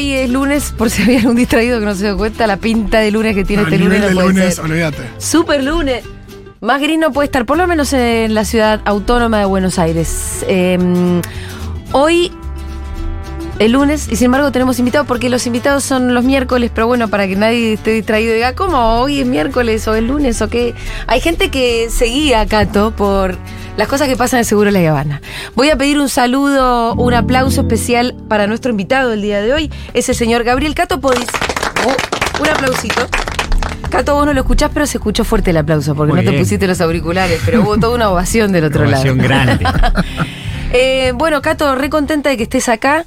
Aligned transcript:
hoy 0.00 0.12
es 0.14 0.30
lunes, 0.30 0.72
por 0.76 0.88
si 0.88 1.02
había 1.02 1.18
algún 1.20 1.36
distraído 1.36 1.78
que 1.78 1.84
no 1.84 1.94
se 1.94 2.04
dio 2.04 2.16
cuenta, 2.16 2.46
la 2.46 2.56
pinta 2.56 3.00
de 3.00 3.10
lunes 3.10 3.34
que 3.34 3.44
tiene 3.44 3.62
No, 3.62 3.68
este 3.68 3.76
el 3.76 3.84
lunes 3.84 4.00
no 4.00 4.08
de 4.08 4.14
puede 4.14 4.28
lunes, 4.28 4.54
ser. 4.54 4.64
olvídate. 4.64 5.02
Super 5.18 5.62
lunes. 5.62 6.04
Más 6.62 6.80
gris 6.80 6.98
no 6.98 7.12
puede 7.12 7.26
estar, 7.26 7.44
por 7.46 7.56
lo 7.58 7.66
menos 7.66 7.92
en 7.92 8.34
la 8.34 8.44
ciudad 8.44 8.80
autónoma 8.86 9.38
de 9.38 9.44
Buenos 9.44 9.78
Aires. 9.78 10.44
Eh, 10.48 10.78
hoy, 11.92 12.30
el 13.60 13.72
lunes, 13.72 14.08
y 14.10 14.16
sin 14.16 14.26
embargo 14.26 14.50
tenemos 14.50 14.78
invitados, 14.78 15.06
porque 15.06 15.28
los 15.28 15.46
invitados 15.46 15.84
son 15.84 16.14
los 16.14 16.24
miércoles, 16.24 16.70
pero 16.74 16.86
bueno, 16.86 17.08
para 17.08 17.28
que 17.28 17.36
nadie 17.36 17.74
esté 17.74 17.92
distraído 17.92 18.32
y 18.32 18.36
diga, 18.36 18.54
¿cómo? 18.54 19.00
¿Hoy 19.00 19.20
es 19.20 19.26
miércoles 19.26 19.86
o 19.86 19.94
es 19.94 20.02
lunes 20.02 20.40
o 20.40 20.48
qué? 20.48 20.74
Hay 21.06 21.20
gente 21.20 21.50
que 21.50 21.88
seguía 21.90 22.40
a 22.40 22.46
Cato 22.46 22.90
por 22.96 23.36
las 23.76 23.86
cosas 23.86 24.08
que 24.08 24.16
pasan 24.16 24.38
en 24.38 24.44
Seguro 24.46 24.70
La 24.70 24.80
Habana. 24.88 25.20
Voy 25.54 25.68
a 25.68 25.76
pedir 25.76 26.00
un 26.00 26.08
saludo, 26.08 26.94
un 26.94 27.12
aplauso 27.12 27.60
especial 27.60 28.16
para 28.28 28.46
nuestro 28.46 28.70
invitado 28.70 29.10
del 29.10 29.20
día 29.20 29.42
de 29.42 29.52
hoy, 29.52 29.70
es 29.92 30.08
el 30.08 30.14
señor 30.14 30.42
Gabriel 30.42 30.74
Cato 30.74 30.98
Podis. 30.98 31.26
Oh, 31.86 32.42
un 32.42 32.48
aplausito. 32.48 33.06
Cato, 33.90 34.14
vos 34.14 34.24
no 34.24 34.32
lo 34.32 34.40
escuchás, 34.40 34.70
pero 34.72 34.86
se 34.86 34.96
escuchó 34.96 35.22
fuerte 35.24 35.50
el 35.50 35.58
aplauso, 35.58 35.94
porque 35.94 36.12
Muy 36.14 36.20
no 36.20 36.24
te 36.24 36.30
bien. 36.30 36.42
pusiste 36.42 36.66
los 36.66 36.80
auriculares, 36.80 37.40
pero 37.44 37.60
hubo 37.62 37.76
toda 37.76 37.94
una 37.94 38.08
ovación 38.08 38.52
del 38.52 38.64
otro 38.64 38.88
Ovación 38.88 39.18
lado. 39.18 39.28
grande. 39.28 39.66
Eh, 40.72 41.10
bueno, 41.16 41.42
Cato, 41.42 41.74
re 41.74 41.90
contenta 41.90 42.30
de 42.30 42.36
que 42.36 42.44
estés 42.44 42.68
acá. 42.68 43.04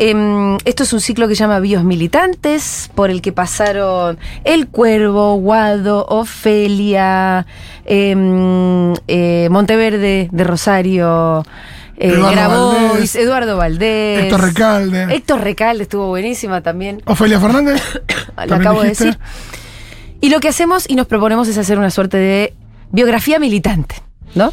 Em, 0.00 0.56
esto 0.64 0.84
es 0.84 0.92
un 0.92 1.00
ciclo 1.00 1.26
que 1.26 1.34
se 1.34 1.40
llama 1.40 1.58
Bios 1.58 1.82
Militantes, 1.82 2.88
por 2.94 3.10
el 3.10 3.20
que 3.20 3.32
pasaron 3.32 4.18
El 4.44 4.68
Cuervo, 4.68 5.34
Guado, 5.34 6.06
Ofelia, 6.08 7.46
em, 7.84 8.94
eh, 9.08 9.48
Monteverde 9.50 10.28
de 10.30 10.44
Rosario, 10.44 11.44
eh, 11.96 12.10
Eduardo 12.10 12.30
Grabois, 12.30 12.90
Valdés, 12.90 13.16
Eduardo 13.16 13.56
Valdés. 13.56 14.24
Héctor 14.24 14.40
Recalde. 14.40 15.14
Héctor 15.16 15.40
Recalde 15.40 15.82
estuvo 15.82 16.06
buenísima 16.06 16.60
también. 16.60 17.02
Ofelia 17.06 17.40
Fernández. 17.40 17.82
Lo 18.46 18.54
acabo 18.54 18.82
de 18.82 18.90
decir. 18.90 19.18
Y 20.20 20.30
lo 20.30 20.38
que 20.38 20.48
hacemos 20.48 20.88
y 20.88 20.94
nos 20.94 21.06
proponemos 21.08 21.48
es 21.48 21.58
hacer 21.58 21.78
una 21.78 21.90
suerte 21.90 22.16
de 22.16 22.54
biografía 22.92 23.38
militante, 23.38 23.96
¿no? 24.34 24.52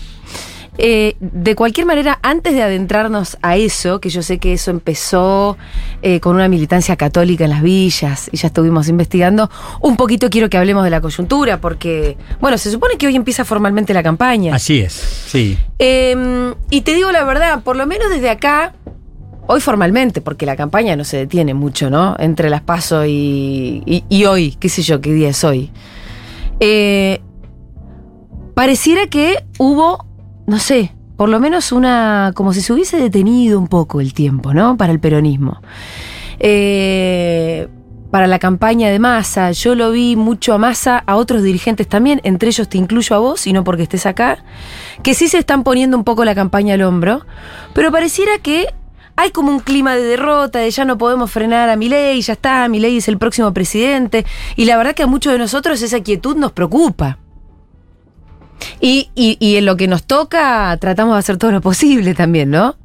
Eh, 0.77 1.15
de 1.19 1.55
cualquier 1.55 1.85
manera, 1.85 2.19
antes 2.21 2.53
de 2.53 2.61
adentrarnos 2.61 3.37
a 3.41 3.55
eso, 3.55 4.01
que 4.01 4.09
yo 4.09 4.21
sé 4.21 4.39
que 4.39 4.51
eso 4.53 4.71
empezó 4.71 5.57
eh, 6.01 6.19
con 6.19 6.35
una 6.35 6.47
militancia 6.49 6.95
católica 6.97 7.45
en 7.45 7.51
las 7.51 7.61
villas 7.61 8.29
y 8.31 8.37
ya 8.37 8.47
estuvimos 8.47 8.89
investigando, 8.89 9.49
un 9.81 9.95
poquito 9.95 10.29
quiero 10.29 10.49
que 10.49 10.57
hablemos 10.57 10.83
de 10.83 10.89
la 10.89 10.99
coyuntura, 10.99 11.61
porque, 11.61 12.17
bueno, 12.41 12.57
se 12.57 12.69
supone 12.71 12.97
que 12.97 13.07
hoy 13.07 13.15
empieza 13.15 13.45
formalmente 13.45 13.93
la 13.93 14.03
campaña. 14.03 14.53
Así 14.55 14.79
es, 14.81 14.91
sí. 14.93 15.57
Eh, 15.79 16.53
y 16.69 16.81
te 16.81 16.93
digo 16.93 17.11
la 17.11 17.23
verdad, 17.23 17.63
por 17.63 17.75
lo 17.77 17.85
menos 17.87 18.09
desde 18.09 18.29
acá, 18.29 18.73
hoy 19.47 19.61
formalmente, 19.61 20.19
porque 20.21 20.45
la 20.45 20.55
campaña 20.55 20.95
no 20.95 21.03
se 21.05 21.17
detiene 21.17 21.53
mucho, 21.53 21.89
¿no? 21.89 22.15
Entre 22.19 22.49
las 22.49 22.61
paso 22.61 23.05
y, 23.05 23.81
y- 23.85 24.03
y 24.09 24.25
hoy, 24.25 24.57
qué 24.59 24.67
sé 24.69 24.81
yo, 24.81 24.99
qué 24.99 25.13
día 25.13 25.29
es 25.29 25.43
hoy. 25.43 25.71
Eh, 26.59 27.21
pareciera 28.53 29.07
que 29.07 29.43
hubo, 29.57 30.04
no 30.47 30.59
sé, 30.59 30.93
por 31.17 31.29
lo 31.29 31.39
menos 31.39 31.71
una, 31.71 32.31
como 32.35 32.53
si 32.53 32.61
se 32.61 32.73
hubiese 32.73 32.97
detenido 32.97 33.59
un 33.59 33.67
poco 33.67 34.01
el 34.01 34.13
tiempo, 34.13 34.53
¿no? 34.53 34.77
Para 34.77 34.91
el 34.91 34.99
peronismo. 34.99 35.61
Eh, 36.39 37.67
para 38.11 38.27
la 38.27 38.39
campaña 38.39 38.89
de 38.89 38.99
Massa, 38.99 39.51
yo 39.51 39.75
lo 39.75 39.91
vi 39.91 40.15
mucho 40.15 40.53
a 40.53 40.57
Massa, 40.57 41.03
a 41.05 41.15
otros 41.15 41.43
dirigentes 41.43 41.87
también, 41.87 42.21
entre 42.23 42.49
ellos 42.49 42.69
te 42.69 42.77
incluyo 42.77 43.15
a 43.15 43.19
vos 43.19 43.45
y 43.47 43.53
no 43.53 43.63
porque 43.63 43.83
estés 43.83 44.05
acá, 44.05 44.43
que 45.03 45.13
sí 45.13 45.27
se 45.27 45.37
están 45.37 45.63
poniendo 45.63 45.97
un 45.97 46.03
poco 46.03 46.23
la 46.23 46.35
campaña 46.35 46.75
al 46.75 46.81
hombro, 46.83 47.25
pero 47.73 47.91
pareciera 47.91 48.37
que 48.37 48.67
hay 49.17 49.31
como 49.31 49.51
un 49.51 49.59
clima 49.59 49.95
de 49.95 50.03
derrota, 50.03 50.59
de 50.59 50.71
ya 50.71 50.85
no 50.85 50.97
podemos 50.97 51.31
frenar 51.31 51.69
a 51.69 51.75
Milei, 51.75 52.21
ya 52.21 52.33
está, 52.33 52.67
Milei 52.69 52.97
es 52.97 53.07
el 53.07 53.17
próximo 53.17 53.53
presidente, 53.53 54.25
y 54.55 54.65
la 54.65 54.77
verdad 54.77 54.93
que 54.93 55.03
a 55.03 55.07
muchos 55.07 55.33
de 55.33 55.39
nosotros 55.39 55.81
esa 55.81 56.01
quietud 56.01 56.35
nos 56.35 56.51
preocupa. 56.51 57.17
Y, 58.79 59.09
y- 59.15 59.37
y 59.39 59.55
en 59.57 59.65
lo 59.65 59.77
que 59.77 59.87
nos 59.87 60.03
toca, 60.03 60.75
tratamos 60.79 61.15
de 61.15 61.19
hacer 61.19 61.37
todo 61.37 61.51
lo 61.51 61.61
posible 61.61 62.13
también, 62.13 62.49
¿no? 62.51 62.75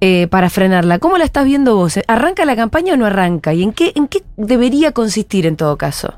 Eh, 0.00 0.28
para 0.30 0.48
frenarla. 0.48 0.98
¿Cómo 0.98 1.18
la 1.18 1.24
estás 1.24 1.44
viendo 1.44 1.76
vos? 1.76 1.98
¿Arranca 2.08 2.44
la 2.46 2.56
campaña 2.56 2.94
o 2.94 2.96
no 2.96 3.04
arranca? 3.06 3.52
¿Y 3.52 3.62
en 3.62 3.72
qué, 3.72 3.92
en 3.94 4.08
qué 4.08 4.22
debería 4.38 4.92
consistir 4.92 5.46
en 5.46 5.56
todo 5.56 5.76
caso? 5.76 6.14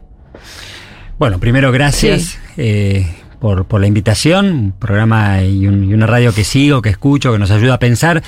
Bueno, 1.19 1.39
primero 1.41 1.73
gracias 1.73 2.39
eh, 2.57 3.07
por, 3.41 3.65
por 3.67 3.81
la 3.81 3.87
invitación, 3.89 4.47
un 4.53 4.73
programa 4.73 5.43
y, 5.43 5.67
un- 5.67 5.84
y 5.84 5.95
una 5.95 6.07
radio 6.07 6.33
que 6.33 6.45
sigo, 6.45 6.81
que 6.83 6.91
escucho, 6.91 7.33
que 7.33 7.39
nos 7.39 7.51
ayuda 7.51 7.75
a 7.75 7.79
pensar 7.79 8.23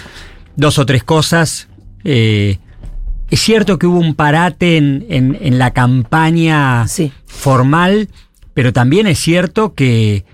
dos 0.56 0.79
o 0.79 0.87
tres 0.87 1.05
cosas. 1.05 1.69
Eh, 2.05 2.59
es 3.31 3.41
cierto 3.41 3.79
que 3.79 3.87
hubo 3.87 3.99
un 3.99 4.15
parate 4.15 4.77
en, 4.77 5.06
en- 5.09 5.39
en 5.41 5.59
la 5.59 5.73
campaña 5.73 6.87
Sí. 6.89 7.12
formal, 7.27 8.09
pero 8.55 8.73
también 8.73 9.06
es 9.06 9.19
cierto 9.21 9.75
que, 9.75 10.25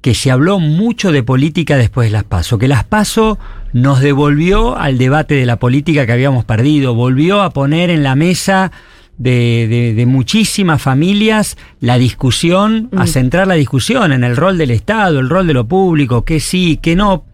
que 0.00 0.14
se 0.14 0.30
habló 0.30 0.58
mucho 0.60 1.12
de 1.12 1.22
política 1.22 1.76
después 1.76 2.08
de 2.08 2.12
las 2.12 2.24
PASO, 2.24 2.58
que 2.58 2.68
las 2.68 2.84
PASO 2.84 3.38
nos 3.72 4.00
devolvió 4.00 4.76
al 4.78 4.96
debate 4.98 5.34
de 5.34 5.46
la 5.46 5.58
política 5.58 6.06
que 6.06 6.12
habíamos 6.12 6.44
perdido, 6.44 6.94
volvió 6.94 7.42
a 7.42 7.50
poner 7.50 7.90
en 7.90 8.02
la 8.02 8.14
mesa 8.16 8.72
de, 9.18 9.66
de- 9.68 9.92
de 9.94 10.06
muchísimas 10.06 10.80
familias 10.80 11.58
la 11.80 11.98
discusión, 11.98 12.88
a 12.96 13.06
centrar 13.06 13.46
la 13.46 13.54
discusión 13.54 14.12
en 14.12 14.24
el 14.24 14.36
rol 14.36 14.56
del 14.56 14.70
Estado, 14.70 15.20
el 15.20 15.28
rol 15.28 15.46
de 15.46 15.52
lo 15.54 15.68
público, 15.68 16.24
qué 16.24 16.40
sí, 16.40 16.78
qué 16.80 16.96
no, 16.96 17.24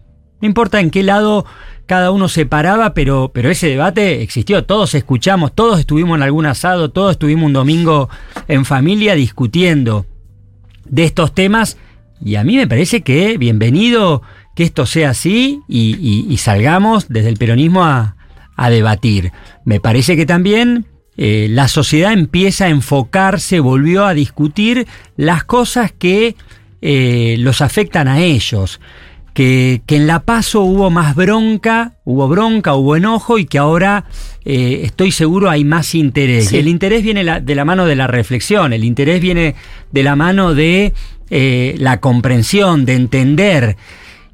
no 0.41 0.47
importa 0.47 0.81
en 0.81 0.89
qué 0.89 1.03
lado 1.03 1.45
cada 1.85 2.11
uno 2.11 2.27
se 2.27 2.45
paraba, 2.45 2.93
pero, 2.93 3.31
pero 3.33 3.49
ese 3.49 3.67
debate 3.67 4.21
existió, 4.21 4.65
todos 4.65 4.93
escuchamos, 4.93 5.53
todos 5.55 5.79
estuvimos 5.79 6.17
en 6.17 6.23
algún 6.23 6.45
asado, 6.45 6.89
todos 6.91 7.13
estuvimos 7.13 7.45
un 7.45 7.53
domingo 7.53 8.09
en 8.49 8.65
familia 8.65 9.15
discutiendo 9.15 10.05
de 10.83 11.05
estos 11.05 11.33
temas 11.33 11.77
y 12.23 12.35
a 12.35 12.43
mí 12.43 12.55
me 12.57 12.67
parece 12.67 13.01
que 13.01 13.37
bienvenido 13.37 14.21
que 14.55 14.63
esto 14.63 14.85
sea 14.85 15.11
así 15.11 15.61
y, 15.67 15.95
y- 15.99 16.25
y 16.31 16.37
salgamos 16.37 17.07
desde 17.09 17.29
el 17.29 17.37
peronismo 17.37 17.83
a, 17.83 18.15
a 18.55 18.69
debatir. 18.69 19.31
Me 19.65 19.79
parece 19.79 20.15
que 20.15 20.25
también 20.25 20.85
eh, 21.17 21.47
la 21.49 21.67
sociedad 21.67 22.13
empieza 22.13 22.65
a 22.65 22.69
enfocarse, 22.69 23.59
volvió 23.59 24.05
a 24.05 24.13
discutir 24.13 24.87
las 25.15 25.43
cosas 25.43 25.91
que 25.91 26.35
eh, 26.81 27.35
los 27.39 27.61
afectan 27.61 28.07
a 28.07 28.19
ellos. 28.21 28.79
Que, 29.33 29.83
que 29.85 29.97
en 29.97 30.07
La 30.07 30.21
Paso 30.23 30.61
hubo 30.61 30.89
más 30.89 31.15
bronca, 31.15 31.93
hubo 32.05 32.27
bronca, 32.27 32.73
hubo 32.73 32.95
enojo 32.95 33.37
y 33.37 33.45
que 33.45 33.59
ahora 33.59 34.05
eh, 34.43 34.81
estoy 34.83 35.11
seguro 35.11 35.51
hay 35.51 35.63
más 35.63 35.93
interés. 35.93 36.47
Sí. 36.47 36.57
El 36.57 36.67
interés 36.67 37.03
viene 37.03 37.23
la- 37.23 37.39
de 37.39 37.53
la 37.53 37.63
mano 37.63 37.85
de 37.85 37.95
la 37.95 38.07
reflexión, 38.07 38.73
el 38.73 38.83
interés 38.83 39.21
viene 39.21 39.53
de 39.91 40.01
la 40.03 40.15
mano 40.15 40.55
de 40.55 40.91
eh, 41.29 41.75
la 41.79 41.99
comprensión, 41.99 42.85
de 42.85 42.95
entender. 42.95 43.77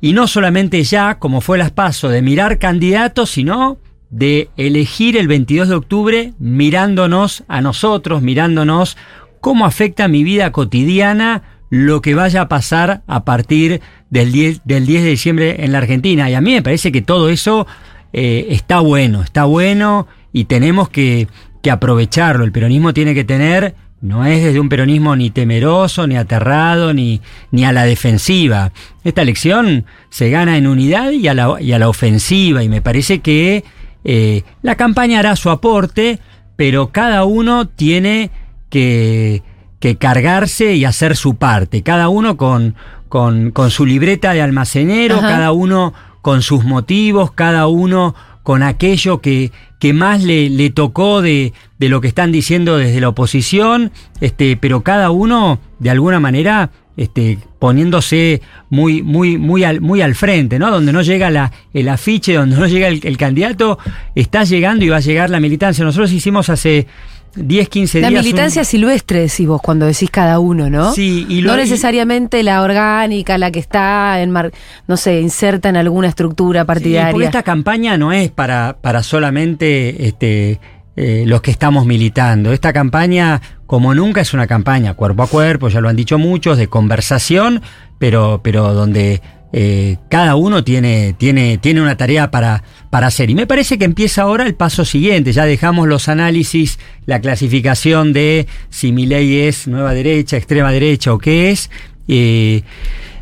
Y 0.02 0.14
no 0.14 0.28
solamente 0.28 0.84
ya, 0.84 1.20
como 1.20 1.42
fue 1.42 1.58
las 1.58 1.72
paso, 1.72 2.10
de 2.10 2.22
mirar 2.22 2.60
candidatos, 2.60 3.32
sino 3.32 3.78
de 4.10 4.50
elegir 4.58 5.18
el 5.18 5.28
22 5.28 5.70
de 5.70 5.76
octubre 5.76 6.34
mirándonos 6.38 7.44
a 7.48 7.62
nosotros, 7.62 8.22
mirándonos 8.22 8.96
cómo 9.40 9.66
afecta 9.66 10.08
mi 10.08 10.24
vida 10.24 10.52
cotidiana 10.52 11.42
lo 11.70 12.02
que 12.02 12.14
vaya 12.14 12.42
a 12.42 12.48
pasar 12.48 13.02
a 13.08 13.26
partir 13.26 13.82
del 14.12 14.32
10, 14.32 14.62
del 14.66 14.86
10 14.86 15.04
de 15.04 15.10
diciembre 15.10 15.66
en 15.66 15.72
la 15.72 15.80
Argentina. 15.80 16.30
Y 16.30 16.36
a 16.36 16.42
mí 16.42 16.54
me 16.54 16.62
parece 16.62 16.92
que 16.92 17.02
todo 17.02 17.30
eso 17.30 17.66
eh, 18.14 18.46
está 18.50 18.80
bueno, 18.80 19.24
está 19.24 19.46
bueno 19.46 20.08
y 20.32 20.46
tenemos 20.46 20.90
que, 20.90 21.28
que 21.64 21.72
aprovecharlo. 21.72 22.44
El 22.44 22.52
peronismo 22.52 22.94
tiene 22.94 23.16
que 23.16 23.24
tener, 23.24 23.74
no 24.04 24.26
es 24.26 24.44
desde 24.44 24.60
un 24.60 24.68
peronismo 24.68 25.16
ni 25.16 25.30
temeroso, 25.30 26.08
ni 26.08 26.18
aterrado, 26.18 26.94
ni, 26.94 27.22
ni 27.52 27.64
a 27.64 27.72
la 27.72 27.86
defensiva. 27.86 28.74
Esta 29.06 29.22
elección 29.22 29.86
se 30.10 30.30
gana 30.30 30.58
en 30.58 30.68
unidad 30.68 31.12
y 31.12 31.30
a 31.30 31.34
la, 31.34 31.56
y 31.62 31.72
a 31.72 31.80
la 31.80 31.88
ofensiva 31.88 32.64
y 32.64 32.70
me 32.70 32.82
parece 32.82 33.20
que 33.20 33.64
eh, 34.04 34.44
la 34.62 34.76
campaña 34.76 35.20
hará 35.20 35.38
su 35.38 35.50
aporte, 35.50 36.20
pero 36.58 36.92
cada 36.92 37.24
uno 37.24 37.70
tiene 37.70 38.30
que, 38.70 39.42
que 39.80 39.96
cargarse 39.96 40.76
y 40.76 40.84
hacer 40.84 41.16
su 41.16 41.36
parte, 41.36 41.82
cada 41.82 42.10
uno 42.10 42.36
con, 42.36 42.76
con, 43.08 43.52
con 43.52 43.72
su 43.72 43.86
libreta 43.86 44.34
de 44.34 44.42
almacenero, 44.42 45.20
Ajá. 45.20 45.30
cada 45.30 45.54
uno 45.54 45.94
con 46.22 46.42
sus 46.42 46.66
motivos, 46.66 47.32
cada 47.32 47.68
uno 47.68 48.16
con 48.44 48.62
aquello 48.62 49.22
que, 49.22 49.52
que 49.80 49.94
más 49.94 50.24
le, 50.24 50.50
le 50.50 50.70
tocó 50.70 51.22
de, 51.22 51.54
de 51.80 51.90
lo 51.90 52.02
que 52.02 52.10
están 52.10 52.32
diciendo 52.32 52.78
desde 52.78 53.02
la 53.02 53.10
oposición, 53.10 53.92
este, 54.22 54.58
pero 54.58 54.82
cada 54.82 55.10
uno 55.10 55.60
de 55.80 55.90
alguna 55.90 56.20
manera 56.20 56.72
este, 56.96 57.40
poniéndose 57.58 58.42
muy, 58.70 59.02
muy, 59.02 59.38
muy, 59.38 59.64
al, 59.64 59.82
muy 59.82 60.02
al 60.02 60.14
frente, 60.14 60.60
¿no? 60.60 60.70
Donde 60.70 60.94
no 60.94 61.02
llega 61.02 61.30
la, 61.32 61.52
el 61.74 61.90
afiche, 61.90 62.34
donde 62.34 62.56
no 62.56 62.68
llega 62.68 62.88
el, 62.88 63.00
el 63.04 63.18
candidato, 63.18 63.80
está 64.14 64.44
llegando 64.44 64.86
y 64.86 64.90
va 64.90 64.98
a 64.98 65.02
llegar 65.02 65.30
la 65.30 65.40
militancia. 65.40 65.84
Nosotros 65.84 66.12
hicimos 66.12 66.50
hace 66.50 66.86
10, 67.36 67.70
15 67.70 68.02
La 68.02 68.10
días. 68.10 68.22
un- 68.22 68.26
militancia 68.26 68.64
silvestre, 68.64 69.22
decís 69.22 69.48
vos, 69.48 69.62
cuando 69.62 69.86
decís 69.86 70.10
cada 70.12 70.40
uno, 70.40 70.70
¿no? 70.70 70.94
Sí, 70.94 71.26
y 71.30 71.42
lo- 71.42 71.52
no 71.52 71.58
y- 71.58 71.62
necesariamente 71.64 72.44
la 72.44 72.62
orgánica, 72.62 73.38
la 73.38 73.52
que 73.52 73.60
está, 73.60 74.22
en 74.22 74.32
mar- 74.32 74.52
no 74.88 74.98
sé, 74.98 75.20
inserta 75.22 75.70
en 75.70 75.78
alguna 75.78 76.08
estructura 76.10 76.62
Sí, 76.62 76.68
partidaria. 76.68 77.12
porque 77.12 77.26
esta 77.26 77.44
campaña 77.44 77.98
no 77.98 78.12
es 78.12 78.30
para, 78.32 78.78
para 78.82 79.02
solamente 79.04 80.08
este, 80.08 80.60
eh, 80.96 81.24
los 81.26 81.42
que 81.42 81.50
estamos 81.52 81.86
militando. 81.88 82.54
Esta 82.54 82.72
campaña, 82.72 83.42
como 83.66 83.96
nunca, 83.96 84.22
es 84.22 84.34
una 84.36 84.46
campaña 84.46 84.94
cuerpo 84.94 85.24
a 85.24 85.28
cuerpo, 85.28 85.70
ya 85.70 85.82
lo 85.82 85.90
han 85.90 85.96
dicho 85.96 86.20
muchos, 86.20 86.58
de 86.60 86.68
conversación, 86.68 87.62
pero, 87.98 88.42
pero 88.44 88.74
donde 88.76 89.22
eh, 89.56 89.98
cada 90.10 90.36
uno 90.36 90.64
tiene, 90.64 91.14
tiene, 91.16 91.60
tiene 91.60 91.80
una 91.80 91.96
tarea 91.96 92.32
para, 92.32 92.64
para 92.90 93.06
hacer. 93.06 93.30
Y 93.30 93.36
me 93.36 93.46
parece 93.46 93.78
que 93.78 93.86
empieza 93.86 94.24
ahora 94.24 94.48
el 94.48 94.56
paso 94.56 94.84
siguiente. 94.84 95.32
Ya 95.32 95.46
dejamos 95.46 95.88
los 95.88 96.10
análisis, 96.10 96.80
la 97.06 97.22
clasificación 97.22 98.14
de 98.14 98.48
si 98.72 98.92
mi 98.92 99.06
ley 99.06 99.42
es 99.42 99.68
nueva 99.68 99.94
derecha, 99.94 100.38
extrema 100.38 100.72
derecha 100.72 101.14
o 101.14 101.20
qué 101.20 101.52
es. 101.52 101.70
Eh, 102.08 102.64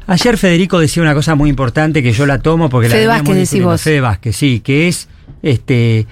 ayer 0.07 0.37
Federico 0.37 0.79
decía 0.79 1.03
una 1.03 1.13
cosa 1.13 1.35
muy 1.35 1.49
importante 1.49 2.01
que 2.01 2.13
yo 2.13 2.25
la 2.25 2.39
tomo 2.39 2.69
porque 2.69 2.87
Fede 2.87 3.07
la 3.07 3.15
Vázquez, 3.15 3.35
decís 3.35 3.63
vos. 3.65 3.81
Fede 3.81 3.99
Vázquez, 3.99 4.33
sí, 4.33 4.61
que 4.61 4.87
es 4.87 5.09
este. 5.43 6.07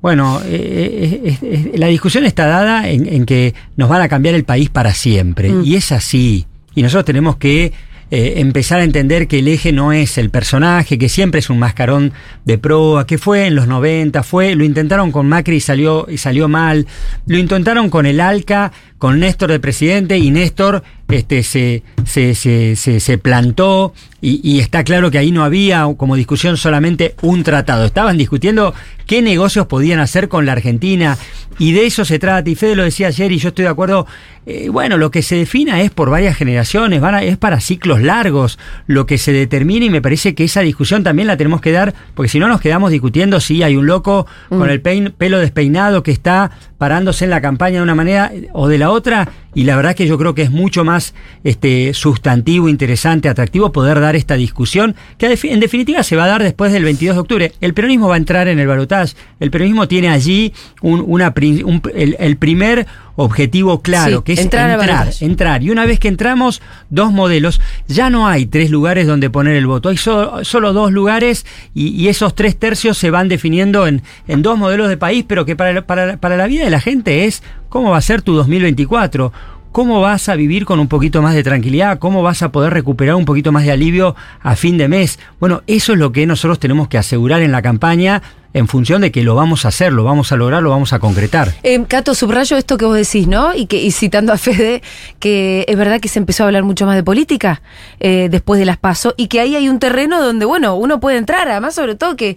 Bueno, 0.00 0.40
eh, 0.46 1.72
la 1.74 1.88
discusión 1.88 2.24
está 2.24 2.46
dada 2.46 2.88
en, 2.88 3.06
en, 3.06 3.26
que 3.26 3.52
nos 3.76 3.90
van 3.90 4.00
a 4.00 4.08
cambiar 4.08 4.34
el 4.34 4.44
país 4.44 4.70
para 4.70 4.94
siempre. 4.94 5.50
Mm. 5.50 5.64
Y 5.66 5.74
es 5.74 5.92
así. 5.92 6.46
Y 6.74 6.82
nosotros 6.82 7.04
tenemos 7.04 7.36
que 7.36 7.72
eh, 8.10 8.34
empezar 8.36 8.80
a 8.80 8.84
entender 8.84 9.28
que 9.28 9.40
el 9.40 9.48
eje 9.48 9.72
no 9.72 9.92
es 9.92 10.16
el 10.16 10.30
personaje, 10.30 10.98
que 10.98 11.08
siempre 11.08 11.40
es 11.40 11.50
un 11.50 11.58
mascarón 11.58 12.12
de 12.44 12.56
proa, 12.56 13.06
que 13.06 13.18
fue 13.18 13.46
en 13.46 13.54
los 13.54 13.66
90, 13.66 14.22
fue, 14.22 14.54
lo 14.54 14.64
intentaron 14.64 15.12
con 15.12 15.28
Macri 15.28 15.56
y 15.56 15.60
salió, 15.60 16.06
y 16.08 16.16
salió 16.16 16.48
mal, 16.48 16.86
lo 17.26 17.36
intentaron 17.36 17.90
con 17.90 18.06
el 18.06 18.20
ALCA, 18.20 18.72
con 18.96 19.20
Néstor 19.20 19.50
de 19.50 19.60
presidente, 19.60 20.16
y 20.16 20.30
Néstor 20.30 20.82
este, 21.08 21.42
se, 21.42 21.82
se, 22.04 22.34
se, 22.34 23.00
se, 23.00 23.18
plantó, 23.18 23.94
y, 24.20 24.40
y, 24.42 24.60
está 24.60 24.84
claro 24.84 25.10
que 25.10 25.18
ahí 25.18 25.30
no 25.32 25.42
había 25.42 25.86
como 25.96 26.16
discusión 26.16 26.56
solamente 26.56 27.14
un 27.22 27.44
tratado, 27.44 27.84
estaban 27.84 28.18
discutiendo 28.18 28.74
qué 29.06 29.22
negocios 29.22 29.66
podían 29.66 30.00
hacer 30.00 30.28
con 30.28 30.44
la 30.44 30.52
Argentina, 30.52 31.16
y 31.58 31.72
de 31.72 31.86
eso 31.86 32.04
se 32.04 32.18
trata, 32.18 32.48
y 32.50 32.54
Fede 32.54 32.76
lo 32.76 32.84
decía 32.84 33.08
ayer, 33.08 33.32
y 33.32 33.38
yo 33.38 33.48
estoy 33.48 33.64
de 33.64 33.70
acuerdo, 33.70 34.06
eh, 34.46 34.68
bueno, 34.68 34.98
lo 34.98 35.10
que 35.10 35.22
se 35.22 35.36
defina 35.36 35.80
es 35.80 35.90
por 35.90 36.10
varias 36.10 36.36
generaciones, 36.36 37.00
van 37.00 37.14
a, 37.14 37.22
es 37.22 37.38
para 37.38 37.60
ciclos 37.60 38.02
largos, 38.02 38.58
lo 38.86 39.06
que 39.06 39.18
se 39.18 39.32
determina, 39.32 39.86
y 39.86 39.90
me 39.90 40.02
parece 40.02 40.34
que 40.34 40.44
esa 40.44 40.60
discusión 40.60 41.04
también 41.04 41.26
la 41.26 41.36
tenemos 41.36 41.60
que 41.60 41.72
dar, 41.72 41.94
porque 42.14 42.28
si 42.28 42.38
no 42.38 42.48
nos 42.48 42.60
quedamos 42.60 42.90
discutiendo 42.90 43.40
si 43.40 43.62
hay 43.62 43.76
un 43.76 43.86
loco 43.86 44.26
mm. 44.50 44.58
con 44.58 44.70
el 44.70 44.80
pein, 44.80 45.14
pelo 45.16 45.38
despeinado 45.38 46.02
que 46.02 46.12
está 46.12 46.50
parándose 46.78 47.24
en 47.24 47.30
la 47.30 47.40
campaña 47.40 47.78
de 47.78 47.82
una 47.82 47.94
manera 47.94 48.32
o 48.52 48.68
de 48.68 48.78
la 48.78 48.90
otra, 48.90 49.28
y 49.54 49.64
la 49.64 49.76
verdad 49.76 49.96
que 49.96 50.06
yo 50.06 50.16
creo 50.16 50.34
que 50.34 50.42
es 50.42 50.50
mucho 50.50 50.84
más 50.84 51.12
este, 51.42 51.92
sustantivo, 51.92 52.68
interesante, 52.68 53.28
atractivo 53.28 53.72
poder 53.72 54.00
dar 54.00 54.14
esta 54.14 54.36
discusión, 54.36 54.94
que 55.18 55.26
en 55.42 55.60
definitiva 55.60 56.02
se 56.04 56.14
va 56.14 56.24
a 56.24 56.28
dar 56.28 56.42
después 56.42 56.72
del 56.72 56.84
22 56.84 57.16
de 57.16 57.20
octubre. 57.20 57.52
El 57.60 57.74
peronismo 57.74 58.08
va 58.08 58.14
a 58.14 58.18
entrar 58.18 58.46
en 58.46 58.60
el 58.60 58.68
balotaje, 58.68 59.14
el 59.40 59.50
peronismo 59.50 59.88
tiene 59.88 60.08
allí 60.08 60.52
un, 60.80 61.04
una, 61.06 61.34
un, 61.36 61.82
el, 61.94 62.16
el, 62.18 62.36
primer 62.36 62.86
objetivo 63.20 63.82
claro, 63.82 64.18
sí, 64.18 64.22
que 64.22 64.32
es 64.34 64.38
entrar, 64.38 64.70
entrar, 64.70 65.08
entrar, 65.20 65.62
Y 65.64 65.70
una 65.70 65.84
vez 65.86 65.98
que 65.98 66.06
entramos, 66.06 66.62
dos 66.88 67.12
modelos, 67.12 67.60
ya 67.88 68.10
no 68.10 68.28
hay 68.28 68.46
tres 68.46 68.70
lugares 68.70 69.08
donde 69.08 69.28
poner 69.28 69.56
el 69.56 69.66
voto, 69.66 69.88
hay 69.88 69.96
solo, 69.96 70.44
solo 70.44 70.72
dos 70.72 70.92
lugares 70.92 71.44
y, 71.74 71.88
y, 71.88 72.08
esos 72.08 72.36
tres 72.36 72.56
tercios 72.56 72.96
se 72.96 73.10
van 73.10 73.28
definiendo 73.28 73.88
en, 73.88 74.02
en 74.28 74.42
dos 74.42 74.56
modelos 74.56 74.88
de 74.88 74.96
país, 74.96 75.24
pero 75.26 75.44
que 75.44 75.56
para, 75.56 75.84
para, 75.84 76.18
para 76.18 76.36
la 76.36 76.46
vida 76.46 76.64
de 76.64 76.70
la 76.70 76.80
gente 76.80 77.24
es 77.24 77.42
cómo 77.68 77.90
va 77.90 77.96
a 77.96 78.02
ser 78.02 78.22
tu 78.22 78.34
2024 78.34 79.32
cómo 79.72 80.00
vas 80.00 80.28
a 80.28 80.34
vivir 80.34 80.64
con 80.64 80.80
un 80.80 80.88
poquito 80.88 81.22
más 81.22 81.34
de 81.34 81.42
tranquilidad, 81.42 81.98
cómo 81.98 82.22
vas 82.22 82.42
a 82.42 82.50
poder 82.50 82.72
recuperar 82.72 83.14
un 83.14 83.24
poquito 83.24 83.52
más 83.52 83.64
de 83.64 83.72
alivio 83.72 84.16
a 84.40 84.56
fin 84.56 84.78
de 84.78 84.88
mes. 84.88 85.18
Bueno, 85.38 85.62
eso 85.66 85.92
es 85.92 85.98
lo 85.98 86.10
que 86.10 86.26
nosotros 86.26 86.58
tenemos 86.58 86.88
que 86.88 86.98
asegurar 86.98 87.42
en 87.42 87.52
la 87.52 87.62
campaña 87.62 88.22
en 88.54 88.68
función 88.68 89.02
de 89.02 89.12
que 89.12 89.22
lo 89.22 89.34
vamos 89.34 89.64
a 89.64 89.68
hacer, 89.68 89.92
lo 89.92 90.04
vamos 90.04 90.32
a 90.32 90.36
lograr, 90.36 90.62
lo 90.62 90.70
vamos 90.70 90.92
a 90.92 90.98
concretar. 90.98 91.54
Eh, 91.62 91.84
Cato, 91.86 92.14
subrayo 92.14 92.56
esto 92.56 92.78
que 92.78 92.84
vos 92.84 92.96
decís, 92.96 93.26
¿no? 93.26 93.54
Y, 93.54 93.66
que, 93.66 93.82
y 93.82 93.90
citando 93.90 94.32
a 94.32 94.38
Fede, 94.38 94.82
que 95.18 95.64
es 95.68 95.76
verdad 95.76 96.00
que 96.00 96.08
se 96.08 96.18
empezó 96.18 96.44
a 96.44 96.46
hablar 96.46 96.64
mucho 96.64 96.86
más 96.86 96.96
de 96.96 97.02
política 97.02 97.62
eh, 98.00 98.28
después 98.30 98.58
de 98.58 98.66
las 98.66 98.78
pasos 98.78 99.14
y 99.16 99.28
que 99.28 99.40
ahí 99.40 99.54
hay 99.54 99.68
un 99.68 99.78
terreno 99.78 100.22
donde, 100.22 100.44
bueno, 100.44 100.74
uno 100.76 101.00
puede 101.00 101.18
entrar, 101.18 101.48
además 101.48 101.74
sobre 101.74 101.94
todo 101.94 102.16
que 102.16 102.36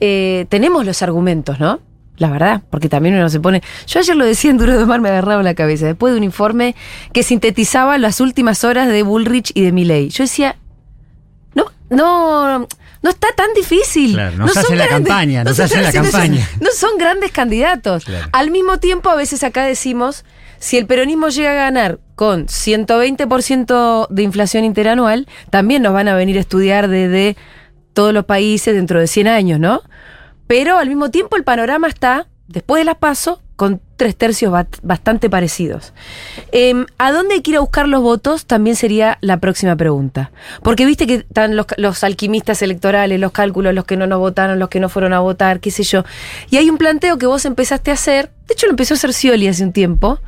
eh, 0.00 0.46
tenemos 0.48 0.84
los 0.84 1.02
argumentos, 1.02 1.60
¿no? 1.60 1.80
La 2.16 2.30
verdad, 2.30 2.62
porque 2.70 2.88
también 2.88 3.14
uno 3.14 3.28
se 3.28 3.40
pone. 3.40 3.62
Yo 3.86 4.00
ayer 4.00 4.14
lo 4.14 4.24
decía 4.24 4.50
en 4.50 4.58
Duro 4.58 4.78
de 4.78 4.84
Mar, 4.84 5.00
me 5.00 5.08
agarraba 5.08 5.42
la 5.42 5.54
cabeza, 5.54 5.86
después 5.86 6.12
de 6.12 6.18
un 6.18 6.24
informe 6.24 6.74
que 7.12 7.22
sintetizaba 7.22 7.98
las 7.98 8.20
últimas 8.20 8.64
horas 8.64 8.88
de 8.88 9.02
Bullrich 9.02 9.50
y 9.54 9.62
de 9.62 9.72
Milley. 9.72 10.10
Yo 10.10 10.24
decía, 10.24 10.56
no, 11.54 11.64
no, 11.90 12.68
no 13.02 13.10
está 13.10 13.28
tan 13.36 13.52
difícil. 13.54 14.14
Claro, 14.14 14.36
nos 14.36 14.54
no 14.54 14.60
hacen 14.60 14.78
la 14.78 14.86
grandes, 14.86 15.08
campaña, 15.08 15.44
nos 15.44 15.58
no 15.58 15.64
hacen 15.64 15.82
la 15.82 15.92
campaña. 15.92 16.48
No 16.60 16.68
son 16.74 16.98
grandes 16.98 17.32
candidatos. 17.32 18.04
Claro. 18.04 18.28
Al 18.32 18.50
mismo 18.50 18.78
tiempo, 18.78 19.10
a 19.10 19.16
veces 19.16 19.42
acá 19.42 19.64
decimos, 19.64 20.24
si 20.58 20.78
el 20.78 20.86
peronismo 20.86 21.28
llega 21.28 21.50
a 21.50 21.54
ganar 21.54 21.98
con 22.14 22.46
120% 22.46 24.06
de 24.08 24.22
inflación 24.22 24.64
interanual, 24.64 25.26
también 25.50 25.82
nos 25.82 25.92
van 25.92 26.08
a 26.08 26.14
venir 26.14 26.36
a 26.36 26.40
estudiar 26.40 26.88
desde 26.88 27.36
todos 27.92 28.14
los 28.14 28.24
países 28.24 28.74
dentro 28.74 29.00
de 29.00 29.06
100 29.06 29.26
años, 29.26 29.60
¿no? 29.60 29.82
Pero 30.46 30.78
al 30.78 30.88
mismo 30.88 31.10
tiempo 31.10 31.36
el 31.36 31.44
panorama 31.44 31.88
está, 31.88 32.28
después 32.46 32.80
de 32.80 32.84
las 32.84 32.96
PASO, 32.96 33.42
con 33.56 33.80
tres 34.02 34.16
tercios 34.16 34.52
bastante 34.82 35.30
parecidos. 35.30 35.92
Eh, 36.50 36.74
¿A 36.98 37.12
dónde 37.12 37.36
hay 37.36 37.40
que 37.40 37.52
ir 37.52 37.56
a 37.56 37.60
buscar 37.60 37.86
los 37.86 38.02
votos? 38.02 38.46
También 38.46 38.74
sería 38.74 39.16
la 39.20 39.36
próxima 39.36 39.76
pregunta. 39.76 40.32
Porque 40.64 40.84
viste 40.84 41.06
que 41.06 41.14
están 41.14 41.54
los, 41.54 41.66
los, 41.76 42.02
alquimistas 42.02 42.62
electorales, 42.62 43.20
los 43.20 43.30
cálculos, 43.30 43.72
los 43.74 43.84
que 43.84 43.96
no 43.96 44.08
nos 44.08 44.18
votaron, 44.18 44.58
los 44.58 44.70
que 44.70 44.80
no 44.80 44.88
fueron 44.88 45.12
a 45.12 45.20
votar, 45.20 45.60
qué 45.60 45.70
sé 45.70 45.84
yo. 45.84 46.02
Y 46.50 46.56
hay 46.56 46.68
un 46.68 46.78
planteo 46.78 47.16
que 47.16 47.26
vos 47.26 47.44
empezaste 47.44 47.92
a 47.92 47.94
hacer, 47.94 48.32
de 48.48 48.54
hecho 48.54 48.66
lo 48.66 48.72
empezó 48.72 48.94
a 48.94 48.96
hacer 48.96 49.12
Scioli 49.12 49.46
hace 49.46 49.62
un 49.62 49.72
tiempo. 49.72 50.18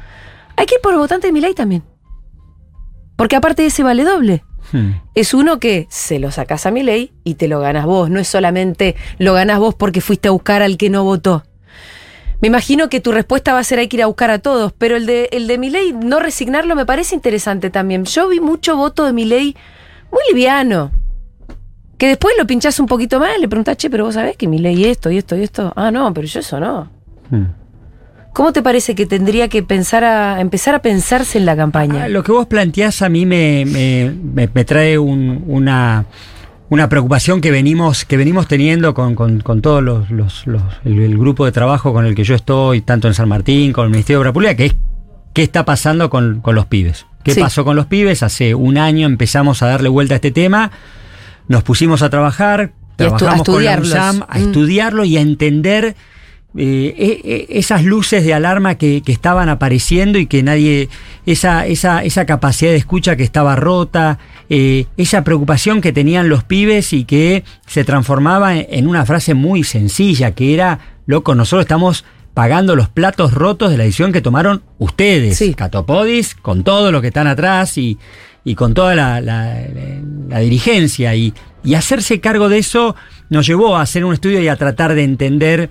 Hay 0.55 0.67
que 0.67 0.77
ir 0.77 0.81
por 0.81 0.93
el 0.93 1.01
votante 1.01 1.27
de 1.27 1.33
mi 1.33 1.41
ley 1.41 1.53
también. 1.53 1.83
Porque 3.17 3.35
aparte 3.35 3.63
de 3.63 3.69
ese 3.69 3.83
vale 3.83 4.05
doble. 4.05 4.45
Hmm. 4.71 5.01
Es 5.17 5.35
uno 5.35 5.59
que 5.59 5.89
se 5.91 6.21
lo 6.21 6.31
sacas 6.31 6.65
a 6.65 6.71
mi 6.71 6.85
ley 6.85 7.13
y 7.25 7.35
te 7.35 7.49
lo 7.49 7.59
ganas 7.59 7.87
vos. 7.87 8.09
No 8.09 8.21
es 8.21 8.29
solamente 8.29 8.95
lo 9.19 9.35
ganas 9.35 9.59
vos 9.59 9.75
porque 9.75 10.01
fuiste 10.01 10.29
a 10.29 10.31
buscar 10.31 10.63
al 10.63 10.77
que 10.77 10.91
no 10.91 11.03
votó. 11.03 11.43
Me 12.45 12.49
imagino 12.49 12.91
que 12.91 13.01
tu 13.01 13.11
respuesta 13.11 13.55
va 13.55 13.61
a 13.61 13.65
ser 13.65 13.79
hay 13.79 13.89
que 13.89 13.97
ir 13.97 14.03
a 14.03 14.07
buscar 14.07 14.31
a 14.31 14.39
todos, 14.39 14.75
pero 14.75 14.97
el 14.97 15.07
de, 15.07 15.31
el 15.33 15.47
de 15.47 15.57
mi 15.57 15.71
ley, 15.71 15.95
no 15.95 16.21
resignarlo, 16.21 16.77
me 16.77 16.85
parece 16.85 17.15
interesante 17.15 17.71
también. 17.71 18.05
Yo 18.05 18.29
vi 18.29 18.39
mucho 18.39 18.77
voto 18.77 19.07
de 19.07 19.15
mi 19.15 19.25
ley 19.25 19.57
muy 20.13 20.21
liviano. 20.29 20.91
Que 21.97 22.07
después 22.07 22.35
lo 22.39 22.47
pinchás 22.47 22.79
un 22.81 22.87
poquito 22.87 23.19
más, 23.19 23.39
le 23.41 23.49
preguntás, 23.49 23.79
che, 23.79 23.89
pero 23.89 24.05
vos 24.05 24.13
sabés 24.13 24.37
que 24.37 24.47
mi 24.47 24.59
ley 24.59 24.85
esto 24.85 25.11
y 25.11 25.17
esto 25.17 25.35
y 25.37 25.43
esto. 25.43 25.73
Ah, 25.75 25.91
no, 25.91 26.13
pero 26.13 26.27
yo 26.27 26.41
eso 26.41 26.61
no. 26.61 26.91
Hmm. 27.31 27.47
¿Cómo 28.35 28.53
te 28.53 28.61
parece 28.61 28.95
que 28.95 29.07
tendría 29.07 29.49
que 29.49 29.63
pensar 29.63 30.05
a 30.05 30.39
empezar 30.43 30.75
a 30.75 30.83
pensarse 30.83 31.39
en 31.39 31.47
la 31.47 31.57
campaña? 31.57 32.05
Ah, 32.05 32.09
lo 32.09 32.23
que 32.23 32.33
vos 32.33 32.47
planteás 32.47 33.01
a 33.01 33.09
mí 33.09 33.25
me, 33.25 33.65
me, 33.65 34.11
me, 34.23 34.51
me 34.53 34.65
trae 34.67 34.99
un, 34.99 35.45
una, 35.47 36.05
una 36.75 36.89
preocupación 36.89 37.41
que 37.41 37.53
venimos, 37.53 38.05
que 38.05 38.17
venimos 38.17 38.49
teniendo 38.49 38.95
con, 38.95 39.15
con, 39.15 39.41
con 39.41 39.63
todos 39.63 39.83
los, 39.83 40.11
los, 40.11 40.45
los 40.47 40.63
el, 40.85 40.99
el, 40.99 41.17
grupo 41.17 41.45
de 41.45 41.53
trabajo 41.53 41.93
con 41.93 42.05
el 42.05 42.17
que 42.17 42.25
yo 42.25 42.35
estoy, 42.35 42.81
tanto 42.81 43.07
en 43.07 43.15
San 43.15 43.29
Martín, 43.29 43.73
con 43.73 43.85
el 43.85 43.91
Ministerio 43.91 44.19
de 44.19 44.21
Obra 44.23 44.33
Pública, 44.33 44.57
que 44.57 44.67
es 44.67 44.77
qué 45.33 45.45
está 45.45 45.65
pasando 45.65 46.11
con, 46.11 46.41
con 46.41 46.57
los 46.57 46.67
pibes. 46.67 47.07
¿Qué 47.23 47.33
sí. 47.33 47.41
pasó 47.41 47.65
con 47.65 47.77
los 47.77 47.87
pibes? 47.87 48.25
Hace 48.25 48.57
un 48.57 48.77
año 48.77 49.07
empezamos 49.07 49.63
a 49.63 49.69
darle 49.69 49.89
vuelta 49.89 50.15
a 50.15 50.17
este 50.17 50.33
tema, 50.33 50.73
nos 51.47 51.63
pusimos 51.63 52.03
a 52.03 52.11
trabajar, 52.11 52.73
trabajamos 52.97 53.47
con 53.47 53.65
la 53.65 53.79
USAM, 53.79 54.23
a 54.29 54.39
mm. 54.39 54.43
estudiarlo 54.43 55.05
y 55.05 55.17
a 55.17 55.21
entender 55.21 55.95
eh, 56.57 57.47
esas 57.51 57.85
luces 57.85 58.25
de 58.25 58.35
alarma 58.35 58.75
que, 58.75 59.03
que, 59.03 59.13
estaban 59.13 59.49
apareciendo 59.49 60.19
y 60.19 60.27
que 60.27 60.43
nadie, 60.43 60.89
esa, 61.25 61.67
esa, 61.67 62.03
esa 62.03 62.27
capacidad 62.27 62.73
de 62.73 62.77
escucha 62.77 63.17
que 63.17 63.23
estaba 63.23 63.55
rota, 63.57 64.19
eh, 64.49 64.87
esa 64.97 65.25
preocupación 65.25 65.81
que 65.81 65.93
tenían 65.93 66.29
los 66.29 66.45
pibes 66.45 66.93
y 66.93 67.05
que 67.05 67.45
se 67.67 67.85
transformaba 67.85 68.57
en 68.57 68.87
una 68.87 69.07
frase 69.07 69.35
muy 69.35 69.65
sencilla, 69.65 70.33
que 70.33 70.55
era, 70.55 70.81
loco, 71.07 71.35
nosotros 71.35 71.63
estamos 71.63 72.05
pagando 72.35 72.75
los 72.75 72.89
platos 72.89 73.33
rotos 73.33 73.71
de 73.71 73.79
la 73.79 73.85
decisión 73.85 74.13
que 74.13 74.21
tomaron 74.21 74.63
ustedes, 74.79 75.39
sí. 75.39 75.55
Catopodis, 75.55 76.35
con 76.35 76.65
todo 76.65 76.91
lo 76.91 77.01
que 77.01 77.09
están 77.09 77.29
atrás 77.29 77.79
y, 77.79 77.97
y 78.45 78.57
con 78.57 78.75
toda 78.75 78.95
la, 78.95 79.21
la, 79.21 79.63
la 80.29 80.39
dirigencia. 80.41 81.15
Y, 81.15 81.33
y 81.63 81.75
hacerse 81.75 82.21
cargo 82.21 82.49
de 82.49 82.59
eso 82.59 82.97
nos 83.31 83.47
llevó 83.47 83.77
a 83.77 83.83
hacer 83.83 84.05
un 84.05 84.15
estudio 84.15 84.41
y 84.41 84.49
a 84.49 84.57
tratar 84.57 84.95
de 84.95 85.05
entender 85.05 85.71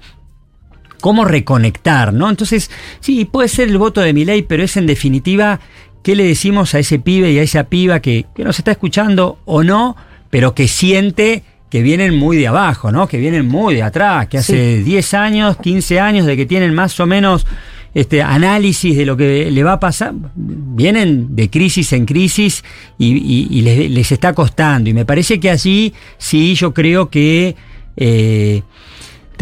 cómo 1.01 1.25
reconectar, 1.25 2.13
¿no? 2.13 2.29
Entonces, 2.29 2.71
sí, 3.01 3.25
puede 3.25 3.49
ser 3.49 3.67
el 3.67 3.77
voto 3.77 3.99
de 3.99 4.13
mi 4.13 4.23
ley, 4.23 4.41
pero 4.41 4.63
es 4.63 4.77
en 4.77 4.87
definitiva 4.87 5.59
qué 6.03 6.15
le 6.15 6.25
decimos 6.25 6.75
a 6.75 6.79
ese 6.79 6.99
pibe 6.99 7.31
y 7.31 7.39
a 7.39 7.43
esa 7.43 7.63
piba 7.65 7.99
que, 8.01 8.25
que 8.35 8.43
nos 8.43 8.59
está 8.59 8.71
escuchando 8.71 9.39
o 9.45 9.63
no, 9.63 9.95
pero 10.29 10.53
que 10.53 10.67
siente 10.67 11.43
que 11.69 11.81
vienen 11.81 12.15
muy 12.15 12.37
de 12.37 12.47
abajo, 12.47 12.91
¿no? 12.91 13.07
Que 13.07 13.17
vienen 13.17 13.47
muy 13.47 13.73
de 13.73 13.81
atrás, 13.81 14.27
que 14.27 14.37
hace 14.37 14.77
sí. 14.77 14.83
10 14.83 15.13
años, 15.15 15.57
15 15.57 15.99
años 15.99 16.27
de 16.27 16.37
que 16.37 16.45
tienen 16.45 16.71
más 16.75 16.99
o 16.99 17.07
menos 17.07 17.47
este 17.95 18.21
análisis 18.21 18.95
de 18.95 19.05
lo 19.05 19.17
que 19.17 19.49
le 19.49 19.63
va 19.63 19.73
a 19.73 19.79
pasar, 19.79 20.13
vienen 20.35 21.35
de 21.35 21.49
crisis 21.49 21.93
en 21.93 22.05
crisis 22.05 22.63
y, 22.97 23.13
y, 23.13 23.47
y 23.49 23.61
les, 23.61 23.89
les, 23.89 24.11
está 24.11 24.33
costando. 24.33 24.89
Y 24.89 24.93
me 24.93 25.05
parece 25.05 25.39
que 25.39 25.49
allí 25.49 25.93
sí 26.17 26.55
yo 26.55 26.73
creo 26.73 27.09
que 27.09 27.55
eh, 27.97 28.61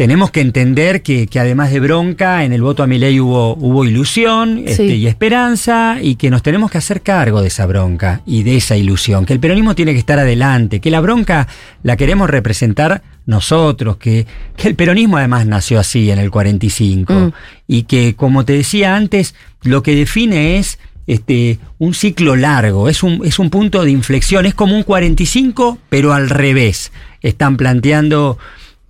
tenemos 0.02 0.32
que 0.32 0.40
entender 0.40 1.00
que, 1.02 1.28
que, 1.28 1.38
además 1.38 1.70
de 1.70 1.78
bronca, 1.78 2.42
en 2.42 2.52
el 2.52 2.60
voto 2.60 2.82
a 2.82 2.88
mi 2.88 2.98
ley 2.98 3.20
hubo, 3.20 3.54
hubo 3.54 3.84
ilusión 3.84 4.64
este, 4.66 4.96
y 4.96 5.06
esperanza 5.06 5.98
y 6.02 6.16
que 6.16 6.28
nos 6.28 6.42
tenemos 6.42 6.72
que 6.72 6.78
hacer 6.78 7.02
cargo 7.02 7.40
de 7.40 7.46
esa 7.46 7.66
bronca 7.66 8.20
y 8.26 8.42
de 8.42 8.56
esa 8.56 8.76
ilusión, 8.76 9.24
que 9.24 9.32
el 9.32 9.38
peronismo 9.38 9.76
tiene 9.76 9.92
que 9.92 10.00
estar 10.00 10.18
adelante, 10.18 10.80
que 10.80 10.90
la 10.90 10.98
bronca 10.98 11.46
la 11.84 11.96
queremos 11.96 12.28
representar 12.28 13.04
nosotros, 13.26 13.96
que, 13.98 14.26
que 14.56 14.66
el 14.66 14.74
peronismo 14.74 15.18
además 15.18 15.46
nació 15.46 15.78
así 15.78 16.10
en 16.10 16.18
el 16.18 16.32
45 16.32 17.12
Mm. 17.12 17.32
y 17.68 17.84
que, 17.84 18.16
como 18.16 18.44
te 18.44 18.54
decía 18.54 18.96
antes, 18.96 19.36
lo 19.62 19.84
que 19.84 19.94
define 19.94 20.58
es 20.58 20.80
este, 21.06 21.60
un 21.78 21.94
ciclo 21.94 22.34
largo, 22.34 22.88
es 22.88 23.04
un, 23.04 23.24
es 23.24 23.38
un 23.38 23.50
punto 23.50 23.84
de 23.84 23.92
inflexión, 23.92 24.46
es 24.46 24.54
como 24.54 24.74
un 24.74 24.82
45, 24.82 25.78
pero 25.88 26.12
al 26.12 26.28
revés. 26.28 26.90
Están 27.20 27.56
planteando, 27.56 28.36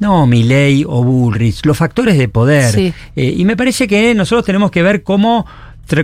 no, 0.02 0.26
Milley 0.26 0.84
o 0.86 1.02
Bullrich, 1.02 1.64
los 1.64 1.78
factores 1.78 2.18
de 2.18 2.28
poder. 2.28 2.70
Sí. 2.74 2.92
Eh, 3.16 3.34
y 3.38 3.44
me 3.46 3.56
parece 3.56 3.86
que 3.88 4.14
nosotros 4.14 4.44
tenemos 4.44 4.70
que 4.70 4.82
ver 4.82 5.02
cómo 5.02 5.46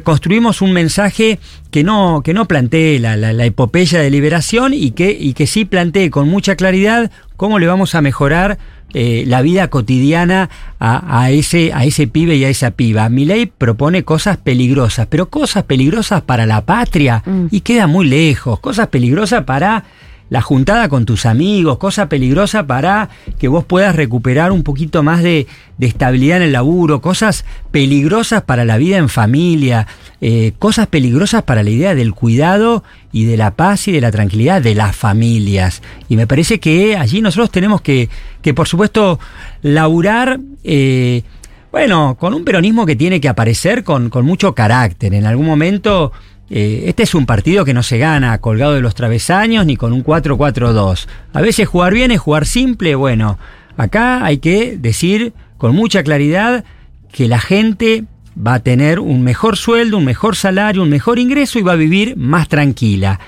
construimos 0.02 0.60
un 0.60 0.72
mensaje 0.72 1.38
que 1.70 1.82
no, 1.84 2.20
que 2.24 2.34
no 2.34 2.46
plantee 2.46 2.98
la, 2.98 3.16
la- 3.16 3.32
la 3.32 3.44
epopeya 3.46 4.00
de 4.00 4.10
liberación 4.10 4.74
y 4.74 4.90
que, 4.90 5.16
y 5.18 5.32
que 5.34 5.46
sí 5.46 5.64
plantee 5.64 6.10
con 6.10 6.28
mucha 6.28 6.56
claridad 6.56 7.10
cómo 7.36 7.58
le 7.58 7.66
vamos 7.66 7.94
a 7.94 8.02
mejorar 8.02 8.58
eh, 8.94 9.24
la 9.26 9.40
vida 9.42 9.68
cotidiana 9.68 10.48
a, 10.78 11.20
a 11.22 11.30
ese, 11.30 11.72
a 11.74 11.84
ese 11.84 12.06
pibe 12.06 12.36
y 12.36 12.44
a 12.44 12.48
esa 12.48 12.70
piba. 12.72 13.08
Milei 13.08 13.46
propone 13.46 14.02
cosas 14.02 14.36
peligrosas, 14.36 15.06
pero 15.08 15.28
cosas 15.30 15.64
peligrosas 15.64 16.22
para 16.22 16.44
la 16.46 16.62
patria 16.66 17.22
Mm. 17.24 17.46
y 17.50 17.60
queda 17.60 17.86
muy 17.86 18.06
lejos, 18.08 18.60
cosas 18.60 18.88
peligrosas 18.88 19.44
para 19.44 19.84
la 20.30 20.42
juntada 20.42 20.88
con 20.88 21.04
tus 21.04 21.26
amigos, 21.26 21.78
cosa 21.78 22.08
peligrosa 22.08 22.66
para 22.66 23.08
que 23.38 23.48
vos 23.48 23.64
puedas 23.64 23.96
recuperar 23.96 24.52
un 24.52 24.62
poquito 24.62 25.02
más 25.02 25.22
de, 25.22 25.46
estabilidad 25.80 26.38
en 26.38 26.44
el 26.44 26.52
laburo, 26.52 27.00
cosas 27.00 27.44
peligrosas 27.70 28.42
para 28.42 28.64
la 28.64 28.78
vida 28.78 28.98
en 28.98 29.08
familia, 29.08 29.86
eh, 30.20 30.52
cosas 30.58 30.88
peligrosas 30.88 31.44
para 31.44 31.62
la 31.62 31.70
idea 31.70 31.94
del 31.94 32.14
cuidado 32.14 32.82
y 33.12 33.24
de 33.24 33.36
la 33.36 33.52
paz 33.52 33.88
y 33.88 33.92
de 33.92 34.00
la 34.00 34.10
tranquilidad 34.10 34.60
de 34.60 34.74
las 34.74 34.94
familias. 34.94 35.82
Y 36.08 36.16
me 36.16 36.26
parece 36.26 36.60
que 36.60 36.96
allí 36.96 37.22
nosotros 37.22 37.50
tenemos 37.50 37.80
que, 37.80 38.08
que 38.42 38.54
por 38.54 38.68
supuesto, 38.68 39.18
laburar... 39.62 40.40
eh, 40.64 41.22
bueno, 41.70 42.16
con 42.18 42.32
un 42.32 42.44
peronismo 42.44 42.86
que 42.86 42.96
tiene 42.96 43.20
que 43.20 43.28
aparecer 43.28 43.84
con, 43.84 44.08
con 44.08 44.24
mucho 44.24 44.54
carácter. 44.54 45.12
En 45.12 45.26
algún 45.26 45.46
momento, 45.46 46.12
eh, 46.50 46.84
este 46.86 47.02
es 47.02 47.14
un 47.14 47.26
partido 47.26 47.64
que 47.64 47.74
no 47.74 47.82
se 47.82 47.98
gana 47.98 48.38
colgado 48.38 48.74
de 48.74 48.80
los 48.80 48.94
travesaños 48.94 49.66
ni 49.66 49.76
con 49.76 49.92
un 49.92 50.02
4-4-2. 50.02 51.06
A 51.32 51.40
veces 51.40 51.68
jugar 51.68 51.92
bien 51.92 52.10
es 52.10 52.20
jugar 52.20 52.46
simple. 52.46 52.94
Bueno, 52.94 53.38
acá 53.76 54.24
hay 54.24 54.38
que 54.38 54.76
decir 54.78 55.32
con 55.58 55.74
mucha 55.74 56.02
claridad 56.02 56.64
que 57.12 57.28
la 57.28 57.40
gente 57.40 58.04
va 58.38 58.54
a 58.54 58.60
tener 58.60 59.00
un 59.00 59.22
mejor 59.22 59.56
sueldo, 59.56 59.98
un 59.98 60.04
mejor 60.04 60.36
salario, 60.36 60.82
un 60.82 60.90
mejor 60.90 61.18
ingreso 61.18 61.58
y 61.58 61.62
va 61.62 61.72
a 61.72 61.76
vivir 61.76 62.16
más 62.16 62.48
tranquila. 62.48 63.20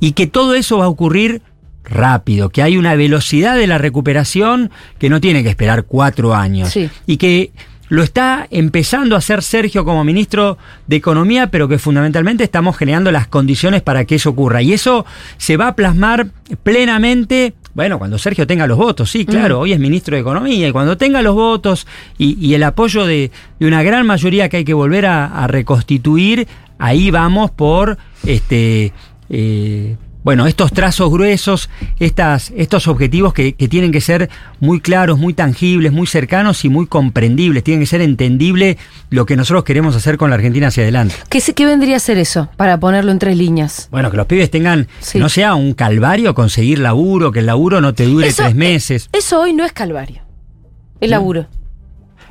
Y 0.00 0.12
que 0.12 0.26
todo 0.26 0.54
eso 0.54 0.78
va 0.78 0.86
a 0.86 0.88
ocurrir 0.88 1.40
rápido, 1.84 2.50
que 2.50 2.62
hay 2.62 2.76
una 2.76 2.94
velocidad 2.96 3.56
de 3.56 3.68
la 3.68 3.78
recuperación 3.78 4.70
que 4.98 5.08
no 5.08 5.20
tiene 5.20 5.42
que 5.42 5.48
esperar 5.48 5.84
cuatro 5.84 6.34
años. 6.34 6.70
Sí. 6.70 6.90
Y 7.06 7.16
que 7.16 7.52
lo 7.88 8.02
está 8.02 8.46
empezando 8.50 9.14
a 9.14 9.18
hacer 9.18 9.42
Sergio 9.42 9.84
como 9.84 10.02
ministro 10.04 10.58
de 10.86 10.96
Economía, 10.96 11.48
pero 11.50 11.68
que 11.68 11.78
fundamentalmente 11.78 12.42
estamos 12.44 12.76
generando 12.76 13.12
las 13.12 13.28
condiciones 13.28 13.82
para 13.82 14.04
que 14.04 14.16
eso 14.16 14.30
ocurra. 14.30 14.60
Y 14.62 14.72
eso 14.72 15.06
se 15.36 15.56
va 15.56 15.68
a 15.68 15.76
plasmar 15.76 16.26
plenamente, 16.62 17.54
bueno, 17.74 17.98
cuando 17.98 18.18
Sergio 18.18 18.46
tenga 18.46 18.66
los 18.66 18.76
votos, 18.78 19.10
sí, 19.10 19.24
claro, 19.24 19.58
Mm. 19.58 19.60
hoy 19.62 19.72
es 19.72 19.78
ministro 19.78 20.16
de 20.16 20.20
Economía, 20.22 20.68
y 20.68 20.72
cuando 20.72 20.96
tenga 20.96 21.22
los 21.22 21.34
votos 21.34 21.86
y, 22.18 22.36
y 22.44 22.54
el 22.54 22.62
apoyo 22.64 23.06
de, 23.06 23.30
de 23.60 23.66
una 23.66 23.82
gran 23.82 24.06
mayoría 24.06 24.48
que 24.48 24.58
hay 24.58 24.64
que 24.64 24.74
volver 24.74 25.06
a, 25.06 25.26
a 25.44 25.46
reconstituir, 25.46 26.46
ahí 26.78 27.10
vamos 27.10 27.50
por 27.50 27.98
este. 28.24 28.92
eh, 29.30 29.96
bueno, 30.26 30.48
estos 30.48 30.72
trazos 30.72 31.08
gruesos, 31.08 31.70
estas, 32.00 32.52
estos 32.56 32.88
objetivos 32.88 33.32
que, 33.32 33.52
que 33.54 33.68
tienen 33.68 33.92
que 33.92 34.00
ser 34.00 34.28
muy 34.58 34.80
claros, 34.80 35.20
muy 35.20 35.34
tangibles, 35.34 35.92
muy 35.92 36.08
cercanos 36.08 36.64
y 36.64 36.68
muy 36.68 36.88
comprendibles. 36.88 37.62
Tienen 37.62 37.78
que 37.82 37.86
ser 37.86 38.00
entendible 38.00 38.76
lo 39.10 39.24
que 39.24 39.36
nosotros 39.36 39.62
queremos 39.62 39.94
hacer 39.94 40.16
con 40.16 40.30
la 40.30 40.34
Argentina 40.34 40.66
hacia 40.66 40.82
adelante. 40.82 41.14
¿Qué, 41.30 41.40
qué 41.54 41.64
vendría 41.64 41.94
a 41.94 42.00
ser 42.00 42.18
eso? 42.18 42.48
Para 42.56 42.80
ponerlo 42.80 43.12
en 43.12 43.20
tres 43.20 43.36
líneas. 43.36 43.86
Bueno, 43.92 44.10
que 44.10 44.16
los 44.16 44.26
pibes 44.26 44.50
tengan, 44.50 44.88
Sí. 44.98 45.12
que 45.12 45.18
no 45.20 45.28
sea 45.28 45.54
un 45.54 45.74
calvario 45.74 46.34
conseguir 46.34 46.80
laburo, 46.80 47.30
que 47.30 47.38
el 47.38 47.46
laburo 47.46 47.80
no 47.80 47.94
te 47.94 48.06
dure 48.06 48.26
Eso- 48.26 48.42
tres 48.42 48.56
meses. 48.56 49.08
Eso 49.12 49.40
hoy 49.42 49.52
no 49.52 49.64
es 49.64 49.72
calvario. 49.72 50.22
Es 51.00 51.08
laburo. 51.08 51.46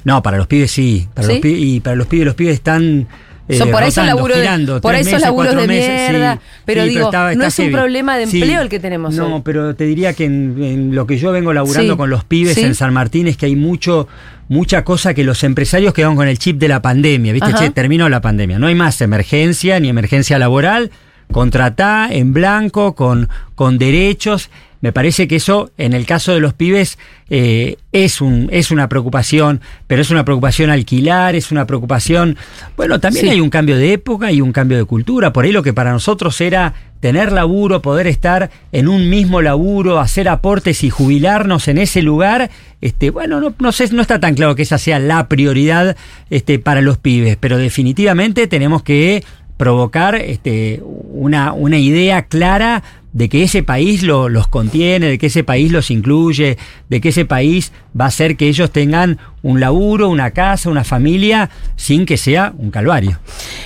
No, 0.04 0.22
para 0.22 0.36
los 0.38 0.48
pibes 0.48 0.70
sí. 0.70 1.08
Para 1.14 1.28
¿Sí? 1.28 1.34
los 1.36 1.42
pibes, 1.42 1.62
y 1.62 1.80
para 1.80 1.96
los 1.96 2.08
pibes, 2.08 2.26
los 2.26 2.36
pibes 2.36 2.56
están. 2.56 3.08
Eh, 3.48 3.58
Son 3.58 3.70
por 3.72 3.82
rotando, 3.84 4.16
laburos 4.16 4.38
de- 4.38 4.44
girando, 4.44 4.82
por 4.82 4.96
esos 4.96 5.06
meses, 5.06 5.22
laburos 5.22 5.56
de 5.56 5.68
meses, 5.68 6.12
mierda, 6.12 6.34
sí. 6.36 6.40
pero 6.66 6.84
Sí, 6.84 6.90
digo, 6.90 7.06
está- 7.06 7.36
no 7.36 7.46
es 7.46 7.60
un 7.60 7.72
problema 7.72 8.18
de 8.18 8.24
empleo 8.24 8.62
el 8.62 8.70
que 8.70 8.80
tenemos 8.80 9.14
No, 9.16 9.36
hoy. 9.36 9.42
pero 9.46 9.76
te 9.76 9.84
diría 9.86 10.14
que 10.14 10.26
en, 10.26 10.56
en 10.64 10.96
lo 10.96 11.06
que 11.06 11.18
yo 11.18 11.32
vengo 11.32 11.54
laburando 11.54 11.96
con 11.98 12.10
los 12.10 12.24
pibes 12.24 12.58
en 12.58 12.74
San 12.76 12.94
Martín 12.94 13.28
es 13.28 13.38
que 13.38 13.46
hay 13.46 13.56
mucho 13.56 14.08
mucha 14.48 14.84
cosa 14.84 15.14
que 15.16 15.24
los 15.24 15.44
empresarios 15.44 15.94
quedan 15.94 16.16
con 16.16 16.28
el 16.28 16.38
chip 16.38 16.60
de 16.60 16.68
la 16.68 16.80
pandemia, 16.82 17.34
¿viste? 17.34 17.50
Ajá. 17.50 17.58
Che, 17.58 17.70
terminó 17.72 18.10
la 18.10 18.22
pandemia, 18.22 18.60
no 18.60 18.68
hay 18.68 18.76
más 18.76 19.02
emergencia 19.02 19.80
ni 19.80 19.90
emergencia 19.90 20.38
laboral, 20.38 20.92
contratá 21.32 22.08
en 22.12 22.34
blanco 22.34 22.96
con 22.96 23.30
con 23.56 23.78
derechos. 23.78 24.50
Me 24.86 24.94
parece 24.94 25.28
que 25.28 25.38
eso, 25.38 25.72
en 25.80 25.94
el 25.94 26.06
caso 26.06 26.32
de 26.32 26.40
los 26.40 26.54
pibes, 26.54 27.00
eh, 27.32 27.78
es, 27.92 28.22
un, 28.22 28.50
es 28.52 28.70
una 28.70 28.88
preocupación, 28.88 29.60
pero 29.88 30.04
es 30.04 30.12
una 30.12 30.24
preocupación 30.24 30.70
alquilar, 30.70 31.34
es 31.34 31.52
una 31.52 31.66
preocupación... 31.66 32.38
Bueno, 32.78 33.00
también 33.00 33.26
Sí. 33.26 33.32
hay 33.32 33.42
un 33.42 33.50
cambio 33.50 33.78
de 33.78 33.94
época 33.94 34.32
y 34.32 34.42
un 34.42 34.52
cambio 34.52 34.78
de 34.78 34.86
cultura. 34.86 35.34
Por 35.34 35.44
ahí 35.44 35.52
lo 35.52 35.64
que 35.64 35.74
para 35.74 35.92
nosotros 35.92 36.40
era 36.40 36.76
tener 37.00 37.32
laburo, 37.32 37.82
poder 37.82 38.06
estar 38.06 38.52
en 38.72 38.88
un 38.88 39.10
mismo 39.10 39.42
laburo, 39.42 40.00
hacer 40.00 40.30
aportes 40.30 40.84
y 40.84 40.92
jubilarnos 40.92 41.68
en 41.68 41.80
ese 41.80 42.04
lugar, 42.04 42.52
este, 42.80 43.10
bueno, 43.10 43.42
no, 43.42 43.56
no 43.58 43.72
sé, 43.72 43.92
no 43.92 44.04
está 44.04 44.20
tan 44.20 44.36
claro 44.36 44.54
que 44.54 44.62
esa 44.62 44.78
sea 44.78 45.00
la 45.00 45.28
prioridad 45.28 45.98
este, 46.30 46.60
para 46.60 46.82
los 46.82 47.00
pibes, 47.00 47.38
pero 47.40 47.58
definitivamente 47.58 48.46
tenemos 48.46 48.84
que 48.84 49.24
provocar 49.58 50.14
este, 50.14 50.80
una, 50.84 51.54
una 51.54 51.80
idea 51.80 52.28
clara 52.28 52.84
de 53.16 53.30
que 53.30 53.44
ese 53.44 53.64
país 53.64 54.04
lo- 54.04 54.28
los 54.28 54.50
contiene, 54.50 55.08
de 55.08 55.18
que 55.18 55.28
ese 55.28 55.46
país 55.46 55.72
los 55.72 55.90
incluye, 55.90 56.58
de 56.90 57.00
que 57.02 57.10
ese 57.10 57.24
país 57.24 57.72
va 58.00 58.04
a 58.06 58.08
hacer 58.10 58.36
que 58.36 58.50
ellos 58.50 58.70
tengan 58.72 59.20
un 59.42 59.62
laburo, 59.62 60.10
una 60.10 60.32
casa, 60.32 60.70
una 60.70 60.84
familia, 60.84 61.50
sin 61.78 62.06
que 62.06 62.18
sea 62.18 62.54
un 62.58 62.72
calvario. 62.72 63.18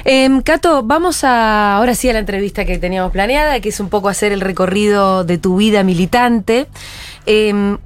Em, 0.05 0.41
Cato, 0.43 0.83
vamos 0.83 1.23
a, 1.23 1.75
ahora 1.77 1.95
sí 1.95 2.07
a 2.09 2.13
la 2.13 2.19
entrevista 2.19 2.63
que 2.63 2.77
teníamos 2.77 3.11
planeada, 3.11 3.59
que 3.59 3.69
es 3.69 3.79
un 3.79 3.89
poco 3.89 4.07
hacer 4.07 4.31
el 4.31 4.41
recorrido 4.41 5.23
de 5.23 5.39
tu 5.39 5.57
vida 5.57 5.83
militante. 5.83 6.67
Em, 7.25 7.77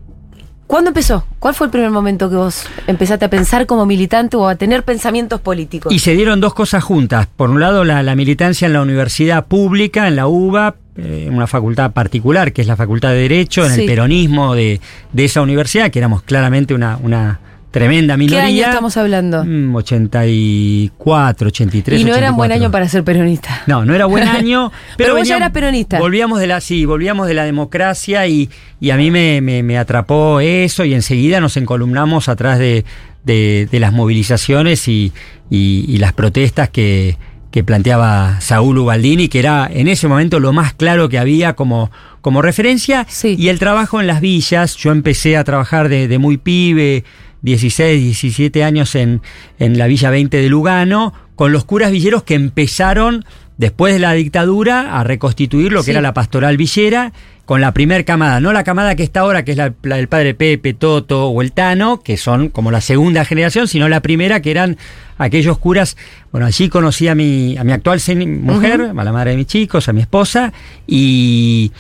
¿Cuándo 0.68 0.90
empezó? 0.90 1.26
¿Cuál 1.40 1.54
fue 1.54 1.68
el 1.68 1.72
primer 1.72 1.92
momento 1.92 2.30
que 2.30 2.36
vos 2.36 2.66
empezaste 2.88 3.26
a 3.26 3.30
pensar 3.30 3.68
como 3.68 3.86
militante 3.86 4.36
o 4.38 4.48
a 4.48 4.56
tener 4.56 4.84
pensamientos 4.84 5.40
políticos? 5.40 5.94
Y 5.94 6.00
se 6.00 6.14
dieron 6.16 6.40
dos 6.42 6.54
cosas 6.54 6.84
juntas. 6.84 7.28
Por 7.36 7.50
un 7.52 7.60
lado, 7.60 7.84
la, 7.84 8.02
la 8.02 8.16
militancia 8.16 8.66
en 8.66 8.74
la 8.74 8.82
universidad 8.82 9.46
pública, 9.46 10.08
en 10.08 10.16
la 10.16 10.26
UBA, 10.28 10.76
eh, 10.98 11.30
una 11.32 11.48
facultad 11.48 11.92
particular, 11.92 12.54
que 12.54 12.62
es 12.62 12.68
la 12.68 12.76
Facultad 12.76 13.10
de 13.10 13.18
Derecho, 13.18 13.66
en 13.66 13.72
Sí. 13.74 13.82
el 13.82 13.88
peronismo 13.88 14.54
de, 14.56 14.80
de 15.12 15.26
esa 15.26 15.42
universidad, 15.42 15.90
que 15.92 16.00
éramos 16.00 16.22
claramente 16.24 16.74
una, 16.74 16.98
una 17.02 17.40
tremenda 17.72 18.14
¿Qué 18.14 18.20
minoría. 18.20 18.44
año 18.46 18.64
estamos 18.66 18.98
hablando? 18.98 19.44
Mm, 19.44 19.74
84, 19.76 21.48
83. 21.48 22.02
y 22.02 22.04
no 22.06 22.16
era 22.16 22.32
un 22.32 22.38
buen 22.38 22.52
84. 22.52 22.54
año 22.66 22.72
para 22.72 22.88
ser 22.88 23.04
peronista. 23.04 23.64
No, 23.68 23.86
no 23.86 23.94
era 23.96 24.06
buen 24.06 24.24
año. 24.28 24.72
Pero 24.98 25.10
pero 25.14 25.16
vos 25.18 25.28
ya 25.28 25.38
eras 25.38 25.52
peronista. 25.52 26.00
Volvíamos 26.00 26.40
de 26.40 26.48
la, 26.48 26.62
sí, 26.62 26.86
volvíamos 26.86 27.28
de 27.28 27.34
la 27.34 27.44
democracia 27.46 28.28
y, 28.28 28.50
y 28.80 28.92
a 28.92 28.98
mí 28.98 29.12
me, 29.12 29.42
me- 29.42 29.64
me 29.64 29.78
atrapó 29.78 30.40
eso 30.40 30.86
y 30.86 30.94
enseguida 30.94 31.40
nos 31.40 31.58
encolumnamos 31.58 32.30
atrás 32.30 32.60
de, 32.60 32.86
de- 33.24 33.68
de 33.72 33.80
las 33.80 33.92
movilizaciones 33.94 34.88
y, 34.88 35.12
y- 35.50 35.86
y 35.88 35.98
las 35.98 36.14
protestas 36.14 36.70
que, 36.70 37.18
que 37.54 37.64
planteaba 37.64 38.42
Saúl 38.42 38.80
Ubaldini, 38.80 39.28
que 39.28 39.38
era 39.38 39.70
en 39.72 39.88
ese 39.88 40.08
momento 40.08 40.40
lo 40.40 40.54
más 40.54 40.74
claro 40.74 41.08
que 41.08 41.20
había 41.20 41.54
como, 41.54 41.92
como 42.20 42.42
referencia. 42.42 43.06
Sí. 43.08 43.36
Y 43.38 43.50
el 43.50 43.60
trabajo 43.60 44.02
en 44.02 44.08
las 44.08 44.22
villas, 44.22 44.76
yo 44.76 44.92
empecé 44.92 45.38
a 45.38 45.44
trabajar 45.44 45.88
de, 45.88 46.08
de 46.08 46.18
muy 46.18 46.38
pibe, 46.38 47.04
16, 47.44 48.02
17 48.02 48.64
años 48.64 48.96
en, 48.96 49.22
en 49.60 49.78
la 49.78 49.86
Villa 49.86 50.10
20 50.10 50.36
de 50.36 50.50
Lugano, 50.50 51.14
con 51.36 51.52
los 51.52 51.64
curas 51.64 51.92
villeros 51.92 52.24
que 52.24 52.34
empezaron 52.34 53.24
después 53.58 53.94
de 53.94 54.00
la 54.00 54.14
dictadura 54.14 55.00
a 55.00 55.04
reconstituir 55.04 55.72
lo 55.72 55.80
que 55.82 55.86
Sí. 55.86 55.92
era 55.92 56.02
la 56.02 56.14
pastoral 56.14 56.58
villera 56.58 57.14
con 57.46 57.60
la 57.60 57.74
primer 57.74 58.06
camada, 58.06 58.40
no 58.40 58.54
la 58.54 58.64
camada 58.64 58.96
que 58.96 59.04
está 59.04 59.20
ahora, 59.20 59.44
que 59.44 59.52
es 59.52 59.58
la, 59.58 59.74
la 59.84 59.98
del 59.98 60.08
padre 60.08 60.34
Pepe, 60.34 60.74
Toto 60.74 61.28
o 61.28 61.42
el 61.42 61.52
Tano, 61.52 62.02
que 62.02 62.16
son 62.16 62.48
como 62.50 62.72
la 62.72 62.80
segunda 62.80 63.26
generación, 63.26 63.68
sino 63.68 63.90
la 63.90 64.00
primera, 64.00 64.42
que 64.42 64.50
eran 64.52 64.78
aquellos 65.18 65.58
curas. 65.58 65.98
Bueno, 66.32 66.48
allí 66.48 66.70
conocí 66.70 67.10
a 67.10 67.16
mi, 67.16 67.58
a 67.58 67.66
mi 67.66 67.74
actual 67.74 68.00
mujer, 68.26 68.92
a 68.98 69.04
la 69.04 69.12
madre 69.12 69.32
de 69.32 69.38
mis 69.38 69.48
chicos, 69.48 69.90
a 69.90 69.94
mi 69.94 70.00
esposa, 70.02 70.54
y, 70.88 71.74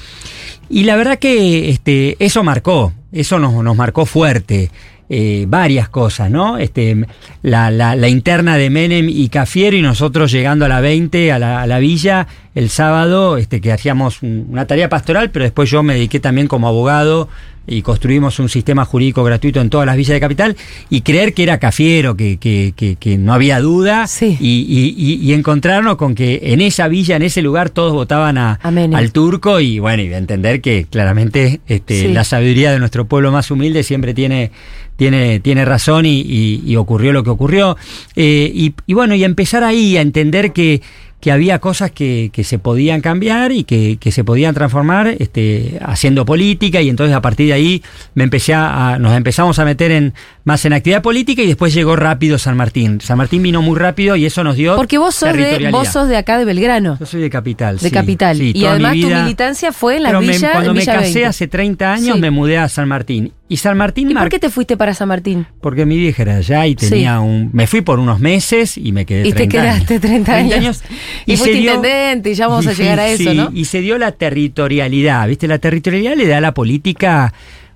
y 0.69 0.83
la 0.83 0.97
verdad 0.97 1.17
que 1.17 1.69
este, 1.69 2.17
eso 2.19 2.43
marcó, 2.43 2.91
eso 3.13 3.39
nos, 3.39 3.63
nos 3.63 3.75
marcó 3.77 4.05
fuerte. 4.05 4.69
Eh, 5.09 5.45
varias 5.47 5.89
cosas, 5.89 6.31
¿no? 6.31 6.57
Este, 6.57 7.05
la, 7.41 7.69
la, 7.69 7.95
la, 7.95 8.07
interna 8.07 8.57
de 8.57 8.69
Menem 8.69 9.09
y 9.09 9.29
Cafiero 9.29 9.75
y 9.75 9.81
nosotros 9.81 10.31
llegando 10.31 10.65
a 10.65 10.69
la 10.69 10.81
20, 10.81 11.31
a 11.31 11.39
la, 11.39 11.61
a 11.61 11.67
la 11.67 11.79
villa, 11.79 12.27
el 12.55 12.69
sábado, 12.69 13.37
este, 13.37 13.61
que 13.61 13.71
hacíamos 13.71 14.21
una 14.21 14.65
tarea 14.65 14.89
pastoral, 14.89 15.31
pero 15.31 15.43
después 15.43 15.69
yo 15.69 15.83
me 15.83 15.95
dediqué 15.95 16.19
también 16.19 16.47
como 16.47 16.67
abogado 16.67 17.29
y 17.65 17.81
construimos 17.81 18.39
un 18.39 18.49
sistema 18.49 18.83
jurídico 18.85 19.23
gratuito 19.23 19.61
en 19.61 19.69
todas 19.69 19.85
las 19.85 19.95
villas 19.95 20.13
de 20.15 20.19
capital 20.19 20.57
y 20.89 21.01
creer 21.01 21.33
que 21.33 21.43
era 21.43 21.59
Cafiero, 21.59 22.15
que, 22.17 22.37
que, 22.37 22.73
que, 22.75 22.95
que 22.97 23.17
no 23.17 23.33
había 23.33 23.59
duda 23.61 24.07
Sí. 24.07 24.37
y, 24.39 24.93
y- 24.97 25.15
y 25.23 25.33
encontrarnos 25.33 25.95
con 25.95 26.13
que 26.15 26.39
en 26.43 26.61
esa 26.61 26.87
villa, 26.87 27.15
en 27.15 27.21
ese 27.23 27.41
lugar, 27.41 27.69
todos 27.69 27.93
votaban 27.93 28.37
a, 28.37 28.53
al 28.63 29.11
turco 29.13 29.59
y 29.59 29.79
bueno, 29.79 30.03
y 30.03 30.09
de 30.09 30.17
entender 30.17 30.59
que 30.61 30.85
claramente 30.89 31.61
este, 31.67 32.01
Sí. 32.01 32.07
la 32.13 32.23
sabiduría 32.23 32.71
de 32.71 32.79
nuestro 32.79 33.05
pueblo 33.05 33.31
más 33.31 33.49
humilde 33.51 33.83
siempre 33.83 34.13
tiene, 34.13 34.51
tiene, 34.97 35.39
tiene 35.39 35.63
razón 35.65 36.05
y, 36.05 36.75
ocurrió 36.75 37.13
lo 37.13 37.23
que 37.23 37.29
ocurrió. 37.29 37.77
Eh, 38.15 38.51
y 38.85 38.93
bueno, 38.93 39.15
y 39.15 39.23
empezar 39.23 39.63
ahí 39.63 39.95
a 39.97 40.01
entender 40.01 40.51
que 40.53 40.81
que 41.23 41.31
había 41.31 41.59
cosas 41.59 41.89
que, 41.89 42.31
que 42.33 42.43
se 42.43 42.59
podían 42.59 42.99
cambiar 42.99 43.53
y 43.53 43.63
que, 43.63 43.95
que 43.95 44.11
se 44.11 44.25
podían 44.25 44.53
transformar 44.53 45.07
este, 45.07 45.79
haciendo 45.81 46.25
política 46.25 46.81
y 46.81 46.89
entonces 46.89 47.15
a 47.15 47.21
partir 47.21 47.47
de 47.47 47.53
ahí 47.53 47.81
me 48.13 48.25
empecé 48.25 48.53
a, 48.53 48.97
nos 48.99 49.15
empezamos 49.15 49.57
a 49.57 49.63
meter 49.63 49.91
en 49.91 50.13
más 50.45 50.65
en 50.65 50.73
actividad 50.73 51.01
política 51.01 51.41
y 51.41 51.47
después 51.47 51.73
llegó 51.73 51.95
rápido 51.95 52.37
San 52.37 52.57
Martín. 52.57 52.99
San 52.99 53.17
Martín 53.17 53.41
vino 53.43 53.61
muy 53.61 53.79
rápido 53.79 54.15
y 54.17 54.25
eso 54.25 54.43
nos 54.43 54.55
dio 54.57 54.75
Porque 54.75 54.97
vos 54.97 55.15
sos, 55.15 55.31
de, 55.33 55.69
vos 55.71 55.87
sos 55.87 56.09
de 56.09 56.17
acá 56.17 56.37
de 56.37 56.43
Belgrano. 56.45 56.97
Yo 56.99 57.05
soy 57.05 57.21
de 57.21 57.29
Capital. 57.29 57.77
De 57.77 57.87
sí, 57.87 57.91
Capital. 57.91 58.37
sí, 58.37 58.51
y 58.53 58.65
además 58.65 58.91
tu 58.99 59.07
militancia 59.07 59.71
fue 59.71 59.97
en 59.97 60.03
la 60.03 60.09
Pero 60.09 60.21
me- 60.21 60.27
villa 60.33 60.51
cuando 60.51 60.71
en 60.71 60.75
me 60.75 60.81
Villa 60.81 60.93
casé 60.95 61.05
20. 61.13 61.25
hace 61.25 61.47
30 61.47 61.93
años 61.93 62.15
Sí. 62.15 62.21
me 62.21 62.29
mudé 62.31 62.57
a 62.57 62.67
San 62.67 62.87
Martín. 62.89 63.31
Y 63.47 63.57
San 63.57 63.77
Martín 63.77 64.09
¿Y 64.09 64.15
por 64.15 64.29
qué 64.29 64.39
te 64.39 64.49
fuiste 64.49 64.75
para 64.77 64.93
San 64.95 65.07
Martín? 65.09 65.45
porque 65.61 65.85
mi 65.85 65.97
vieja 65.97 66.23
era 66.23 66.37
allá 66.37 66.65
y 66.65 66.75
tenía 66.75 67.19
un... 67.19 67.51
Me 67.53 67.67
fui 67.67 67.81
por 67.81 67.99
unos 67.99 68.19
meses 68.19 68.77
y 68.77 68.91
me 68.91 69.05
quedé 69.05 69.27
Y 69.27 69.31
te 69.31 69.45
30 69.47 69.51
quedaste 69.61 69.93
años. 69.93 70.01
30 70.01 70.33
años. 70.33 70.81
Y 71.25 71.37
fuiste 71.37 71.59
intendente, 71.59 72.31
y 72.31 72.33
ya 72.33 72.47
vamos 72.47 72.65
a 72.67 72.73
llegar 72.73 72.99
a 72.99 73.07
eso, 73.07 73.33
¿no? 73.33 73.51
Y 73.53 73.65
se 73.65 73.81
dio 73.81 73.97
la 73.97 74.11
territorialidad, 74.11 75.27
¿viste? 75.27 75.47
La 75.47 75.59
territorialidad 75.59 76.15
le 76.15 76.27
da 76.27 76.37
a 76.37 76.41
la 76.41 76.53
política 76.53 77.33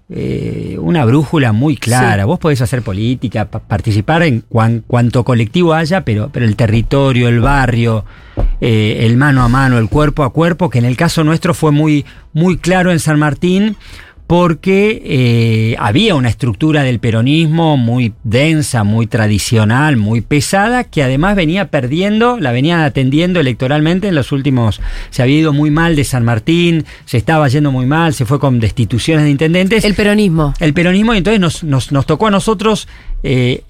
eh, 0.09 0.77
una 0.79 1.03
brújula 1.05 1.51
muy 1.51 1.75
clara. 1.75 2.23
Sí. 2.23 2.27
Vos 2.27 2.39
podés 2.39 2.61
hacer 2.61 2.81
política, 2.81 3.45
pa- 3.45 3.59
participar 3.59 4.23
en 4.23 4.41
cuan- 4.47 4.83
cuanto 4.87 5.23
colectivo 5.23 5.73
haya, 5.73 6.01
pero, 6.05 6.29
pero 6.31 6.45
el 6.45 6.55
territorio, 6.55 7.27
el 7.27 7.41
barrio, 7.41 8.05
eh, 8.61 8.99
el 9.01 9.17
mano 9.17 9.43
a 9.43 9.49
mano, 9.49 9.77
el 9.77 9.89
cuerpo 9.89 10.23
a 10.23 10.31
cuerpo, 10.31 10.69
que 10.69 10.79
en 10.79 10.85
el 10.85 10.95
caso 10.97 11.23
nuestro 11.23 11.53
fue 11.53 11.71
muy, 11.71 12.05
muy 12.33 12.57
claro 12.57 12.91
en 12.91 12.99
San 12.99 13.19
Martín, 13.19 13.75
porque 14.27 15.01
eh, 15.05 15.75
había 15.79 16.15
una 16.15 16.27
estructura 16.27 16.83
del 16.83 16.99
peronismo 16.99 17.77
muy 17.77 18.13
densa, 18.25 18.83
muy 18.83 19.07
tradicional, 19.07 19.95
muy 19.95 20.19
pesada, 20.19 20.83
que 20.83 21.01
además 21.01 21.37
venía 21.37 21.71
perdiendo, 21.71 22.37
la 22.37 22.51
venían 22.51 22.81
atendiendo 22.81 23.39
electoralmente 23.39 24.09
en 24.09 24.15
los 24.15 24.33
últimos, 24.33 24.81
se 25.11 25.23
había 25.23 25.39
ido 25.39 25.53
muy 25.53 25.71
mal 25.71 25.95
de 25.95 26.03
San 26.03 26.25
Martín, 26.25 26.85
se 27.05 27.17
estaba 27.17 27.47
yendo 27.47 27.71
muy 27.71 27.85
mal, 27.85 28.13
se 28.13 28.25
fue 28.25 28.37
con 28.37 28.59
destituciones 28.59 29.23
de 29.23 29.31
intendentes 29.31 29.85
El 29.85 29.95
peronismo. 29.95 30.53
el 30.59 30.73
peronismo 30.73 31.13
y 31.13 31.19
entonces 31.19 31.39
nos, 31.39 31.63
nos, 31.63 31.93
nos 31.93 32.05
tocó 32.05 32.27
a 32.27 32.31
nosotros, 32.31 32.89
eh, 33.23 33.61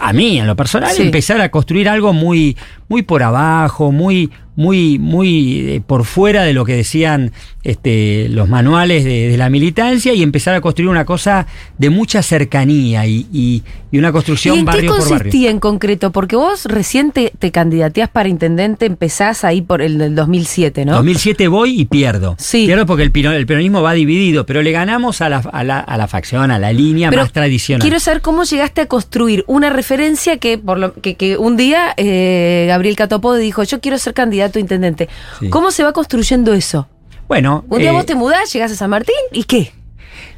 a 0.00 0.12
mí 0.12 0.38
en 0.38 0.46
lo 0.46 0.56
personal, 0.56 0.90
Sí. 0.92 1.02
empezar 1.02 1.40
a 1.40 1.50
construir 1.50 1.88
algo 1.88 2.12
muy, 2.12 2.56
muy 2.88 3.02
por 3.02 3.22
abajo, 3.22 3.92
muy, 3.92 4.30
muy, 4.56 4.98
muy 5.00 5.58
eh, 5.68 5.82
por 5.84 6.04
fuera 6.04 6.44
de 6.44 6.52
lo 6.52 6.64
que 6.64 6.74
decían 6.76 7.32
este, 7.64 8.28
los 8.28 8.48
manuales 8.48 9.04
de, 9.04 9.28
de 9.28 9.36
la 9.36 9.50
militancia 9.50 10.12
y 10.14 10.22
empezar 10.22 10.54
a 10.54 10.60
construir 10.60 10.88
una 10.90 11.04
cosa 11.04 11.46
de 11.78 11.90
mucha 11.90 12.22
cercanía 12.22 13.06
y, 13.06 13.26
y- 13.32 13.62
y 13.90 13.98
una 13.98 14.08
¿Y 14.08 14.12
construcción 14.12 14.58
en 14.58 14.64
qué 14.64 14.72
barrio 14.72 14.90
por 14.90 15.00
barrio. 15.00 15.16
consistía 15.18 15.50
en 15.50 15.60
concreto? 15.60 16.12
Porque 16.12 16.36
vos 16.36 16.64
recién 16.66 17.10
te, 17.12 17.32
te 17.38 17.50
candidateás 17.52 18.08
para 18.10 18.28
intendente, 18.28 18.86
empezás 18.86 19.44
ahí 19.44 19.62
por 19.62 19.82
el 19.82 19.98
del 19.98 20.14
2007, 20.14 20.84
¿no? 20.84 20.92
2007 20.94 21.48
voy 21.48 21.80
y 21.80 21.84
pierdo. 21.84 22.36
Sí. 22.38 22.66
Pierdo 22.66 22.86
porque 22.86 23.02
el, 23.04 23.12
el 23.34 23.46
peronismo 23.46 23.82
va 23.82 23.92
dividido, 23.92 24.46
pero 24.46 24.62
le 24.62 24.72
ganamos 24.72 25.20
a 25.20 25.28
la, 25.28 25.38
a 25.38 25.64
la, 25.64 25.78
a 25.80 25.96
la 25.96 26.06
facción, 26.08 26.50
a 26.50 26.58
la 26.58 26.72
línea 26.72 27.10
Pero 27.10 27.22
más 27.22 27.32
tradicional. 27.32 27.82
Quiero 27.82 27.98
saber 28.00 28.20
cómo 28.20 28.44
llegaste 28.44 28.80
a 28.82 28.86
construir 28.94 29.42
una 29.48 29.70
referencia 29.70 30.36
que 30.36 30.56
por 30.56 30.78
lo 30.78 30.92
que, 30.92 31.16
que 31.16 31.36
un 31.36 31.56
día 31.56 31.94
eh, 31.96 32.66
Gabriel 32.68 32.94
Catopode 32.94 33.40
dijo, 33.40 33.64
yo 33.64 33.80
quiero 33.80 33.98
ser 33.98 34.14
candidato 34.14 34.60
a 34.60 34.62
intendente. 34.62 35.08
Sí. 35.40 35.50
¿Cómo 35.50 35.72
se 35.72 35.82
va 35.82 35.92
construyendo 35.92 36.52
eso? 36.52 36.86
Bueno, 37.26 37.64
Un 37.68 37.80
día 37.80 37.90
eh, 37.90 37.92
vos 37.92 38.06
te 38.06 38.14
mudás, 38.14 38.52
llegás 38.52 38.70
a 38.70 38.76
San 38.76 38.90
Martín 38.90 39.16
y 39.32 39.42
qué? 39.42 39.72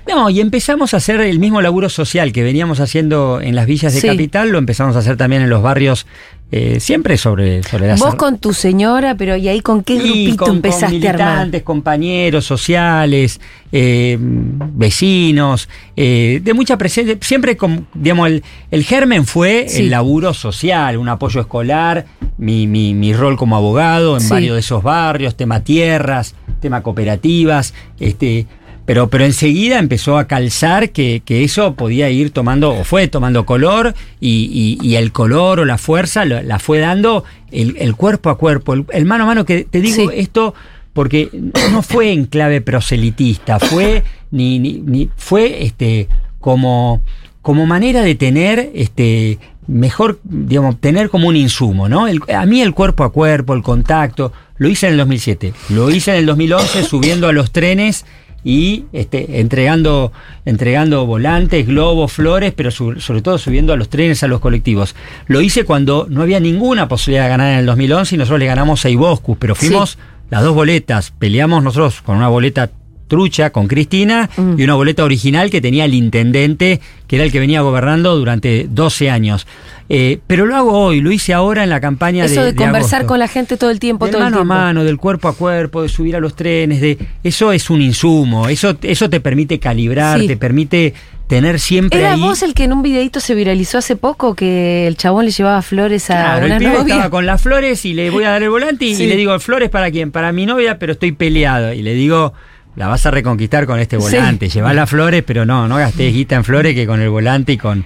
No, 0.09 0.31
y 0.31 0.41
empezamos 0.41 0.95
a 0.95 0.99
hacer 0.99 1.21
el 1.21 1.39
mismo 1.41 1.61
laburo 1.61 1.89
social 1.89 2.33
que 2.33 2.43
veníamos 2.45 2.79
haciendo 2.81 3.41
en 3.41 3.55
las 3.57 3.67
villas 3.67 3.93
de 3.93 4.01
Sí. 4.01 4.07
capital, 4.07 4.51
lo 4.51 4.59
empezamos 4.59 4.95
a 4.97 5.01
hacer 5.01 5.17
también 5.17 5.43
en 5.43 5.51
los 5.51 5.63
barrios, 5.63 6.07
eh, 6.53 6.79
siempre 6.79 7.17
sobre, 7.17 7.65
sobre 7.65 7.89
la 7.89 7.97
Vos 7.97 8.15
con 8.15 8.39
tu 8.39 8.55
señora, 8.55 9.17
pero 9.17 9.37
¿y 9.37 9.49
ahí 9.49 9.61
con 9.61 9.83
qué 9.83 9.97
grupito 9.99 10.37
con, 10.37 10.47
con 10.47 10.57
empezaste 10.57 10.85
a 11.09 11.11
armar? 11.11 11.29
militantes, 11.29 11.63
compañeros 11.65 12.45
sociales, 12.45 13.41
eh, 13.73 14.17
vecinos, 14.21 15.69
eh, 15.97 16.41
de 16.43 16.55
mucha 16.55 16.79
presencia. 16.79 17.17
Siempre, 17.21 17.57
con, 17.57 17.89
digamos, 17.95 18.29
el, 18.29 18.45
el 18.71 18.85
germen 18.85 19.27
fue 19.27 19.67
Sí. 19.69 19.83
el 19.83 19.91
laburo 19.91 20.35
social, 20.35 20.99
un 20.99 21.09
apoyo 21.09 21.41
escolar, 21.41 22.07
mi, 22.39 22.67
mi, 22.69 22.95
mi 22.95 23.13
rol 23.13 23.37
como 23.37 23.57
abogado 23.57 24.15
en 24.15 24.21
Sí. 24.21 24.31
varios 24.31 24.55
de 24.55 24.61
esos 24.61 24.83
barrios, 24.85 25.37
tema 25.37 25.61
tierras, 25.65 26.37
tema 26.61 26.83
cooperativas, 26.83 27.75
este. 27.99 28.47
Pero, 28.87 29.09
pero 29.11 29.25
enseguida 29.25 29.79
empezó 29.79 30.17
a 30.17 30.27
calzar 30.27 30.91
que, 30.91 31.21
que 31.25 31.45
eso 31.45 31.75
podía 31.75 32.09
ir 32.09 32.31
tomando, 32.31 32.71
o 32.71 32.85
fue 32.85 33.09
tomando 33.09 33.45
color, 33.45 33.95
y, 34.21 34.79
y- 34.81 34.87
y 34.87 34.95
el 34.97 35.11
color 35.13 35.61
o 35.61 35.65
la 35.65 35.77
fuerza 35.77 36.25
lo- 36.25 36.41
la 36.43 36.59
fue 36.59 36.79
dando 36.79 37.25
el, 37.51 37.77
el 37.79 37.95
cuerpo 37.97 38.31
a 38.31 38.39
cuerpo, 38.39 38.75
el, 38.75 38.85
el 38.93 39.05
mano 39.05 39.25
a 39.25 39.27
mano, 39.27 39.45
que 39.45 39.65
te 39.65 39.81
digo 39.81 40.09
Sí. 40.11 40.17
esto 40.17 40.55
porque 40.93 41.29
no 41.73 41.83
fue 41.83 42.13
en 42.13 42.25
clave 42.27 42.61
proselitista, 42.63 43.59
fue 43.59 44.03
ni, 44.31 44.59
ni- 44.61 44.81
ni- 44.81 45.11
fue 45.17 45.65
este 45.65 46.09
como, 46.41 47.03
como 47.43 47.67
manera 47.67 48.03
de 48.03 48.15
tener 48.15 48.71
este 48.75 49.39
mejor, 49.67 50.21
digamos, 50.23 50.81
tener 50.81 51.11
como 51.11 51.27
un 51.27 51.35
insumo, 51.37 51.89
¿no? 51.89 52.07
El- 52.07 52.21
a 52.33 52.47
mí 52.47 52.63
el 52.63 52.73
cuerpo 52.73 53.03
a 53.03 53.11
cuerpo, 53.11 53.53
el 53.53 53.63
contacto, 53.63 54.33
lo 54.59 54.69
hice 54.69 54.87
en 54.87 54.93
el 54.93 54.99
2007, 54.99 55.53
lo 55.71 55.91
hice 55.91 56.13
en 56.13 56.19
el 56.19 56.27
2011 56.27 56.85
subiendo 56.85 57.27
a 57.29 57.33
los 57.33 57.51
trenes 57.51 58.07
y 58.49 58.85
este, 58.93 59.41
entregando, 59.41 60.13
entregando 60.45 61.05
volantes, 61.05 61.67
globos, 61.67 62.13
flores, 62.13 62.53
pero 62.57 62.71
su- 62.71 63.01
sobre 63.01 63.21
todo 63.21 63.39
subiendo 63.39 63.73
a 63.73 63.77
los 63.77 63.89
trenes, 63.89 64.23
a 64.23 64.29
los 64.29 64.39
colectivos. 64.41 64.95
Lo 65.27 65.41
hice 65.41 65.65
cuando 65.65 66.07
no 66.09 66.23
había 66.23 66.39
ninguna 66.39 66.87
posibilidad 66.87 67.25
de 67.25 67.31
ganar 67.31 67.53
en 67.55 67.59
el 67.59 67.67
2011 67.67 68.15
y 68.15 68.19
nosotros 68.19 68.39
le 68.39 68.47
ganamos 68.47 68.85
a 68.85 68.89
Iboscus, 68.91 69.37
pero 69.39 69.57
fuimos 69.57 69.91
Sí. 69.91 69.99
las 70.31 70.45
dos 70.45 70.55
boletas, 70.55 71.13
peleamos 71.19 71.61
nosotros 71.65 72.03
con 72.03 72.17
una 72.17 72.29
boleta 72.29 72.71
trucha 73.09 73.51
con 73.51 73.67
Cristina 73.69 74.29
Mm. 74.37 74.55
y 74.59 74.65
una 74.65 74.75
boleta 74.75 75.05
original 75.05 75.51
que 75.51 75.61
tenía 75.61 75.85
el 75.85 75.95
intendente, 75.95 76.81
que 77.07 77.17
era 77.17 77.25
el 77.25 77.31
que 77.33 77.39
venía 77.41 77.61
gobernando 77.63 78.17
durante 78.17 78.67
12 78.71 79.11
años. 79.11 79.47
Eh, 79.89 80.19
pero 80.27 80.47
lo 80.47 80.57
hago 80.57 80.73
hoy, 80.73 81.01
lo 81.01 81.13
hice 81.13 81.33
ahora 81.33 81.63
en 81.63 81.71
la 81.71 81.81
campaña 81.81 82.25
Eso 82.25 82.41
de, 82.43 82.53
de 82.53 82.57
conversar 82.57 83.07
con 83.07 83.21
la 83.21 83.29
gente 83.29 83.57
todo 83.57 83.71
el 83.71 83.79
tiempo, 83.79 84.07
Del 84.07 84.15
todo 84.15 84.25
el 84.25 84.31
mano 84.33 84.41
a 84.41 84.45
mano, 84.45 84.83
del 84.85 84.97
cuerpo 84.99 85.29
a 85.29 85.35
cuerpo, 85.37 85.83
de 85.83 85.89
subir 85.89 86.17
a 86.17 86.21
los 86.21 86.35
trenes, 86.35 86.81
de 86.81 86.99
eso 87.23 87.53
es 87.53 87.71
un 87.71 87.81
insumo, 87.81 88.49
eso, 88.49 88.77
eso 88.83 89.09
te 89.09 89.21
permite 89.21 89.61
calibrar, 89.61 90.19
Sí. 90.21 90.27
te 90.27 90.37
permite 90.37 90.93
tener 91.29 91.59
siempre 91.61 92.01
¿Era 92.01 92.15
ahí. 92.15 92.21
vos 92.21 92.43
el 92.43 92.55
que 92.55 92.65
en 92.65 92.73
un 92.73 92.83
videito 92.83 93.21
se 93.21 93.35
viralizó 93.37 93.79
hace 93.79 93.95
poco 93.97 94.35
que 94.35 94.87
el 94.89 94.97
chabón 94.97 95.25
le 95.25 95.31
llevaba 95.31 95.61
flores 95.63 96.11
a 96.11 96.15
Claro, 96.15 96.47
una 96.47 96.55
el 96.57 96.61
pibe 96.63 96.73
novia? 96.79 96.95
estaba 96.95 97.11
con 97.11 97.27
las 97.27 97.41
flores 97.43 97.85
y 97.85 97.95
le 97.95 98.11
voy 98.11 98.25
a 98.25 98.31
dar 98.31 98.43
el 98.43 98.51
volante 98.51 98.85
y, 98.87 98.95
Sí. 98.97 99.05
y 99.05 99.07
le 99.07 99.17
digo, 99.17 99.39
flores 99.41 99.71
para 99.71 99.91
quién, 99.93 100.11
para 100.11 100.33
mi 100.33 100.47
novia, 100.47 100.79
pero 100.81 100.93
estoy 100.93 101.13
peleado. 101.13 101.73
Y 101.73 101.83
le 101.83 101.95
digo, 101.95 102.33
la 102.77 102.89
vas 102.89 103.05
a 103.07 103.11
reconquistar 103.11 103.67
con 103.67 103.79
este 103.81 103.97
Sí. 103.99 104.03
volante, 104.03 104.49
llevá 104.49 104.73
las 104.75 104.89
flores, 104.89 105.23
pero 105.27 105.45
no, 105.47 105.67
no 105.67 105.77
gastés 105.77 106.13
guita 106.13 106.37
en 106.37 106.45
flores 106.45 106.75
que 106.75 106.87
con 106.87 107.01
el 107.01 107.09
volante 107.11 107.53
y 107.53 107.57
con. 107.59 107.85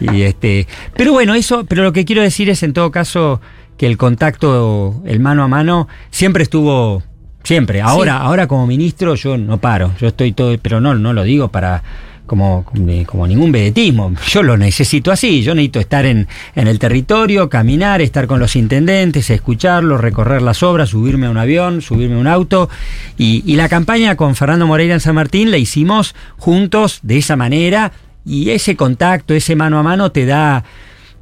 Y 0.00 0.22
este. 0.22 0.66
Pero 0.96 1.12
bueno, 1.12 1.34
eso, 1.34 1.64
pero 1.66 1.82
lo 1.82 1.92
que 1.92 2.04
quiero 2.04 2.22
decir 2.22 2.48
es 2.48 2.62
en 2.62 2.72
todo 2.72 2.90
caso 2.90 3.40
que 3.76 3.86
el 3.86 3.96
contacto, 3.96 5.02
el 5.04 5.20
mano 5.20 5.42
a 5.44 5.48
mano, 5.48 5.88
siempre 6.10 6.42
estuvo. 6.42 7.02
Siempre. 7.44 7.80
Ahora, 7.80 8.18
ahora 8.18 8.46
como 8.46 8.66
ministro, 8.66 9.14
yo 9.14 9.38
no 9.38 9.58
paro. 9.58 9.92
Yo 10.00 10.08
estoy 10.08 10.32
todo, 10.32 10.56
pero 10.60 10.80
no, 10.80 10.94
no 10.94 11.12
lo 11.12 11.22
digo 11.22 11.48
para 11.48 11.82
como, 12.28 12.64
como 13.06 13.26
ningún 13.26 13.50
vedetismo. 13.50 14.12
Yo 14.28 14.44
lo 14.44 14.56
necesito 14.56 15.10
así. 15.10 15.42
Yo 15.42 15.56
necesito 15.56 15.80
estar 15.80 16.06
en, 16.06 16.28
en 16.54 16.68
el 16.68 16.78
territorio, 16.78 17.48
caminar, 17.48 18.00
estar 18.00 18.28
con 18.28 18.38
los 18.38 18.54
intendentes, 18.54 19.30
escucharlos, 19.30 20.00
recorrer 20.00 20.42
las 20.42 20.62
obras, 20.62 20.90
subirme 20.90 21.26
a 21.26 21.30
un 21.30 21.38
avión, 21.38 21.82
subirme 21.82 22.14
a 22.14 22.18
un 22.18 22.28
auto. 22.28 22.70
Y, 23.16 23.56
la 23.56 23.68
campaña 23.68 24.14
con 24.14 24.36
Fernando 24.36 24.68
Moreira 24.68 24.94
en 24.94 25.00
San 25.00 25.16
Martín 25.16 25.50
la 25.50 25.56
hicimos 25.58 26.14
juntos 26.36 27.00
de 27.02 27.18
esa 27.18 27.34
manera. 27.34 27.90
Y 28.24 28.50
ese 28.50 28.76
contacto, 28.76 29.34
ese 29.34 29.56
mano 29.56 29.80
a 29.80 29.82
mano 29.82 30.12
te 30.12 30.26
da, 30.26 30.62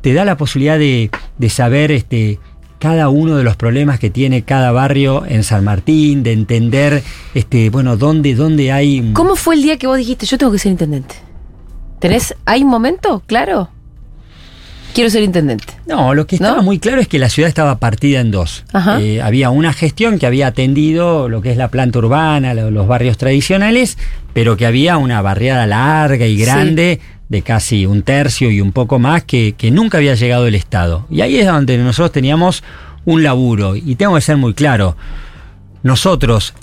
te 0.03 0.13
da 0.13 0.27
la 0.27 0.37
posibilidad 0.37 0.79
de, 0.79 1.11
de 1.39 1.49
saber 1.49 1.93
este, 1.93 2.39
cada 2.79 3.09
uno 3.09 3.37
de 3.37 3.45
los 3.45 3.57
problemas 3.57 3.99
que 3.99 4.11
tiene 4.11 4.43
cada 4.43 4.71
barrio 4.73 5.25
en 5.27 5.43
San 5.45 5.65
Martín, 5.65 6.23
de 6.23 6.33
entender, 6.33 7.03
este, 7.35 7.71
bueno, 7.71 7.97
dónde, 7.97 8.35
dónde 8.35 8.73
hay. 8.73 9.11
¿Cómo 9.15 9.37
fue 9.37 9.55
el 9.55 9.63
día 9.63 9.77
que 9.79 9.87
vos 9.87 9.97
dijiste, 9.99 10.27
yo 10.27 10.37
tengo 10.39 10.53
que 10.53 10.59
ser 10.59 10.73
intendente? 10.73 11.15
¿Tenés, 12.01 12.35
hay 12.45 12.63
un 12.63 12.69
momento, 12.71 13.23
claro? 13.27 13.71
Quiero 14.95 15.11
ser 15.11 15.23
intendente. 15.25 15.75
No, 15.87 16.15
lo 16.15 16.27
que 16.27 16.37
estaba 16.37 16.57
¿No? 16.57 16.63
muy 16.63 16.79
claro 16.79 17.03
es 17.03 17.09
que 17.09 17.19
la 17.19 17.29
ciudad 17.29 17.49
estaba 17.49 17.79
partida 17.79 18.21
en 18.21 18.31
dos. 18.31 18.65
Ajá. 18.73 18.99
Eh, 19.01 19.21
había 19.21 19.51
una 19.51 19.75
gestión 19.75 20.19
que 20.19 20.25
había 20.27 20.47
atendido 20.47 21.29
lo 21.29 21.43
que 21.43 21.51
es 21.51 21.59
la 21.59 21.69
planta 21.69 21.99
urbana, 21.99 22.55
lo- 22.55 22.71
los 22.71 22.87
barrios 22.89 23.19
tradicionales, 23.19 23.99
pero 24.33 24.57
que 24.57 24.65
había 24.65 24.97
una 24.97 25.21
barriada 25.21 25.67
larga 25.67 26.25
y 26.27 26.39
grande 26.39 27.01
de 27.29 27.43
casi 27.43 27.87
un 27.87 28.03
tercio 28.03 28.51
y 28.51 28.61
un 28.61 28.73
poco 28.73 28.99
más 28.99 29.25
que, 29.25 29.55
que 29.57 29.71
nunca 29.71 29.99
había 29.99 30.15
llegado 30.15 30.47
el 30.47 30.55
Estado. 30.55 31.07
Y 31.11 31.21
ahí 31.21 31.39
es 31.39 31.47
donde 31.47 31.79
nosotros 31.79 32.13
teníamos 32.13 32.63
un 33.05 33.23
laburo. 33.23 33.77
Y 33.77 33.95
tengo 33.95 34.15
que 34.15 34.21
ser 34.21 34.37
muy 34.37 34.55
claro, 34.55 34.97
nosotros 35.83 36.55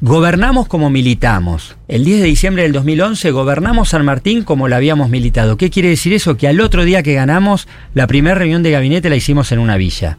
gobernamos 0.00 0.66
como 0.66 0.90
militamos. 0.90 1.76
El 1.88 2.04
10 2.04 2.20
de 2.20 2.26
diciembre 2.26 2.62
del 2.64 2.72
2011 2.72 3.30
gobernamos 3.30 3.90
San 3.90 4.04
Martín 4.04 4.44
como 4.44 4.68
la 4.68 4.76
habíamos 4.76 5.10
militado. 5.10 5.56
¿Qué 5.56 5.70
quiere 5.70 5.90
decir 5.90 6.12
eso? 6.12 6.36
Que 6.36 6.48
al 6.48 6.60
otro 6.60 6.84
día 6.84 7.02
que 7.02 7.14
ganamos, 7.14 7.68
la 7.94 8.06
primera 8.06 8.34
reunión 8.34 8.62
de 8.62 8.70
gabinete 8.70 9.10
la 9.10 9.16
hicimos 9.16 9.52
en 9.52 9.58
una 9.58 9.76
villa. 9.76 10.18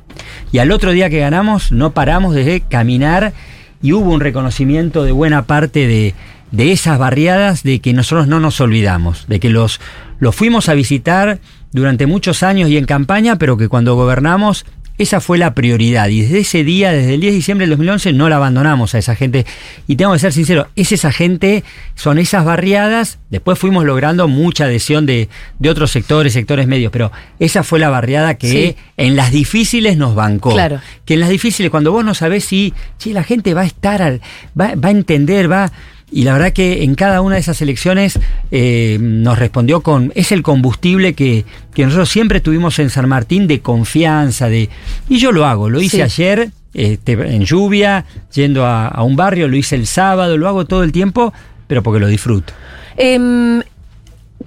Y 0.51 0.59
al 0.59 0.71
otro 0.71 0.91
día 0.91 1.09
que 1.09 1.19
ganamos, 1.19 1.71
no 1.71 1.91
paramos 1.91 2.35
de 2.35 2.63
caminar 2.67 3.33
y 3.81 3.93
hubo 3.93 4.11
un 4.11 4.19
reconocimiento 4.19 5.03
de 5.03 5.11
buena 5.11 5.47
parte 5.47 5.87
de, 5.87 6.13
de 6.51 6.71
esas 6.71 6.99
barriadas 6.99 7.63
de 7.63 7.79
que 7.79 7.93
nosotros 7.93 8.27
no 8.27 8.39
nos 8.39 8.59
olvidamos, 8.61 9.25
de 9.27 9.39
que 9.39 9.49
los, 9.49 9.79
los 10.19 10.35
fuimos 10.35 10.69
a 10.69 10.73
visitar 10.73 11.39
durante 11.71 12.05
muchos 12.07 12.43
años 12.43 12.69
y 12.69 12.77
en 12.77 12.85
campaña, 12.85 13.37
pero 13.37 13.57
que 13.57 13.69
cuando 13.69 13.95
gobernamos 13.95 14.65
esa 14.97 15.19
fue 15.19 15.39
la 15.39 15.55
prioridad 15.55 16.09
y 16.09 16.21
desde 16.21 16.39
ese 16.39 16.63
día, 16.63 16.91
desde 16.91 17.15
el 17.15 17.21
10 17.21 17.31
de 17.31 17.35
diciembre 17.35 17.63
del 17.65 17.71
2011, 17.77 18.13
no 18.13 18.29
la 18.29 18.35
abandonamos 18.35 18.93
a 18.93 18.99
esa 18.99 19.15
gente. 19.15 19.47
Y 19.87 19.95
tengo 19.95 20.13
que 20.13 20.19
ser 20.19 20.31
sincero, 20.31 20.67
es 20.75 20.91
esa 20.91 21.11
gente, 21.11 21.63
son 21.95 22.19
esas 22.19 22.45
barriadas, 22.45 23.17
después 23.31 23.57
fuimos 23.57 23.83
logrando 23.83 24.27
mucha 24.27 24.65
adhesión 24.65 25.07
de, 25.07 25.27
de 25.57 25.69
otros 25.71 25.89
sectores, 25.89 26.33
sectores 26.33 26.67
medios, 26.67 26.91
pero 26.91 27.11
esa 27.39 27.63
fue 27.63 27.79
la 27.79 27.89
barriada 27.89 28.35
que 28.35 28.47
Sí. 28.47 28.75
en 28.97 29.15
las 29.15 29.31
difíciles 29.31 29.97
nos 29.97 30.13
bancó. 30.13 30.51
Claro. 30.51 30.81
Que 31.05 31.15
en 31.15 31.21
las 31.21 31.29
difíciles, 31.29 31.71
cuando 31.71 31.91
vos 31.91 32.05
no 32.05 32.13
sabés 32.13 32.43
si, 32.45 32.71
si 32.99 33.11
la 33.11 33.23
gente 33.23 33.55
va 33.55 33.61
a 33.61 33.65
estar, 33.65 34.03
al- 34.03 34.21
va, 34.59 34.75
va 34.75 34.89
a 34.89 34.91
entender, 34.91 35.49
va... 35.51 35.71
Y 36.11 36.23
la 36.23 36.33
verdad 36.33 36.51
que 36.51 36.83
en 36.83 36.95
cada 36.95 37.21
una 37.21 37.35
de 37.35 37.41
esas 37.41 37.61
elecciones 37.61 38.19
eh, 38.51 38.97
nos 38.99 39.39
respondió 39.39 39.81
con. 39.81 40.11
Es 40.15 40.31
el 40.33 40.43
combustible 40.43 41.13
que, 41.13 41.45
que 41.73 41.85
nosotros 41.85 42.09
siempre 42.09 42.41
tuvimos 42.41 42.77
en 42.79 42.89
San 42.89 43.07
Martín 43.07 43.47
de 43.47 43.61
confianza, 43.61 44.49
de. 44.49 44.69
Y 45.07 45.19
yo 45.19 45.31
lo 45.31 45.45
hago, 45.45 45.69
lo 45.69 45.79
hice 45.81 45.97
Sí. 45.97 46.01
ayer, 46.01 46.49
este, 46.73 47.13
en 47.13 47.45
lluvia, 47.45 48.05
yendo 48.33 48.65
a, 48.65 48.87
a 48.87 49.03
un 49.03 49.15
barrio, 49.15 49.47
lo 49.47 49.55
hice 49.55 49.75
el 49.75 49.87
sábado, 49.87 50.37
lo 50.37 50.47
hago 50.49 50.65
todo 50.65 50.83
el 50.83 50.91
tiempo, 50.91 51.33
pero 51.67 51.81
porque 51.81 51.99
lo 52.01 52.07
disfruto. 52.07 52.51
Em, 52.97 53.61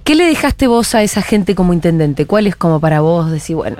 ¿Qué 0.03 0.13
le 0.13 0.25
dejaste 0.25 0.67
vos 0.67 0.93
a 0.93 1.01
esa 1.01 1.23
gente 1.23 1.55
como 1.55 1.73
intendente? 1.73 2.27
¿Cuál 2.27 2.45
es 2.45 2.55
como 2.55 2.79
para 2.79 3.01
vos 3.01 3.31
decir, 3.31 3.55
bueno, 3.55 3.77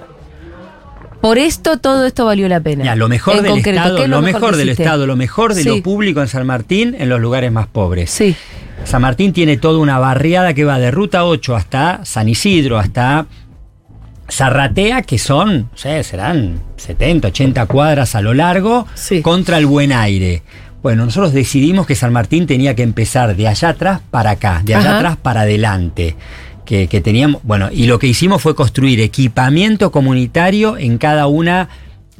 por 1.25 1.39
esto 1.39 1.77
todo 1.79 2.05
esto 2.05 2.23
valió 2.25 2.47
la 2.47 2.59
pena? 2.59 2.83
Ya, 2.85 2.95
lo 2.95 3.09
mejor 3.09 3.38
En 3.38 3.43
del 3.43 3.51
concreto, 3.53 3.81
¿qué 3.81 3.88
Estado, 3.88 4.03
es 4.03 4.09
lo 4.09 4.21
mejor 4.21 4.55
del? 4.57 4.69
Estado, 4.69 5.07
lo 5.07 5.15
mejor 5.15 5.55
de 5.55 5.63
Sí. 5.63 5.69
lo 5.69 5.81
público 5.81 6.21
en 6.21 6.27
San 6.27 6.45
Martín 6.45 6.95
en 6.99 7.09
los 7.09 7.19
lugares 7.19 7.51
más 7.51 7.65
pobres. 7.65 8.11
Sí, 8.11 8.35
San 8.83 9.01
Martín 9.01 9.33
tiene 9.33 9.57
toda 9.57 9.79
una 9.79 9.97
barriada 9.97 10.53
que 10.53 10.63
va 10.65 10.77
de 10.77 10.91
Ruta 10.91 11.25
8 11.25 11.55
hasta 11.55 12.05
San 12.05 12.29
Isidro, 12.29 12.77
hasta 12.77 13.25
Zarratea, 14.31 15.01
que 15.01 15.17
son, 15.17 15.61
no 15.61 15.69
sé, 15.77 16.03
serán 16.03 16.59
70, 16.77 17.29
80 17.29 17.65
cuadras 17.67 18.13
a 18.13 18.21
lo 18.21 18.33
largo, 18.35 18.85
Sí. 18.93 19.21
contra 19.23 19.57
el 19.57 19.65
buen 19.65 19.91
aire. 19.93 20.43
Bueno, 20.83 21.05
nosotros 21.05 21.33
decidimos 21.33 21.88
que 21.88 21.95
San 21.95 22.13
Martín 22.13 22.45
tenía 22.45 22.75
que 22.75 22.83
empezar 22.83 23.35
de 23.35 23.47
allá 23.47 23.69
atrás 23.69 24.01
para 24.11 24.29
acá, 24.31 24.61
de 24.63 24.75
allá 24.75 24.89
Ajá. 24.89 24.97
atrás 24.97 25.17
para 25.17 25.41
adelante. 25.41 26.15
Que, 26.65 26.88
que 26.88 26.99
teníamos, 27.01 27.41
bueno, 27.43 27.69
y 27.71 27.86
lo 27.86 27.99
que 27.99 28.08
hicimos 28.08 28.41
fue 28.41 28.56
construir 28.56 28.99
equipamiento 28.99 29.91
comunitario 29.91 30.78
en 30.78 30.97
cada 30.97 31.28
una, 31.28 31.69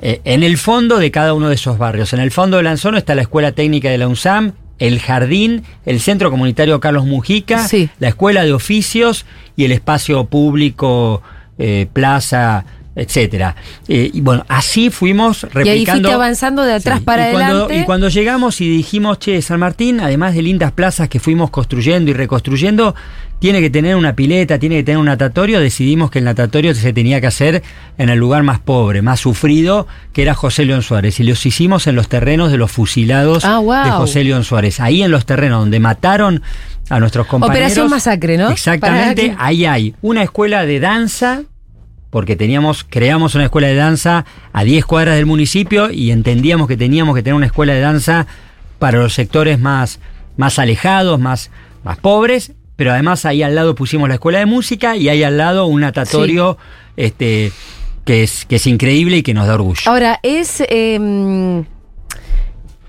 eh, 0.02 0.22
en 0.24 0.44
el 0.44 0.58
fondo 0.58 0.98
de 1.00 1.10
cada 1.12 1.34
uno 1.34 1.50
de 1.50 1.56
esos 1.56 1.78
barrios. 1.78 2.14
En 2.14 2.20
el 2.20 2.30
fondo 2.32 2.58
de 2.58 2.64
Lanzono 2.64 2.98
está 2.98 3.16
la 3.16 3.24
Escuela 3.24 3.54
Técnica 3.54 3.90
de 3.90 3.98
la 3.98 4.08
UNSAM, 4.08 4.54
el 4.78 5.00
jardín, 5.00 5.64
el 5.86 6.00
Centro 6.00 6.30
Comunitario 6.30 6.80
Carlos 6.80 7.06
Mujica, 7.06 7.68
Sí. 7.68 7.90
la 8.00 8.10
Escuela 8.10 8.44
de 8.44 8.54
Oficios 8.54 9.26
y 9.56 9.66
el 9.66 9.72
espacio 9.72 10.26
público, 10.26 11.22
eh, 11.58 11.88
plaza, 11.94 12.66
etcétera. 12.98 13.56
Eh, 13.88 14.10
y 14.14 14.22
bueno, 14.22 14.46
así 14.48 14.90
fuimos 14.90 15.42
replicando. 15.44 15.68
y 15.68 15.80
ahí 15.80 15.86
fuiste 15.86 16.12
avanzando 16.14 16.64
de 16.64 16.74
atrás 16.74 17.00
Sí, 17.00 17.06
para 17.06 17.30
y 17.30 17.32
cuando, 17.34 17.52
adelante. 17.64 17.78
y 17.80 17.84
cuando 17.84 18.10
llegamos 18.10 18.62
y 18.62 18.70
dijimos, 18.70 19.20
che, 19.20 19.42
San 19.42 19.60
Martín, 19.60 20.00
además 20.00 20.34
de 20.36 20.42
lindas 20.42 20.72
plazas 20.72 21.10
que 21.10 21.20
fuimos 21.20 21.50
construyendo 21.50 22.12
y 22.12 22.14
reconstruyendo, 22.14 22.96
tiene 23.40 23.62
que 23.62 23.70
tener 23.70 23.96
una 23.96 24.16
pileta, 24.16 24.58
tiene 24.60 24.78
que 24.78 24.84
tener 24.84 24.98
un 24.98 25.06
natatorio, 25.06 25.60
decidimos 25.60 26.10
que 26.10 26.20
el 26.20 26.26
natatorio 26.26 26.74
se 26.74 26.94
tenía 26.94 27.22
que 27.22 27.28
hacer 27.28 27.62
en 27.98 28.10
el 28.10 28.18
lugar 28.18 28.44
más 28.44 28.60
pobre, 28.60 29.02
más 29.02 29.20
sufrido, 29.20 29.88
que 30.14 30.22
era 30.24 30.34
José 30.34 30.66
León 30.66 30.82
Suárez. 30.82 31.20
Y 31.20 31.24
los 31.24 31.46
hicimos 31.46 31.86
en 31.88 31.96
los 31.96 32.08
terrenos 32.10 32.52
de 32.52 32.58
los 32.58 32.72
fusilados 32.72 33.46
Ah, 33.46 33.60
wow. 33.60 33.84
de 33.84 33.92
José 33.92 34.24
León 34.24 34.44
Suárez. 34.44 34.80
Ahí 34.80 35.04
en 35.04 35.12
los 35.12 35.26
terrenos 35.26 35.60
donde 35.60 35.80
mataron 35.80 36.42
a 36.90 37.00
nuestros 37.00 37.28
compañeros. 37.28 37.58
Operación 37.60 37.90
Masacre, 37.90 38.38
¿no? 38.38 38.50
Exactamente, 38.50 39.30
que- 39.32 39.36
ahí 39.38 39.66
hay 39.66 39.96
una 40.02 40.24
escuela 40.24 40.66
de 40.66 40.80
danza 40.80 41.44
porque 42.10 42.36
teníamos, 42.38 42.86
creamos 42.90 43.36
una 43.36 43.44
escuela 43.46 43.68
de 43.68 43.76
danza 43.76 44.26
a 44.54 44.64
10 44.64 44.86
cuadras 44.86 45.16
del 45.18 45.26
municipio 45.26 45.92
y 45.92 46.12
entendíamos 46.12 46.68
que 46.68 46.78
teníamos 46.78 47.14
que 47.16 47.22
tener 47.22 47.36
una 47.36 47.48
escuela 47.48 47.74
de 47.74 47.82
danza 47.82 48.26
para 48.80 49.00
los 49.00 49.14
sectores 49.14 49.60
más, 49.60 50.00
más 50.38 50.58
alejados, 50.58 51.20
más, 51.20 51.52
más 51.84 51.98
pobres, 51.98 52.54
pero 52.76 52.92
además 52.92 53.26
ahí 53.26 53.42
al 53.44 53.56
lado 53.56 53.76
pusimos 53.76 54.08
la 54.10 54.16
escuela 54.16 54.40
de 54.40 54.46
música 54.46 54.96
y 54.96 55.10
ahí 55.10 55.24
al 55.24 55.38
lado 55.38 55.66
un 55.66 55.82
natatorio 55.82 56.58
este, 56.98 57.52
que, 58.06 58.24
es, 58.24 58.46
que 58.46 58.58
es 58.58 58.68
increíble 58.68 59.18
y 59.18 59.24
que 59.24 59.34
nos 59.34 59.48
da 59.48 59.56
orgullo. 59.56 59.82
Ahora, 59.86 60.20
es. 60.24 60.64
em, 60.70 61.66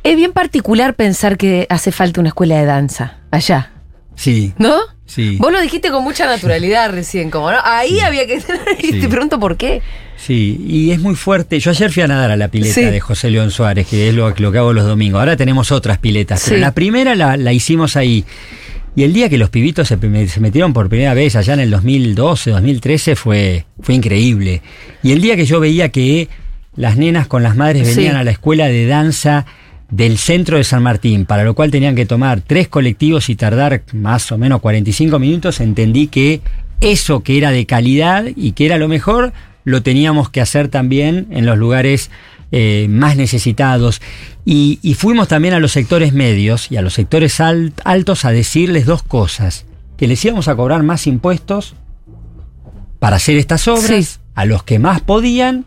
es 0.03 0.15
bien 0.17 0.33
particular 0.33 0.95
pensar 0.95 1.37
que 1.37 1.67
hace 1.69 1.91
falta 1.93 2.21
una 2.21 2.29
escuela 2.29 2.57
de 2.59 2.65
danza 2.65 3.19
allá, 3.31 3.73
Sí, 4.15 4.55
¿no? 4.59 4.77
sí. 5.05 5.37
Vos 5.39 5.53
lo 5.53 5.61
dijiste 5.61 5.91
con 5.91 6.03
mucha 6.05 6.27
naturalidad 6.27 6.91
recién, 6.91 7.31
como, 7.31 7.51
¿no? 7.51 7.59
Ahí 7.65 8.01
había 8.01 8.27
que 8.27 8.37
y 8.79 8.93
Sí. 8.93 9.01
te 9.01 9.09
pregunto 9.09 9.39
por 9.41 9.57
qué. 9.57 9.83
Sí, 10.17 10.65
y 10.67 10.93
es 10.93 10.99
muy 11.01 11.15
fuerte. 11.15 11.59
Yo 11.61 11.71
ayer 11.73 11.93
fui 11.93 12.03
a 12.03 12.09
nadar 12.09 12.31
a 12.31 12.37
la 12.37 12.49
pileta 12.49 12.73
Sí. 12.75 12.85
de 12.85 13.01
José 13.01 13.31
León 13.31 13.51
Suárez, 13.51 13.87
que 13.87 14.09
es 14.09 14.15
lo, 14.15 14.31
lo 14.31 14.53
que 14.53 14.59
hago 14.59 14.73
los 14.73 14.87
domingos. 14.87 15.19
Ahora 15.21 15.37
tenemos 15.37 15.71
otras 15.73 15.99
piletas, 15.99 16.41
pero 16.45 16.57
Sí. 16.57 16.61
la 16.63 16.73
primera 16.73 17.15
la, 17.15 17.37
la 17.37 17.53
hicimos 17.53 17.97
ahí. 17.97 18.25
Y 18.97 19.05
el 19.05 19.13
día 19.13 19.29
que 19.29 19.39
los 19.39 19.51
pibitos 19.51 19.87
se, 19.89 19.97
me- 19.99 20.27
se 20.27 20.41
metieron 20.41 20.73
por 20.73 20.89
primera 20.89 21.15
vez, 21.15 21.37
allá 21.37 21.55
en 21.55 21.61
el 21.61 21.71
2012, 21.71 22.51
2013, 22.51 23.15
fue, 23.15 23.65
fue 23.81 23.95
increíble. 23.95 24.63
Y 25.03 25.13
el 25.13 25.21
día 25.21 25.37
que 25.37 25.45
yo 25.45 25.61
veía 25.61 25.91
que 25.91 26.29
las 26.75 26.97
nenas 26.97 27.27
con 27.29 27.43
las 27.43 27.57
madres 27.57 27.89
Sí. 27.89 27.97
venían 27.97 28.17
a 28.17 28.25
la 28.25 28.31
escuela 28.33 28.67
de 28.67 28.87
danza 28.87 29.47
del 29.91 30.19
centro 30.19 30.57
de 30.57 30.65
San 30.65 30.83
Martín, 30.83 31.27
para 31.27 31.45
lo 31.45 31.55
cual 31.55 31.71
tenían 31.71 31.95
que 31.95 32.07
tomar 32.07 32.41
tres 32.41 32.67
colectivos 32.69 33.29
y 33.29 33.37
tardar 33.37 33.83
más 33.93 34.33
o 34.33 34.39
menos 34.39 34.61
45 34.61 35.19
minutos, 35.21 35.61
entendí 35.61 36.09
que 36.09 36.41
eso 36.81 37.23
que 37.23 37.39
era 37.39 37.51
de 37.53 37.67
calidad 37.67 38.25
y 38.35 38.53
que 38.53 38.67
era 38.67 38.79
lo 38.79 38.89
mejor, 38.89 39.33
lo 39.65 39.83
teníamos 39.83 40.29
que 40.31 40.41
hacer 40.41 40.69
también 40.69 41.27
en 41.31 41.47
los 41.47 41.57
lugares 41.57 42.11
eh, 42.59 42.87
más 42.89 43.17
necesitados. 43.17 44.01
Y, 44.47 44.79
y 44.83 44.95
fuimos 44.95 45.29
también 45.29 45.53
a 45.53 45.61
los 45.61 45.73
sectores 45.73 46.13
medios 46.15 46.71
y 46.73 46.77
a 46.79 46.83
los 46.83 46.95
sectores 46.95 47.39
al- 47.41 47.75
altos 47.85 48.25
a 48.25 48.31
decirles 48.33 48.87
dos 48.87 49.03
cosas, 49.03 49.67
que 49.99 50.07
les 50.07 50.25
íbamos 50.25 50.49
a 50.49 50.57
cobrar 50.57 50.83
más 50.83 51.07
impuestos 51.07 51.75
para 52.99 53.17
hacer 53.17 53.37
estas 53.37 53.69
obras 53.69 53.87
Sí. 54.07 54.19
a 54.35 54.47
los 54.47 54.63
que 54.63 54.79
más 54.79 55.01
podían 55.03 55.67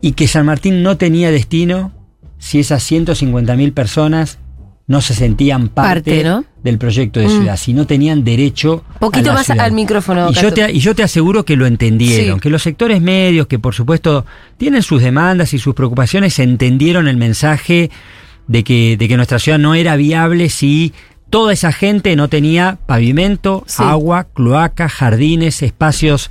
y 0.00 0.12
que 0.12 0.28
San 0.28 0.46
Martín 0.46 0.82
no 0.82 0.96
tenía 0.96 1.30
destino 1.30 1.92
si 2.38 2.58
esas 2.60 2.82
150.000 2.90 3.74
personas 3.74 4.38
no 4.90 5.00
se 5.00 5.14
sentían 5.14 5.68
parte, 5.68 6.10
Parte, 6.16 6.24
¿no? 6.24 6.44
del 6.64 6.76
proyecto 6.76 7.20
de 7.20 7.26
Mm. 7.26 7.30
ciudad, 7.30 7.56
si 7.56 7.72
no 7.74 7.86
tenían 7.86 8.24
derecho 8.24 8.82
Poquito 8.98 9.30
a 9.30 9.34
la 9.34 9.38
más 9.38 9.46
ciudad. 9.46 9.64
al 9.64 9.70
micrófono, 9.72 10.30
Y 10.30 10.34
yo, 10.34 10.52
te, 10.52 10.72
y 10.72 10.80
yo 10.80 10.96
te 10.96 11.04
aseguro 11.04 11.44
que 11.44 11.54
lo 11.54 11.66
entendieron, 11.66 12.38
Sí. 12.38 12.40
que 12.40 12.50
los 12.50 12.62
sectores 12.64 13.00
medios, 13.00 13.46
que 13.46 13.60
por 13.60 13.72
supuesto 13.72 14.26
tienen 14.56 14.82
sus 14.82 15.00
demandas 15.00 15.54
y 15.54 15.60
sus 15.60 15.76
preocupaciones, 15.76 16.36
entendieron 16.40 17.06
el 17.06 17.16
mensaje 17.16 17.88
de 18.48 18.64
que, 18.64 18.96
de 18.96 19.06
que 19.06 19.16
nuestra 19.16 19.38
ciudad 19.38 19.60
no 19.60 19.76
era 19.76 19.94
viable 19.94 20.48
si 20.48 20.92
toda 21.30 21.52
esa 21.52 21.70
gente 21.70 22.16
no 22.16 22.26
tenía 22.26 22.78
pavimento, 22.86 23.62
Sí. 23.68 23.84
agua, 23.86 24.26
cloaca, 24.34 24.88
jardines, 24.88 25.62
espacios. 25.62 26.30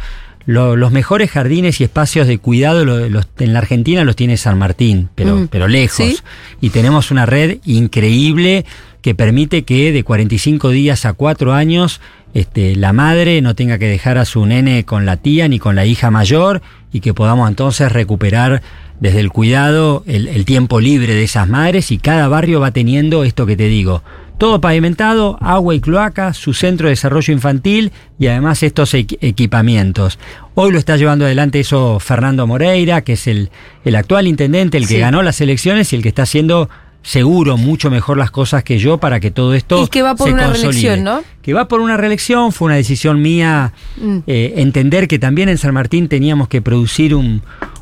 Lo- 0.50 0.76
los 0.76 0.92
mejores 0.92 1.30
jardines 1.30 1.80
y 1.80 1.84
espacios 1.84 2.26
de 2.28 2.40
cuidado 2.40 2.84
lo- 2.84 3.08
los- 3.08 3.28
en 3.38 3.54
la 3.54 3.60
Argentina 3.60 4.04
los 4.04 4.16
tiene 4.16 4.36
San 4.36 4.58
Martín, 4.58 5.10
pero, 5.14 5.36
Mm. 5.36 5.48
pero 5.50 5.68
lejos. 5.68 5.98
¿Sí? 6.08 6.18
Y 6.60 6.72
tenemos 6.72 7.12
una 7.12 7.26
red 7.28 7.60
increíble 7.66 8.66
que 9.02 9.14
permite 9.16 9.64
que 9.64 9.92
de 9.92 10.04
45 10.04 10.70
días 10.72 11.06
a 11.06 11.14
4 11.14 11.54
años 11.54 12.02
este, 12.34 12.76
la 12.76 12.94
madre 12.94 13.42
no 13.42 13.56
tenga 13.56 13.78
que 13.80 13.88
dejar 13.88 14.18
a 14.20 14.26
su 14.26 14.46
nene 14.46 14.86
con 14.86 15.06
la 15.06 15.18
tía 15.18 15.48
ni 15.48 15.58
con 15.58 15.76
la 15.76 15.86
hija 15.86 16.12
mayor 16.12 16.62
y 16.94 17.00
que 17.00 17.14
podamos 17.14 17.50
entonces 17.50 17.92
recuperar 17.92 18.62
desde 19.00 19.20
el 19.20 19.30
cuidado 19.32 20.04
el, 20.06 20.28
el 20.28 20.46
tiempo 20.46 20.80
libre 20.80 21.14
de 21.16 21.24
esas 21.24 21.48
madres 21.48 21.92
y 21.92 21.98
cada 21.98 22.28
barrio 22.28 22.60
va 22.60 22.72
teniendo 22.72 23.24
esto 23.24 23.46
que 23.48 23.56
te 23.56 23.68
digo, 23.68 24.04
todo 24.40 24.62
pavimentado, 24.62 25.38
agua 25.42 25.76
y 25.76 25.82
cloaca, 25.82 26.34
su 26.34 26.54
centro 26.54 26.88
de 26.88 26.92
desarrollo 26.92 27.34
infantil 27.34 27.92
y 28.18 28.28
además 28.28 28.64
estos 28.64 28.94
equipamientos. 28.96 30.18
Hoy 30.56 30.72
lo 30.72 30.80
está 30.80 30.98
llevando 30.98 31.26
adelante 31.26 31.60
eso 31.60 32.00
Fernando 32.00 32.48
Moreira, 32.48 33.02
que 33.02 33.14
es 33.14 33.28
el, 33.28 33.52
el 33.84 33.96
actual 33.96 34.28
intendente, 34.28 34.78
el 34.78 34.88
que 34.88 34.98
ganó 34.98 35.22
las 35.22 35.42
elecciones 35.42 35.94
y 35.94 35.98
el 35.98 36.02
que 36.02 36.10
está 36.10 36.24
haciendo 36.24 36.70
seguro 37.02 37.58
mucho 37.58 37.90
mejor 37.90 38.18
las 38.18 38.32
cosas 38.32 38.64
que 38.64 38.78
yo 38.78 38.98
para 38.98 39.20
que 39.20 39.32
todo 39.32 39.54
esto 39.54 39.84
y 39.84 39.88
que 39.88 40.02
va 40.02 40.16
por 40.16 40.30
una 40.30 40.52
reelección 40.52 41.02
no 41.02 41.24
que 41.42 41.54
va 41.54 41.70
por 41.70 41.80
una 41.80 41.96
reelección 41.96 42.52
fue 42.52 42.66
una 42.66 42.76
decisión 42.76 43.22
mía 43.22 43.72
mm. 43.96 44.18
eh, 44.28 44.56
entender 44.58 45.08
que 45.08 45.18
también 45.18 45.48
en 45.48 45.58
San 45.58 45.74
Martín 45.74 46.10
teníamos 46.10 46.50
que 46.50 46.62
producir 46.62 47.16
un, 47.16 47.42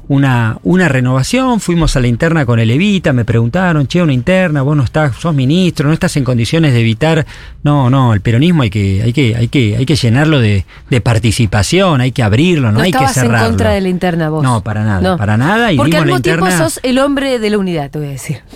una, 0.09 0.57
una 0.63 0.87
renovación, 0.87 1.59
fuimos 1.59 1.95
a 1.97 1.99
la 1.99 2.07
interna 2.07 2.45
con 2.45 2.59
el 2.59 2.71
Evita, 2.71 3.11
me 3.11 3.25
preguntaron, 3.25 3.87
che, 3.87 4.01
una 4.01 4.13
interna, 4.13 4.61
vos 4.61 4.77
no 4.77 4.83
estás, 4.83 5.15
sos 5.17 5.35
ministro, 5.35 5.87
no 5.87 5.93
estás 5.93 6.15
en 6.15 6.23
condiciones 6.23 6.73
de 6.73 6.79
evitar. 6.79 7.25
No, 7.63 7.89
no, 7.89 8.13
el 8.13 8.21
peronismo 8.21 8.63
hay 8.63 8.69
que, 8.69 9.01
hay 9.03 9.11
que, 9.11 9.35
hay 9.35 9.47
que, 9.49 9.75
hay 9.75 9.85
que 9.85 9.95
llenarlo 9.95 10.39
de, 10.39 10.65
participación, 11.03 12.01
hay 12.01 12.11
que 12.11 12.23
abrirlo, 12.23 12.71
no, 12.71 12.79
hay 12.79 12.91
que 12.91 13.07
cerrarlo. 13.09 13.37
en 13.37 13.51
contra 13.51 13.71
de 13.71 13.81
la 13.81 13.89
interna 13.89 14.29
vos. 14.29 14.43
No, 14.43 14.61
para 14.61 14.83
nada, 14.83 15.17
para 15.17 15.35
nada. 15.35 15.71
Y 15.71 15.77
Porque 15.77 15.97
al 15.97 16.05
mismo 16.05 16.21
tiempo 16.21 16.49
sos 16.51 16.79
el 16.83 16.99
hombre 16.99 17.39
de 17.39 17.49
la 17.49 17.57
unidad, 17.57 17.91
te 17.91 17.99
voy 17.99 18.07
a 18.07 18.11
decir. 18.11 18.41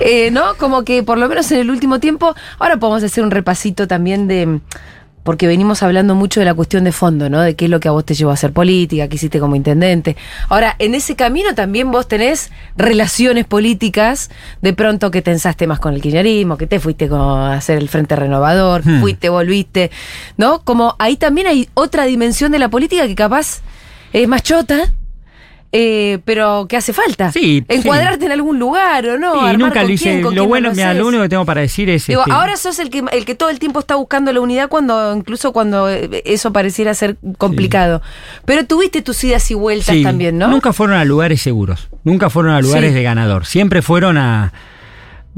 Eh, 0.00 0.30
¿No? 0.30 0.54
Como 0.56 0.84
que 0.84 1.02
por 1.02 1.18
lo 1.18 1.28
menos 1.28 1.50
en 1.52 1.58
el 1.58 1.70
último 1.70 2.00
tiempo, 2.00 2.34
ahora 2.58 2.78
podemos 2.78 3.02
hacer 3.02 3.22
un 3.22 3.30
repasito 3.30 3.86
también 3.86 4.26
de 4.26 4.60
porque 5.28 5.46
venimos 5.46 5.82
hablando 5.82 6.14
mucho 6.14 6.40
de 6.40 6.46
la 6.46 6.54
cuestión 6.54 6.84
de 6.84 6.90
fondo, 6.90 7.28
¿no? 7.28 7.42
De 7.42 7.54
qué 7.54 7.66
es 7.66 7.70
lo 7.70 7.80
que 7.80 7.88
a 7.88 7.90
vos 7.90 8.02
te 8.02 8.14
llevó 8.14 8.30
a 8.30 8.32
hacer 8.32 8.54
política, 8.54 9.08
qué 9.08 9.16
hiciste 9.16 9.38
como 9.38 9.56
intendente. 9.56 10.16
Ahora, 10.48 10.74
en 10.78 10.94
ese 10.94 11.16
camino 11.16 11.54
también 11.54 11.90
vos 11.90 12.08
tenés 12.08 12.50
relaciones 12.78 13.44
políticas, 13.44 14.30
de 14.62 14.72
pronto 14.72 15.10
que 15.10 15.20
tensaste 15.20 15.66
más 15.66 15.80
con 15.80 15.92
el 15.92 16.00
kirchnerismo, 16.00 16.56
que 16.56 16.66
te 16.66 16.80
fuiste 16.80 17.10
a 17.12 17.52
hacer 17.52 17.76
el 17.76 17.90
Frente 17.90 18.16
Renovador, 18.16 18.80
hmm. 18.86 19.00
fuiste, 19.02 19.28
volviste, 19.28 19.90
¿no? 20.38 20.62
Como 20.64 20.96
ahí 20.98 21.18
también 21.18 21.46
hay 21.46 21.68
otra 21.74 22.06
dimensión 22.06 22.50
de 22.50 22.60
la 22.60 22.70
política 22.70 23.06
que 23.06 23.14
capaz 23.14 23.60
es 24.14 24.26
más 24.28 24.42
chota, 24.42 24.94
eh, 25.70 26.20
pero 26.24 26.66
que 26.66 26.78
hace 26.78 26.94
falta. 26.94 27.30
Sí, 27.30 27.62
Encuadrarte 27.68 28.24
en 28.24 28.32
algún 28.32 28.58
lugar 28.58 29.06
o 29.06 29.18
no. 29.18 29.52
Y 29.52 29.56
nunca 29.58 29.82
lo 29.82 29.90
hice. 29.90 30.22
lo 30.22 30.46
bueno, 30.46 30.72
mira, 30.72 30.94
lo 30.94 31.06
único 31.06 31.22
que 31.24 31.28
tengo 31.28 31.44
para 31.44 31.60
decir 31.60 31.90
es. 31.90 32.06
Digo, 32.06 32.22
este, 32.22 32.32
ahora 32.32 32.56
sos 32.56 32.78
el 32.78 32.88
que, 32.88 33.04
el 33.12 33.24
que 33.26 33.34
todo 33.34 33.50
el 33.50 33.58
tiempo 33.58 33.80
está 33.80 33.96
buscando 33.96 34.32
la 34.32 34.40
unidad 34.40 34.68
cuando, 34.68 35.14
incluso 35.14 35.52
cuando 35.52 35.90
eh, 35.90 36.22
eso 36.24 36.52
pareciera 36.52 36.94
ser 36.94 37.18
complicado. 37.36 38.00
Pero 38.46 38.64
tuviste 38.64 39.02
tus 39.02 39.22
idas 39.24 39.50
y 39.50 39.54
vueltas 39.54 39.96
también, 40.02 40.38
¿no? 40.38 40.48
Nunca 40.48 40.72
fueron 40.72 40.96
a 40.96 41.04
lugares 41.04 41.42
seguros. 41.42 41.88
Nunca 42.02 42.30
fueron 42.30 42.52
a 42.52 42.60
lugares 42.62 42.94
de 42.94 43.02
ganador. 43.02 43.44
Siempre 43.44 43.82
fueron 43.82 44.16
a. 44.16 44.52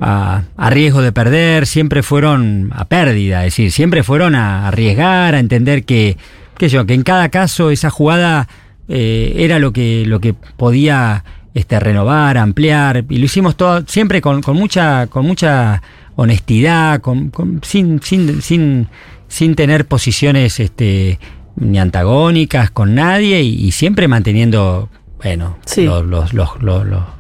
A, 0.03 0.45
riesgo 0.71 1.03
de 1.03 1.13
perder, 1.13 1.67
siempre 1.67 2.03
fueron 2.03 2.73
a 2.75 2.87
pérdida, 2.87 3.41
es 3.45 3.53
decir, 3.53 3.71
siempre 3.71 4.03
fueron 4.03 4.35
a 4.35 4.69
arriesgar, 4.69 5.35
a 5.35 5.39
entender 5.39 5.85
que, 5.85 6.17
que 6.57 6.71
yo, 6.71 6.87
que 6.87 6.95
en 6.95 7.03
cada 7.03 7.29
caso 7.29 7.71
esa 7.71 7.91
jugada 7.91 8.49
eh, 8.93 9.35
era 9.37 9.61
lo 9.61 9.73
que, 9.73 10.05
lo 10.05 10.21
que 10.21 10.35
podía 10.35 11.25
este, 11.55 11.79
renovar, 11.79 12.37
ampliar, 12.37 13.05
y 13.09 13.19
lo 13.19 13.25
hicimos 13.25 13.57
todo 13.57 13.85
siempre 13.87 14.21
con, 14.21 14.43
con 14.43 14.57
mucha, 14.57 15.07
con 15.07 15.25
mucha 15.25 15.81
honestidad, 16.17 17.01
con, 17.01 17.33
sin, 17.63 18.03
sin, 18.03 18.43
sin, 18.43 18.89
sin 19.29 19.55
tener 19.55 19.87
posiciones 19.87 20.59
este, 20.59 21.21
ni 21.55 21.79
antagónicas 21.79 22.71
con 22.73 22.95
nadie 22.95 23.43
y, 23.43 23.71
siempre 23.71 24.09
manteniendo 24.09 24.89
bueno, 25.23 25.59
los, 25.77 26.35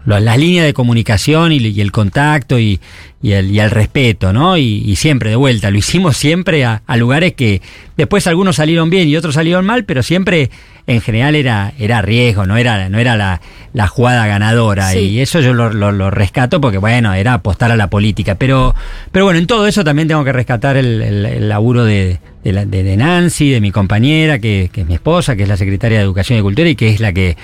las 0.04 0.38
líneas 0.38 0.66
de 0.66 0.74
comunicación 0.74 1.52
y, 1.52 1.80
el 1.80 1.92
contacto 1.92 2.58
y, 2.58 2.80
el, 3.22 3.58
el, 3.58 3.70
respeto, 3.70 4.32
¿no? 4.32 4.56
Y, 4.56 4.96
siempre 4.96 5.30
de 5.30 5.36
vuelta, 5.36 5.70
lo 5.70 5.78
hicimos 5.78 6.16
siempre 6.16 6.64
a, 6.64 6.82
a, 6.86 6.96
lugares 6.96 7.34
que 7.34 7.60
después 7.96 8.26
algunos 8.26 8.56
salieron 8.56 8.88
bien 8.88 9.08
y 9.08 9.16
otros 9.16 9.34
salieron 9.34 9.66
mal, 9.66 9.84
pero 9.84 10.02
siempre 10.02 10.50
en 10.86 11.00
general 11.00 11.34
era, 11.34 11.72
era 11.78 12.02
riesgo, 12.02 12.46
no 12.46 12.56
era, 12.56 12.88
no 12.88 12.98
era 12.98 13.16
la, 13.16 13.40
la 13.72 13.86
jugada 13.86 14.26
ganadora. 14.26 14.94
Y 14.96 15.20
eso 15.20 15.40
yo 15.40 15.52
lo, 15.54 15.70
lo, 15.70 16.10
rescato 16.10 16.60
porque, 16.60 16.78
bueno, 16.78 17.14
era 17.14 17.34
apostar 17.34 17.70
a 17.70 17.76
la 17.76 17.88
política. 17.88 18.34
Pero, 18.34 18.74
pero 19.12 19.26
bueno, 19.26 19.38
en 19.38 19.46
todo 19.46 19.66
eso 19.66 19.84
también 19.84 20.08
tengo 20.08 20.24
que 20.24 20.32
rescatar 20.32 20.76
el, 20.76 21.00
el, 21.02 21.48
laburo 21.48 21.84
de, 21.84 22.18
de, 22.42 22.66
de, 22.66 22.96
Nancy, 22.96 23.50
de 23.50 23.60
mi 23.60 23.70
compañera, 23.70 24.38
que, 24.38 24.70
que, 24.72 24.80
es 24.80 24.86
mi 24.86 24.94
esposa, 24.94 25.36
que 25.36 25.44
es 25.44 25.48
la 25.48 25.56
secretaria 25.56 25.98
de 25.98 26.04
Educación 26.04 26.38
y 26.38 26.42
Cultura 26.42 26.68
y 26.68 26.74
que 26.74 26.88
es 26.88 27.00
la 27.00 27.12
que, 27.12 27.36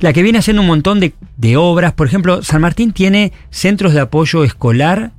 la 0.00 0.12
que 0.12 0.22
viene 0.22 0.40
haciendo 0.40 0.62
un 0.62 0.68
montón 0.68 1.00
de, 1.00 1.14
de 1.38 1.56
obras. 1.56 1.92
Por 1.92 2.06
ejemplo, 2.06 2.42
San 2.42 2.60
Martín 2.60 2.92
tiene 2.92 3.32
centros 3.50 3.94
de 3.94 4.00
apoyo 4.00 4.44
escolar 4.44 5.11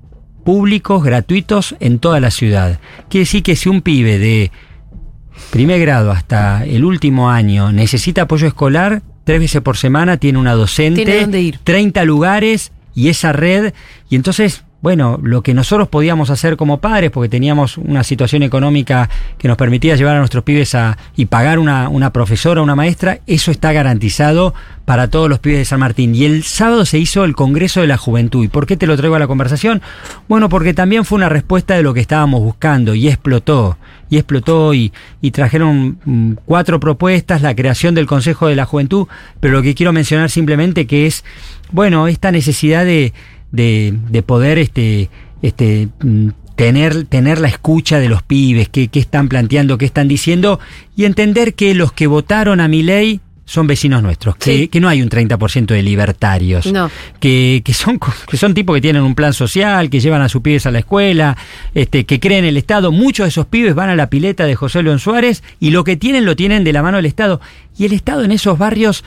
públicos, 0.44 1.04
gratuitos 1.04 1.76
en 1.80 2.00
toda 2.00 2.20
la 2.20 2.32
ciudad. 2.32 2.80
Quiere 3.10 3.24
decir 3.24 3.44
que 3.44 3.56
si 3.56 3.70
un 3.70 3.82
pibe 3.82 4.20
de 4.20 4.52
primer 5.52 5.80
grado 5.80 6.12
hasta 6.12 6.66
el 6.66 6.86
último 6.86 7.30
año 7.30 7.72
necesita 7.72 8.24
apoyo 8.24 8.48
escolar, 8.48 9.02
tres 9.24 9.40
veces 9.40 9.62
por 9.62 9.78
semana 9.78 10.18
tiene 10.18 10.40
una 10.40 10.54
docente, 10.54 11.06
¿Tiene 11.06 11.42
ir? 11.42 11.60
30 11.64 12.04
lugares 12.06 12.72
y 12.96 13.10
esa 13.10 13.32
red, 13.32 13.74
y 14.10 14.16
entonces 14.16 14.64
bueno, 14.84 15.18
lo 15.24 15.42
que 15.44 15.54
nosotros 15.54 15.88
podíamos 15.88 16.30
hacer 16.30 16.58
como 16.58 16.80
padres, 16.80 17.10
porque 17.10 17.30
teníamos 17.30 17.78
una 17.78 18.04
situación 18.04 18.44
económica 18.44 19.10
que 19.38 19.48
nos 19.48 19.56
permitía 19.56 19.96
llevar 19.96 20.18
a 20.18 20.20
nuestros 20.20 20.44
pibes 20.44 20.76
a, 20.76 20.98
y 21.16 21.28
pagar 21.28 21.58
una, 21.58 21.88
una 21.88 22.12
profesora, 22.12 22.62
una 22.62 22.76
maestra, 22.76 23.20
eso 23.26 23.50
está 23.50 23.72
garantizado 23.72 24.54
para 24.84 25.10
todos 25.10 25.30
los 25.30 25.40
pibes 25.40 25.60
de 25.60 25.66
San 25.66 25.80
Martín. 25.80 26.14
Y 26.14 26.26
el 26.26 26.44
sábado 26.44 26.86
se 26.86 27.00
hizo 27.00 27.24
el 27.24 27.34
Congreso 27.34 27.80
de 27.80 27.88
la 27.88 27.96
Juventud. 27.96 28.44
¿Y 28.44 28.50
por 28.50 28.66
qué 28.66 28.76
te 28.76 28.86
lo 28.86 28.98
traigo 28.98 29.16
a 29.16 29.20
la 29.20 29.28
conversación? 29.28 29.82
Bueno, 30.28 30.50
porque 30.50 30.74
también 30.74 31.06
fue 31.06 31.16
una 31.16 31.30
respuesta 31.30 31.76
de 31.76 31.84
lo 31.84 31.94
que 31.94 32.02
estábamos 32.02 32.42
buscando 32.42 32.94
y 32.94 33.08
explotó. 33.08 33.78
Y 34.10 34.18
explotó 34.18 34.74
y, 34.74 34.92
y 35.22 35.32
trajeron 35.32 35.98
mm, 36.04 36.34
cuatro 36.44 36.82
propuestas, 36.82 37.42
la 37.42 37.56
creación 37.56 37.96
del 37.96 38.06
Consejo 38.06 38.48
de 38.48 38.58
la 38.58 38.66
Juventud, 38.66 39.08
pero 39.40 39.54
lo 39.54 39.62
que 39.62 39.76
quiero 39.76 39.94
mencionar 39.94 40.30
simplemente 40.30 40.88
que 40.88 41.06
es, 41.06 41.24
bueno, 41.72 42.10
esta 42.10 42.34
necesidad 42.34 42.84
de 42.84 43.14
de, 43.54 43.94
de 44.10 44.22
poder 44.24 44.58
este, 44.58 45.10
este, 45.42 45.88
mm, 46.02 46.30
tener, 46.56 47.06
tener 47.06 47.40
la 47.40 47.48
escucha 47.48 48.00
de 48.00 48.10
los 48.10 48.24
pibes, 48.24 48.68
qué, 48.68 48.90
qué 48.90 49.00
están 49.00 49.30
planteando, 49.30 49.78
qué 49.78 49.86
están 49.86 50.10
diciendo, 50.10 50.60
y 50.98 51.06
entender 51.06 51.54
que 51.54 51.74
los 51.74 51.94
que 51.94 52.08
votaron 52.08 52.60
a 52.60 52.68
mi 52.68 52.84
ley 52.84 53.22
son 53.46 53.68
vecinos 53.68 54.02
nuestros, 54.02 54.38
que, 54.38 54.70
que, 54.70 54.80
no 54.80 54.88
hay 54.88 55.02
un 55.02 55.10
30% 55.10 55.66
de 55.68 55.84
libertarios, 55.84 56.68
que, 57.20 57.62
que, 57.64 57.74
son, 57.74 58.00
que 58.28 58.38
son 58.38 58.54
tipos 58.54 58.74
que 58.74 58.82
tienen 58.82 59.04
un 59.04 59.16
plan 59.16 59.34
social, 59.34 59.90
que 59.90 60.00
llevan 60.00 60.22
a 60.22 60.30
sus 60.30 60.42
pibes 60.42 60.66
a 60.66 60.72
la 60.72 60.80
escuela, 60.80 61.38
este, 61.76 62.06
que 62.06 62.20
creen 62.20 62.46
en 62.46 62.50
el 62.50 62.58
Estado. 62.58 62.92
Muchos 62.92 63.26
de 63.26 63.30
esos 63.30 63.46
pibes 63.46 63.76
van 63.76 63.90
a 63.90 63.96
la 63.96 64.10
pileta 64.10 64.46
de 64.46 64.56
José 64.56 64.82
León 64.82 65.00
Suárez 65.00 65.44
y 65.60 65.72
lo 65.72 65.84
que 65.84 65.98
tienen 65.98 66.26
lo 66.26 66.36
tienen 66.38 66.64
de 66.64 66.72
la 66.72 66.82
mano 66.82 66.98
del 66.98 67.06
Estado. 67.06 67.42
Y 67.78 67.86
el 67.86 67.92
Estado 67.92 68.24
en 68.24 68.32
esos 68.32 68.58
barrios 68.58 69.04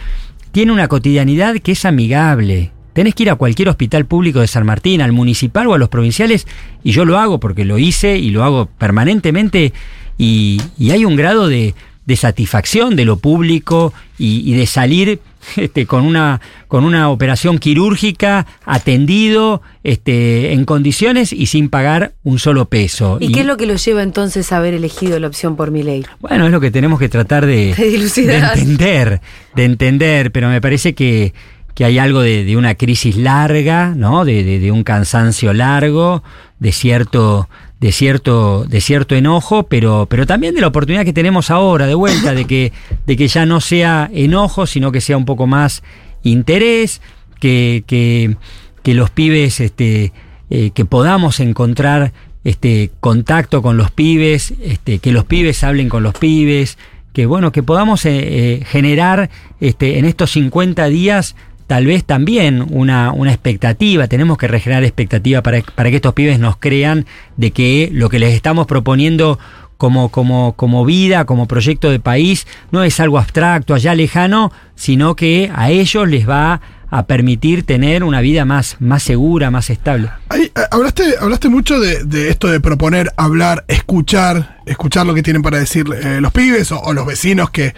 tiene 0.52 0.70
una 0.70 0.86
cotidianidad 0.86 1.56
que 1.56 1.72
es 1.72 1.84
amigable, 1.86 2.72
Tenés 2.96 3.14
que 3.14 3.24
ir 3.24 3.30
a 3.30 3.34
cualquier 3.34 3.68
hospital 3.68 4.06
público 4.06 4.40
de 4.40 4.46
San 4.46 4.64
Martín, 4.64 5.02
al 5.02 5.12
municipal 5.12 5.66
o 5.66 5.74
a 5.74 5.78
los 5.78 5.90
provinciales, 5.90 6.46
y 6.82 6.92
yo 6.92 7.04
lo 7.04 7.18
hago 7.18 7.38
porque 7.38 7.66
lo 7.66 7.76
hice 7.76 8.16
y 8.16 8.30
lo 8.30 8.42
hago 8.42 8.70
permanentemente, 8.78 9.74
y, 10.16 10.62
hay 10.90 11.04
un 11.04 11.14
grado 11.14 11.46
de, 11.46 11.74
satisfacción 12.16 12.96
de 12.96 13.04
lo 13.04 13.18
público 13.18 13.92
y, 14.16 14.50
de 14.54 14.64
salir 14.64 15.20
este, 15.56 15.84
con, 15.84 16.06
una, 16.06 16.40
con 16.68 16.84
una 16.86 17.10
operación 17.10 17.58
quirúrgica 17.58 18.46
atendido 18.64 19.60
este, 19.84 20.54
en 20.54 20.64
condiciones 20.64 21.34
y 21.34 21.46
sin 21.48 21.68
pagar 21.68 22.14
un 22.24 22.38
solo 22.38 22.64
peso. 22.64 23.18
¿Y, 23.20 23.30
qué 23.30 23.40
es 23.40 23.46
lo 23.46 23.58
que 23.58 23.66
lo 23.66 23.76
lleva 23.76 24.02
entonces 24.02 24.52
a 24.52 24.56
haber 24.56 24.72
elegido 24.72 25.20
la 25.20 25.26
opción 25.26 25.54
por 25.54 25.70
mi 25.70 25.82
ley? 25.82 26.06
Bueno, 26.20 26.46
es 26.46 26.50
lo 26.50 26.60
que 26.62 26.70
tenemos 26.70 26.98
que 26.98 27.10
tratar 27.10 27.44
de, 27.44 27.74
de 28.16 28.36
entender, 28.38 29.20
de 29.54 29.64
entender, 29.66 30.32
pero 30.32 30.48
me 30.48 30.62
parece 30.62 30.94
que 30.94 31.34
que 31.76 31.84
hay 31.84 31.98
algo 31.98 32.22
de, 32.22 32.56
una 32.56 32.74
crisis 32.74 33.18
larga, 33.18 33.92
¿no? 33.94 34.24
De, 34.24 34.72
un 34.72 34.82
cansancio 34.82 35.52
largo, 35.52 36.22
de 36.58 36.72
cierto, 36.72 37.50
de 37.80 37.92
cierto, 37.92 38.64
de 38.64 38.80
cierto 38.80 39.14
enojo, 39.14 39.64
pero, 39.64 40.06
pero 40.08 40.26
también 40.26 40.54
de 40.54 40.62
la 40.62 40.68
oportunidad 40.68 41.04
que 41.04 41.12
tenemos 41.12 41.50
ahora 41.50 41.86
de 41.86 41.94
vuelta, 41.94 42.32
de 42.32 42.46
que, 42.46 42.72
de 43.06 43.16
que 43.18 43.28
ya 43.28 43.44
no 43.44 43.60
sea 43.60 44.10
enojo, 44.14 44.66
sino 44.66 44.90
que 44.90 45.02
sea 45.02 45.18
un 45.18 45.26
poco 45.26 45.46
más 45.46 45.82
interés, 46.22 47.02
que, 47.40 47.84
que, 47.86 48.38
que 48.82 48.94
los 48.94 49.10
pibes, 49.10 49.60
este, 49.60 50.14
eh, 50.48 50.70
que 50.70 50.86
podamos 50.86 51.40
encontrar 51.40 52.14
este 52.42 52.90
contacto 53.00 53.60
con 53.60 53.76
los 53.76 53.90
pibes, 53.90 54.54
este, 54.62 54.98
que 54.98 55.12
los 55.12 55.26
pibes 55.26 55.62
hablen 55.62 55.90
con 55.90 56.02
los 56.02 56.14
pibes, 56.14 56.78
que 57.12 57.26
bueno, 57.26 57.52
que 57.52 57.62
podamos 57.62 58.06
eh, 58.06 58.12
eh, 58.14 58.64
generar 58.64 59.28
este, 59.60 59.98
en 59.98 60.06
estos 60.06 60.30
50 60.30 60.86
días 60.86 61.36
tal 61.66 61.86
vez 61.86 62.04
también 62.04 62.64
una, 62.70 63.12
una 63.12 63.32
expectativa, 63.32 64.06
tenemos 64.06 64.38
que 64.38 64.48
regenerar 64.48 64.84
expectativa 64.84 65.42
para, 65.42 65.62
para, 65.62 65.90
que 65.90 65.96
estos 65.96 66.14
pibes 66.14 66.38
nos 66.38 66.56
crean 66.56 67.06
de 67.36 67.50
que 67.50 67.88
lo 67.92 68.08
que 68.08 68.18
les 68.18 68.34
estamos 68.34 68.66
proponiendo 68.66 69.38
como, 69.76 70.10
como, 70.10 70.54
como 70.54 70.84
vida, 70.84 71.24
como 71.24 71.46
proyecto 71.46 71.90
de 71.90 72.00
país, 72.00 72.46
no 72.70 72.82
es 72.82 72.98
algo 73.00 73.18
abstracto, 73.18 73.74
allá 73.74 73.94
lejano, 73.94 74.52
sino 74.74 75.16
que 75.16 75.50
a 75.54 75.70
ellos 75.70 76.08
les 76.08 76.28
va 76.28 76.54
a 76.54 76.60
a 76.98 77.06
permitir 77.06 77.62
tener 77.64 78.02
una 78.04 78.20
vida 78.20 78.44
más, 78.44 78.76
más 78.80 79.02
segura, 79.02 79.50
más 79.50 79.70
estable. 79.70 80.10
Eh, 80.34 80.50
hablaste, 80.70 81.14
hablaste 81.20 81.48
mucho 81.48 81.78
de, 81.78 82.04
de 82.04 82.30
esto 82.30 82.48
de 82.48 82.60
proponer, 82.60 83.12
hablar, 83.16 83.64
escuchar, 83.68 84.58
escuchar 84.66 85.06
lo 85.06 85.14
que 85.14 85.22
tienen 85.22 85.42
para 85.42 85.58
decir 85.58 85.84
eh, 86.02 86.20
los 86.20 86.32
pibes 86.32 86.72
o, 86.72 86.92
los 86.92 87.06
vecinos 87.06 87.50
que, 87.50 87.74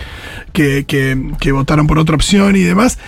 que, 0.53 0.85
que- 0.87 1.53
votaron 1.53 1.87
por 1.87 1.99
otra 1.99 2.15
opción 2.15 2.55
y 2.57 2.61
demás. 2.61 2.99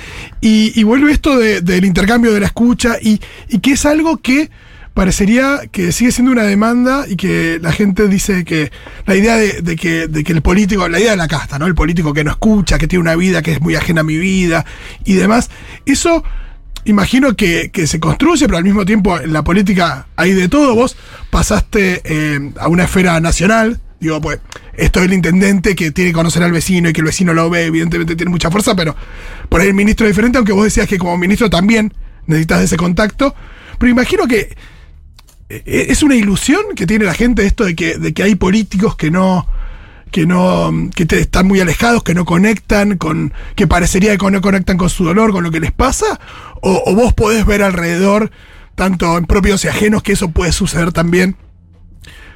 Y, 0.40 0.82
vuelve 0.84 1.12
esto 1.12 1.38
de- 1.38 1.60
del 1.60 1.84
intercambio 1.84 2.32
de 2.32 2.40
la 2.40 2.46
escucha 2.46 2.96
y, 3.00 3.20
y 3.48 3.58
que 3.60 3.72
es 3.72 3.86
algo 3.86 4.16
que 4.16 4.50
parecería 4.94 5.62
que 5.70 5.92
sigue 5.92 6.12
siendo 6.12 6.32
una 6.32 6.42
demanda 6.44 7.04
y 7.08 7.16
que 7.16 7.58
la 7.62 7.72
gente 7.72 8.08
dice 8.08 8.44
que 8.44 8.70
la 9.06 9.14
idea 9.14 9.36
de, 9.36 9.62
de 9.62 9.76
que, 9.76 10.08
de 10.08 10.24
que 10.24 10.32
el 10.32 10.42
político, 10.42 10.88
la 10.88 10.98
idea 10.98 11.12
de 11.12 11.16
la 11.16 11.28
casta, 11.28 11.58
¿no? 11.58 11.66
El 11.66 11.74
político 11.74 12.12
que 12.12 12.24
no 12.24 12.30
escucha, 12.30 12.78
que 12.78 12.88
tiene 12.88 13.02
una 13.02 13.16
vida 13.16 13.42
que 13.42 13.52
es 13.52 13.60
muy 13.60 13.76
ajena 13.76 14.00
a 14.00 14.04
mi 14.04 14.16
vida 14.16 14.64
y 15.04 15.14
demás, 15.14 15.50
eso 15.86 16.24
imagino 16.84 17.34
que, 17.36 17.70
se 17.86 18.00
construye, 18.00 18.46
pero 18.46 18.58
al 18.58 18.64
mismo 18.64 18.84
tiempo 18.84 19.18
en 19.18 19.32
la 19.32 19.42
política 19.42 20.06
hay 20.16 20.32
de 20.32 20.48
todo. 20.48 20.74
Vos 20.74 20.96
pasaste 21.30 22.02
eh, 22.04 22.52
a 22.58 22.68
una 22.68 22.84
esfera 22.84 23.20
nacional. 23.20 23.80
Digo, 24.00 24.20
pues, 24.20 24.40
esto 24.74 25.00
es 25.00 25.06
el 25.06 25.12
intendente 25.12 25.74
que 25.74 25.90
tiene 25.90 26.10
que 26.10 26.14
conocer 26.14 26.42
al 26.42 26.52
vecino 26.52 26.88
y 26.88 26.92
que 26.92 27.00
el 27.00 27.06
vecino 27.06 27.34
lo 27.34 27.50
ve, 27.50 27.66
evidentemente 27.66 28.16
tiene 28.16 28.30
mucha 28.30 28.50
fuerza, 28.50 28.74
pero 28.74 28.96
por 29.48 29.60
ahí 29.60 29.68
el 29.68 29.74
ministro 29.74 30.06
es 30.06 30.12
diferente, 30.12 30.38
aunque 30.38 30.52
vos 30.52 30.64
decías 30.64 30.88
que 30.88 30.96
como 30.96 31.18
ministro 31.18 31.50
también 31.50 31.92
necesitas 32.26 32.62
ese 32.62 32.76
contacto. 32.76 33.34
Pero 33.78 33.90
imagino 33.90 34.26
que 34.26 34.56
es 35.66 36.02
una 36.02 36.14
ilusión 36.16 36.60
que 36.76 36.86
tiene 36.86 37.04
la 37.04 37.14
gente 37.14 37.44
esto 37.44 37.64
de 37.64 37.74
que, 37.74 37.98
de 37.98 38.12
que 38.14 38.22
hay 38.22 38.34
políticos 38.36 38.96
que 38.96 39.10
no 39.10 39.46
que 40.10 40.26
no 40.26 40.72
que 40.94 41.06
te- 41.06 41.20
están 41.20 41.46
muy 41.46 41.60
alejados, 41.60 42.02
que 42.02 42.14
no 42.14 42.24
conectan 42.24 42.96
con 42.98 43.32
que 43.54 43.66
parecería 43.66 44.16
que 44.16 44.30
no 44.30 44.40
conectan 44.40 44.76
con 44.76 44.90
su 44.90 45.04
dolor, 45.04 45.30
con 45.32 45.44
lo 45.44 45.50
que 45.50 45.60
les 45.60 45.72
pasa, 45.72 46.18
o, 46.62 46.82
o 46.86 46.94
vos 46.94 47.14
podés 47.14 47.46
ver 47.46 47.62
alrededor 47.62 48.30
tanto 48.74 49.16
en 49.18 49.26
propios 49.26 49.64
y 49.64 49.68
ajenos 49.68 50.02
que 50.02 50.12
eso 50.12 50.30
puede 50.30 50.52
suceder 50.52 50.90
también 50.92 51.36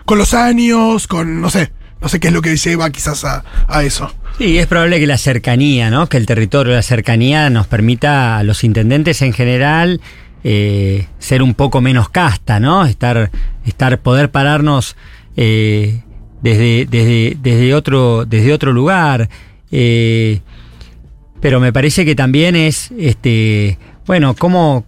con 0.04 0.18
los 0.18 0.34
años, 0.34 1.06
con 1.08 1.40
no 1.40 1.50
sé, 1.50 1.72
no 2.00 2.08
sé 2.08 2.20
qué 2.20 2.28
es 2.28 2.34
lo 2.34 2.42
que 2.42 2.56
lleva 2.56 2.90
quizás 2.90 3.24
a, 3.24 3.44
a 3.66 3.82
eso. 3.84 4.12
Sí, 4.38 4.58
es 4.58 4.66
probable 4.66 4.98
que 5.00 5.06
la 5.06 5.16
cercanía, 5.18 5.90
¿no? 5.90 6.08
Que 6.08 6.16
el 6.16 6.26
territorio, 6.26 6.74
la 6.74 6.82
cercanía 6.82 7.48
nos 7.50 7.66
permita 7.68 8.36
a 8.38 8.42
los 8.42 8.64
intendentes 8.64 9.22
en 9.22 9.32
general 9.32 10.00
eh, 10.44 11.08
ser 11.18 11.42
un 11.42 11.54
poco 11.54 11.80
menos 11.80 12.08
casta, 12.10 12.60
¿no? 12.60 12.84
Estar, 12.84 13.30
estar, 13.64 13.98
poder 14.00 14.30
pararnos 14.30 14.96
eh, 15.36 16.02
desde, 16.42 16.86
desde, 16.86 17.36
desde 17.40 17.74
otro, 17.74 18.24
desde 18.26 18.52
otro 18.52 18.72
lugar. 18.72 19.28
eh, 19.72 20.40
pero 21.44 21.60
me 21.60 21.74
parece 21.74 22.06
que 22.06 22.14
también 22.14 22.56
es, 22.56 22.90
este, 22.98 23.76
bueno, 24.06 24.34
cómo, 24.34 24.86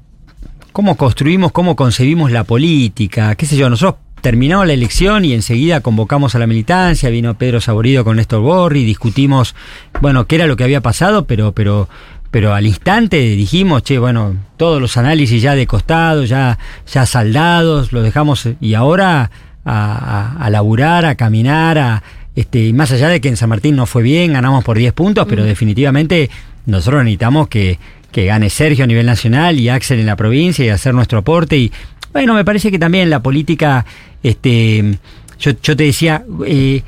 cómo 0.72 0.96
construimos, 0.96 1.52
cómo 1.52 1.76
concebimos 1.76 2.32
la 2.32 2.44
política, 2.44 3.34
qué 3.34 3.44
sé 3.44 3.58
yo, 3.58 3.68
nosotros 3.68 4.00
terminamos 4.22 4.66
la 4.66 4.72
elección 4.72 5.26
y 5.26 5.34
enseguida 5.34 5.82
convocamos 5.82 6.34
a 6.34 6.38
la 6.38 6.46
militancia, 6.46 7.10
vino 7.10 7.34
Pedro 7.34 7.60
Saborido 7.60 8.04
con 8.04 8.16
Néstor 8.16 8.40
Borri, 8.40 8.84
discutimos, 8.84 9.54
bueno, 10.00 10.26
qué 10.26 10.36
era 10.36 10.46
lo 10.46 10.56
que 10.56 10.64
había 10.64 10.80
pasado, 10.80 11.26
pero, 11.26 11.52
pero, 11.52 11.90
pero 12.30 12.54
al 12.54 12.66
instante 12.66 13.18
dijimos, 13.18 13.82
che, 13.82 13.98
bueno, 13.98 14.34
todos 14.56 14.80
los 14.80 14.96
análisis 14.96 15.42
ya 15.42 15.54
de 15.54 15.66
costado, 15.66 16.24
ya, 16.24 16.58
ya 16.92 17.06
saldados, 17.06 17.92
lo 17.92 18.02
dejamos 18.02 18.48
y 18.60 18.74
ahora 18.74 19.30
a, 19.64 20.36
a, 20.38 20.44
a 20.44 20.50
laburar, 20.50 21.04
a 21.06 21.14
caminar, 21.14 21.78
a, 21.78 22.02
este, 22.36 22.66
y 22.66 22.72
más 22.74 22.92
allá 22.92 23.08
de 23.08 23.20
que 23.20 23.28
en 23.28 23.36
San 23.36 23.48
Martín 23.48 23.76
no 23.76 23.86
fue 23.86 24.02
bien, 24.02 24.34
ganamos 24.34 24.62
por 24.62 24.76
10 24.76 24.92
puntos, 24.92 25.26
pero 25.26 25.42
definitivamente 25.44 26.28
nosotros 26.66 27.02
necesitamos 27.02 27.48
que, 27.48 27.78
que 28.12 28.26
gane 28.26 28.50
Sergio 28.50 28.84
a 28.84 28.86
nivel 28.86 29.06
nacional 29.06 29.58
y 29.58 29.70
Axel 29.70 30.00
en 30.00 30.06
la 30.06 30.16
provincia 30.16 30.64
y 30.64 30.68
hacer 30.68 30.94
nuestro 30.94 31.18
aporte. 31.18 31.56
Y 31.56 31.72
bueno, 32.12 32.34
me 32.34 32.44
parece 32.44 32.70
que 32.70 32.78
también 32.78 33.08
la 33.08 33.22
política, 33.22 33.86
este, 34.22 34.98
yo, 35.38 35.52
yo 35.62 35.76
te 35.76 35.84
decía, 35.84 36.24
eh, 36.46 36.82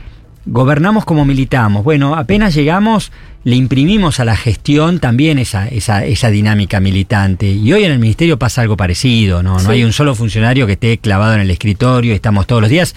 gobernamos 0.50 1.04
como 1.04 1.24
militamos. 1.24 1.84
Bueno, 1.84 2.14
apenas 2.14 2.54
llegamos, 2.54 3.12
le 3.44 3.56
imprimimos 3.56 4.18
a 4.18 4.24
la 4.24 4.36
gestión 4.36 4.98
también 4.98 5.38
esa, 5.38 5.68
esa, 5.68 6.04
esa 6.04 6.30
dinámica 6.30 6.80
militante. 6.80 7.46
Y 7.50 7.72
hoy 7.72 7.84
en 7.84 7.92
el 7.92 7.98
ministerio 7.98 8.38
pasa 8.38 8.62
algo 8.62 8.76
parecido, 8.76 9.42
¿no? 9.42 9.60
No 9.60 9.70
hay 9.70 9.84
un 9.84 9.92
solo 9.92 10.14
funcionario 10.14 10.66
que 10.66 10.72
esté 10.72 10.98
clavado 10.98 11.34
en 11.34 11.40
el 11.40 11.50
escritorio, 11.50 12.14
estamos 12.14 12.46
todos 12.46 12.62
los 12.62 12.70
días. 12.70 12.94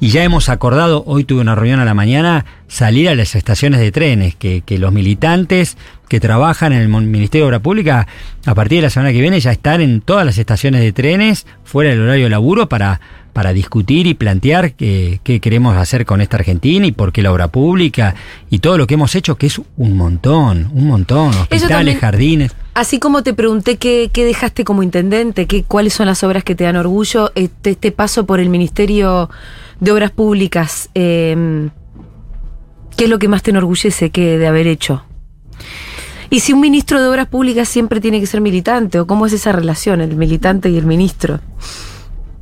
Y 0.00 0.08
ya 0.08 0.22
hemos 0.22 0.48
acordado, 0.48 1.02
hoy 1.06 1.24
tuve 1.24 1.40
una 1.40 1.54
reunión 1.54 1.80
a 1.80 1.84
la 1.84 1.94
mañana, 1.94 2.46
salir 2.68 3.08
a 3.08 3.14
las 3.14 3.34
estaciones 3.34 3.80
de 3.80 3.90
trenes, 3.90 4.36
que, 4.36 4.62
que 4.64 4.78
los 4.78 4.92
militantes 4.92 5.76
que 6.08 6.20
trabajan 6.20 6.72
en 6.72 6.82
el 6.82 6.88
Ministerio 6.88 7.46
de 7.46 7.48
Obra 7.48 7.60
Pública, 7.60 8.06
a 8.44 8.54
partir 8.54 8.78
de 8.78 8.82
la 8.82 8.90
semana 8.90 9.12
que 9.12 9.20
viene 9.20 9.40
ya 9.40 9.50
están 9.50 9.80
en 9.80 10.02
todas 10.02 10.26
las 10.26 10.38
estaciones 10.38 10.82
de 10.82 10.92
trenes, 10.92 11.46
fuera 11.64 11.90
del 11.90 12.02
horario 12.02 12.24
de 12.24 12.30
laburo, 12.30 12.68
para, 12.68 13.00
para 13.32 13.52
discutir 13.52 14.06
y 14.06 14.14
plantear 14.14 14.72
qué, 14.74 15.20
qué 15.24 15.40
queremos 15.40 15.76
hacer 15.76 16.04
con 16.04 16.20
esta 16.20 16.36
Argentina 16.36 16.86
y 16.86 16.92
por 16.92 17.12
qué 17.12 17.22
la 17.22 17.32
obra 17.32 17.48
pública 17.48 18.14
y 18.50 18.58
todo 18.58 18.76
lo 18.78 18.86
que 18.86 18.94
hemos 18.94 19.14
hecho, 19.14 19.36
que 19.36 19.46
es 19.46 19.60
un 19.76 19.96
montón, 19.96 20.70
un 20.74 20.86
montón, 20.86 21.28
hospitales, 21.30 21.68
también- 21.68 21.98
jardines. 21.98 22.52
Así 22.74 22.98
como 22.98 23.22
te 23.22 23.34
pregunté 23.34 23.76
qué, 23.76 24.10
qué 24.12 24.24
dejaste 24.24 24.64
como 24.64 24.82
intendente, 24.82 25.46
qué, 25.46 25.62
cuáles 25.62 25.92
son 25.92 26.06
las 26.06 26.22
obras 26.24 26.42
que 26.42 26.54
te 26.54 26.64
dan 26.64 26.76
orgullo, 26.76 27.30
este, 27.34 27.70
este 27.70 27.92
paso 27.92 28.24
por 28.24 28.40
el 28.40 28.48
Ministerio 28.48 29.28
de 29.80 29.92
Obras 29.92 30.10
Públicas, 30.10 30.88
eh, 30.94 31.68
¿qué 32.96 33.04
es 33.04 33.10
lo 33.10 33.18
que 33.18 33.28
más 33.28 33.42
te 33.42 33.50
enorgullece 33.50 34.10
que 34.10 34.38
de 34.38 34.46
haber 34.46 34.66
hecho? 34.66 35.04
Y 36.30 36.40
si 36.40 36.54
un 36.54 36.60
ministro 36.60 36.98
de 36.98 37.08
Obras 37.08 37.28
Públicas 37.28 37.68
siempre 37.68 38.00
tiene 38.00 38.18
que 38.20 38.26
ser 38.26 38.40
militante, 38.40 38.98
o 38.98 39.06
cómo 39.06 39.26
es 39.26 39.34
esa 39.34 39.52
relación, 39.52 40.00
el 40.00 40.16
militante 40.16 40.70
y 40.70 40.78
el 40.78 40.86
ministro. 40.86 41.40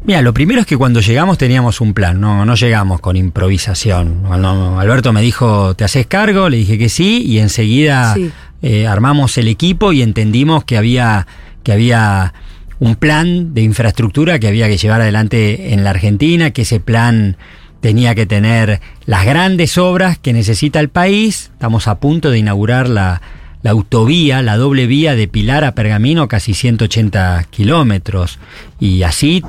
Mira, 0.05 0.23
lo 0.23 0.33
primero 0.33 0.61
es 0.61 0.67
que 0.67 0.77
cuando 0.79 1.01
llegamos 1.01 1.37
teníamos 1.39 1.81
un 1.81 1.93
plan, 1.93 2.21
no, 2.21 2.45
no 2.45 2.55
llegamos 2.55 3.01
con 3.01 3.17
improvisación. 3.17 4.23
Alberto 4.31 5.13
me 5.13 5.21
dijo, 5.21 5.75
¿te 5.75 5.85
haces 5.85 6.07
cargo? 6.07 6.49
Le 6.49 6.57
dije 6.57 6.79
que 6.79 6.89
sí, 6.89 7.23
y 7.27 7.39
enseguida 7.39 8.15
Sí. 8.15 8.31
eh, 8.63 8.87
armamos 8.87 9.37
el 9.39 9.47
equipo 9.49 9.93
y 9.93 10.03
entendimos 10.03 10.65
que 10.65 10.79
había, 10.79 11.27
que 11.63 11.73
había 11.73 12.33
un 12.79 12.97
plan 12.97 13.53
de 13.53 13.61
infraestructura 13.61 14.39
que 14.39 14.49
había 14.49 14.69
que 14.69 14.79
llevar 14.79 15.03
adelante 15.03 15.75
en 15.75 15.85
la 15.85 15.91
Argentina, 15.91 16.51
que 16.51 16.63
ese 16.63 16.81
plan 16.81 17.37
tenía 17.81 18.15
que 18.15 18.25
tener 18.27 18.81
las 19.05 19.27
grandes 19.27 19.77
obras 19.77 20.19
que 20.19 20.33
necesita 20.33 20.81
el 20.81 20.89
país. 20.89 21.51
Estamos 21.53 21.89
a 21.89 21.97
punto 22.01 22.31
de 22.31 22.39
inaugurar 22.39 22.89
la, 22.89 23.21
la 23.63 23.71
autovía, 23.73 24.41
la 24.43 24.57
doble 24.57 24.87
vía 24.87 25.15
de 25.15 25.29
Pilar 25.29 25.63
a 25.63 25.75
Pergamino, 25.75 26.27
casi 26.27 26.55
180 26.55 27.45
kilómetros. 27.51 28.39
Y 28.79 29.03
así, 29.03 29.43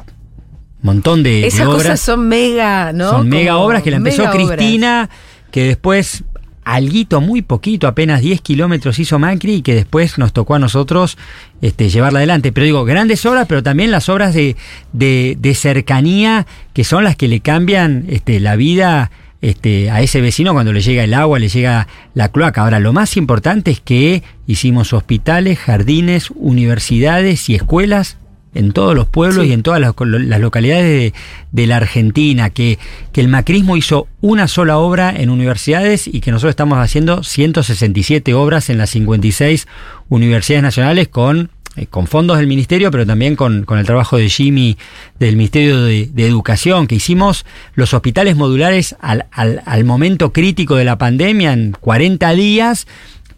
montón 0.82 1.24
de, 1.24 1.42
de 1.42 1.48
Esas 1.48 1.68
obras. 1.68 1.84
cosas 1.84 2.00
son 2.00 2.28
mega, 2.28 2.94
¿no? 2.94 3.10
Son 3.10 3.30
mega 3.30 3.54
Como 3.54 3.66
obras 3.66 3.84
que 3.84 3.92
la 3.92 3.98
empezó 3.98 4.24
obras. 4.24 4.36
Cristina, 4.36 5.10
que 5.52 5.64
después 5.64 6.24
alguito, 6.64 7.22
muy 7.22 7.42
poquito, 7.42 7.88
apenas 7.88 8.22
10 8.22 8.42
kilómetros 8.42 9.00
hizo 9.00 9.20
Macri 9.20 9.56
y 9.56 9.62
que 9.62 9.74
después 9.74 10.18
nos 10.18 10.34
tocó 10.34 10.56
a 10.56 10.60
nosotros 10.60 11.18
este, 11.62 11.90
llevarla 11.90 12.20
adelante. 12.20 12.52
Pero 12.52 12.66
digo, 12.66 12.86
grandes 12.86 13.26
obras, 13.26 13.48
pero 13.48 13.64
también 13.64 13.92
las 13.92 14.10
obras 14.10 14.34
de, 14.34 14.56
de, 14.94 15.38
de 15.40 15.56
cercanía 15.56 16.46
que 16.74 16.84
son 16.84 17.04
las 17.04 17.16
que 17.16 17.28
le 17.28 17.40
cambian 17.40 18.06
este, 18.10 18.40
la 18.40 18.56
vida 18.56 19.12
este, 19.42 19.90
a 19.90 20.02
ese 20.02 20.22
vecino 20.22 20.54
cuando 20.54 20.72
le 20.72 20.82
llega 20.82 21.04
el 21.04 21.14
agua, 21.14 21.40
le 21.40 21.50
llega 21.50 21.88
la 22.14 22.30
cloaca. 22.30 22.62
Ahora, 22.62 22.80
lo 22.80 22.94
más 22.94 23.18
importante 23.18 23.72
es 23.72 23.80
que 23.80 24.22
hicimos 24.46 24.94
hospitales, 24.94 25.58
jardines, 25.58 26.30
universidades 26.36 27.50
y 27.50 27.56
escuelas 27.56 28.18
en 28.54 28.72
todos 28.74 28.96
los 28.96 29.08
pueblos 29.08 29.44
Sí. 29.46 29.50
y 29.52 29.54
en 29.54 29.64
todas 29.64 29.80
las, 29.80 29.94
las 30.00 30.40
localidades 30.42 30.84
de, 30.86 31.14
de 31.52 31.68
la 31.68 31.78
Argentina, 31.78 32.50
que, 32.50 32.80
que 33.14 33.22
el 33.22 33.28
macrismo 33.28 33.78
hizo 33.78 34.08
una 34.22 34.48
sola 34.48 34.78
obra 34.78 35.14
en 35.16 35.30
universidades 35.30 36.08
y 36.08 36.20
que 36.22 36.32
nosotros 36.32 36.52
estamos 36.52 36.78
haciendo 36.80 37.24
167 37.24 38.34
obras 38.34 38.70
en 38.70 38.78
las 38.78 38.90
56 38.92 39.68
universidades 40.10 40.64
nacionales 40.64 41.08
con, 41.08 41.50
eh, 41.78 41.86
con 41.88 42.08
fondos 42.08 42.38
del 42.38 42.48
ministerio, 42.48 42.92
pero 42.92 43.06
también 43.06 43.38
con, 43.38 43.64
con 43.64 43.80
el 43.80 43.86
trabajo 43.86 44.18
de 44.18 44.28
Jimmy 44.28 44.78
del 45.20 45.38
Ministerio 45.38 45.82
de, 45.84 46.10
de 46.12 46.28
Educación, 46.28 46.88
que 46.88 46.96
hicimos 46.96 47.46
los 47.76 47.94
hospitales 47.94 48.36
modulares 48.36 48.96
al, 49.00 49.28
al, 49.32 49.62
al 49.66 49.84
momento 49.86 50.34
crítico 50.34 50.76
de 50.76 50.84
la 50.84 50.98
pandemia 50.98 51.54
en 51.54 51.72
40 51.80 52.32
días 52.34 52.88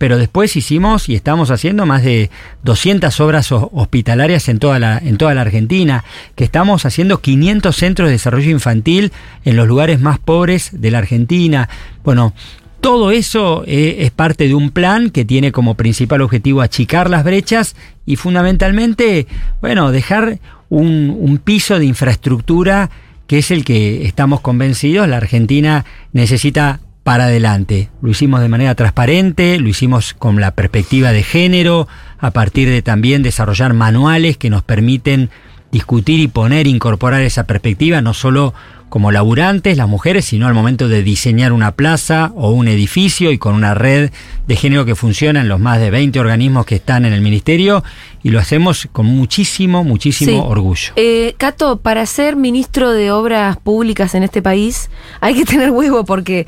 pero 0.04 0.18
después 0.18 0.58
hicimos 0.58 1.08
y 1.08 1.16
estamos 1.16 1.50
haciendo 1.50 1.86
más 1.86 2.04
de 2.04 2.30
200 2.64 3.18
obras 3.22 3.50
ho- 3.54 3.70
hospitalarias 3.74 4.50
en 4.50 4.60
toda 4.60 4.78
la 4.78 4.98
en 4.98 5.16
toda 5.16 5.34
la 5.34 5.40
Argentina, 5.40 6.04
que 6.36 6.44
estamos 6.44 6.86
haciendo 6.86 7.22
500 7.22 7.74
centros 7.74 8.10
de 8.10 8.12
desarrollo 8.12 8.52
infantil 8.52 9.14
en 9.46 9.56
los 9.56 9.66
lugares 9.66 10.02
más 10.02 10.20
pobres 10.20 10.72
de 10.74 10.92
la 10.92 10.98
Argentina. 10.98 11.70
Bueno, 12.04 12.34
todo 12.82 13.12
eso 13.12 13.64
eh, 13.66 14.00
es 14.00 14.12
parte 14.12 14.50
de 14.50 14.56
un 14.56 14.72
plan 14.72 15.10
que 15.10 15.24
tiene 15.24 15.54
como 15.54 15.76
principal 15.76 16.20
objetivo 16.22 16.60
achicar 16.62 17.10
las 17.10 17.24
brechas 17.24 17.78
y 18.06 18.18
fundamentalmente, 18.18 19.26
bueno, 19.62 19.94
dejar 19.94 20.40
un 20.70 21.40
piso 21.42 21.80
de 21.80 21.86
infraestructura 21.86 22.90
que 23.26 23.38
es 23.38 23.52
el 23.52 23.64
que 23.64 24.06
estamos 24.06 24.42
convencidos, 24.42 25.08
la 25.08 25.16
Argentina 25.16 25.86
necesita 26.12 26.82
para 27.04 27.26
adelante. 27.26 27.90
Lo 28.02 28.10
hicimos 28.10 28.42
de 28.42 28.50
manera 28.50 28.76
transparente, 28.76 29.60
lo 29.60 29.68
hicimos 29.68 30.14
con 30.14 30.40
la 30.40 30.52
perspectiva 30.52 31.12
de 31.12 31.24
género, 31.24 31.88
a 32.20 32.32
partir 32.32 32.70
de 32.70 32.82
también 32.82 33.24
desarrollar 33.24 33.74
manuales 33.74 34.38
que 34.38 34.50
nos 34.50 34.64
permiten 34.64 35.30
discutir 35.72 36.20
y 36.20 36.28
poner, 36.28 36.68
incorporar 36.68 37.22
esa 37.24 37.46
perspectiva, 37.46 38.02
no 38.02 38.14
solo 38.14 38.54
como 38.90 39.12
laburantes, 39.12 39.76
las 39.76 39.90
mujeres, 39.90 40.24
sino 40.26 40.46
al 40.46 40.54
momento 40.54 40.88
de 40.88 41.02
diseñar 41.02 41.52
una 41.52 41.72
plaza 41.72 42.32
o 42.36 42.52
un 42.52 42.68
edificio 42.68 43.32
y 43.32 43.40
con 43.40 43.56
una 43.56 43.74
red 43.74 44.12
de 44.48 44.56
género 44.56 44.86
que 44.86 44.94
funciona 44.94 45.42
en 45.42 45.50
los 45.50 45.60
más 45.60 45.80
de 45.80 45.90
20 45.90 46.20
organismos 46.20 46.68
que 46.68 46.76
están 46.76 47.04
en 47.06 47.12
el 47.12 47.22
ministerio 47.22 47.84
y 48.22 48.30
lo 48.30 48.40
hacemos 48.40 48.88
con 48.92 49.08
muchísimo, 49.08 49.84
muchísimo 49.84 50.32
Sí. 50.32 50.42
orgullo. 50.46 50.94
Eh, 50.96 51.34
Cato, 51.40 51.78
para 51.78 52.06
ser 52.06 52.36
ministro 52.36 52.92
de 52.92 53.12
Obras 53.12 53.58
Públicas 53.58 54.14
en 54.14 54.22
este 54.22 54.44
país 54.44 54.92
hay 55.22 55.34
que 55.34 55.46
tener 55.46 55.72
huevo 55.72 56.06
porque 56.06 56.46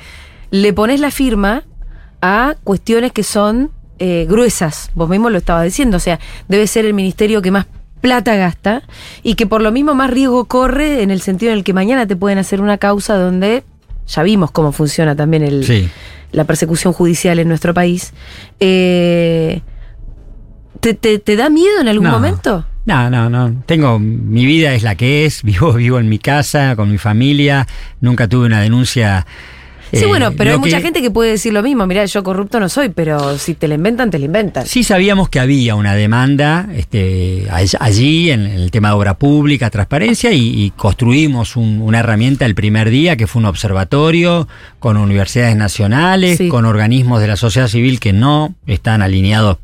le 0.62 0.74
pones 0.74 1.00
la 1.00 1.12
firma 1.12 1.64
a 2.22 2.56
cuestiones 2.64 3.12
que 3.12 3.24
son 3.24 3.72
eh, 4.00 4.26
gruesas. 4.30 4.92
Vos 4.96 5.10
mismo 5.10 5.30
lo 5.30 5.38
estabas 5.38 5.64
diciendo, 5.66 5.98
o 5.98 6.00
sea, 6.00 6.20
debe 6.48 6.68
ser 6.68 6.86
el 6.86 6.94
ministerio 6.94 7.42
que 7.42 7.52
más 7.52 7.66
plata 8.02 8.36
gasta 8.36 8.84
y 9.24 9.36
que 9.36 9.48
por 9.48 9.62
lo 9.62 9.72
mismo 9.72 9.96
más 9.96 10.10
riesgo 10.10 10.46
corre 10.46 11.02
en 11.02 11.12
el 11.12 11.22
sentido 11.22 11.52
en 11.52 11.58
el 11.60 11.64
que 11.64 11.74
mañana 11.74 12.06
te 12.06 12.16
pueden 12.16 12.38
hacer 12.38 12.62
una 12.62 12.78
causa 12.78 13.16
donde 13.16 13.64
ya 14.08 14.22
vimos 14.24 14.52
cómo 14.52 14.72
funciona 14.72 15.16
también 15.16 15.44
el, 15.44 15.66
Sí. 15.66 15.90
la 16.32 16.44
persecución 16.44 16.94
judicial 16.94 17.40
en 17.40 17.48
nuestro 17.48 17.74
país. 17.74 18.14
Eh, 18.60 19.62
¿te, 20.80 20.94
te, 20.94 21.20
te 21.20 21.36
da 21.36 21.50
miedo 21.50 21.82
en 21.82 21.88
algún 21.88 22.06
No. 22.08 22.12
momento? 22.12 22.66
No, 22.86 23.10
no, 23.10 23.30
no. 23.32 23.64
Tengo, 23.66 23.98
mi 23.98 24.46
vida 24.46 24.74
es 24.76 24.84
la 24.84 24.94
que 24.96 25.26
es, 25.26 25.42
vivo, 25.44 25.74
vivo 25.74 26.00
en 26.00 26.08
mi 26.10 26.20
casa, 26.20 26.76
con 26.76 26.92
mi 26.92 26.98
familia, 27.00 27.68
nunca 28.02 28.28
tuve 28.28 28.46
una 28.46 28.62
denuncia. 28.62 29.26
Sí, 29.94 30.04
eh, 30.04 30.06
bueno, 30.08 30.32
pero 30.36 30.52
hay 30.52 30.58
mucha 30.58 30.78
que- 30.78 30.84
gente 30.84 31.02
que 31.02 31.12
puede 31.12 31.32
decir 31.32 31.54
lo 31.54 31.62
mismo. 31.64 31.86
Mirá, 31.88 32.06
yo 32.06 32.24
corrupto 32.24 32.60
no 32.60 32.70
soy, 32.70 32.90
pero 32.90 33.38
si 33.38 33.54
te 33.54 33.68
la 33.68 33.76
inventan, 33.76 34.10
te 34.12 34.20
la 34.20 34.26
inventan. 34.26 34.66
Sí 34.66 34.84
sabíamos 34.84 35.30
que 35.30 35.40
había 35.40 35.76
una 35.76 35.94
demanda 35.96 36.68
este, 36.76 37.48
all- 37.52 37.70
allí 37.80 38.32
en 38.32 38.42
el 38.46 38.72
tema 38.72 38.90
de 38.90 38.96
obra 38.96 39.14
pública, 39.18 39.70
transparencia, 39.70 40.32
y, 40.32 40.64
y 40.66 40.72
construimos 40.72 41.56
un- 41.56 41.82
una 41.82 42.00
herramienta 42.00 42.46
el 42.46 42.56
primer 42.56 42.90
día 42.90 43.16
que 43.16 43.28
fue 43.28 43.40
un 43.42 43.46
observatorio 43.46 44.48
con 44.80 44.98
universidades 44.98 45.56
nacionales, 45.56 46.38
Sí. 46.38 46.48
con 46.50 46.66
organismos 46.66 47.22
de 47.22 47.28
la 47.28 47.36
sociedad 47.36 47.68
civil 47.68 48.00
que 48.00 48.14
no 48.14 48.56
están 48.68 49.02
alineados 49.02 49.58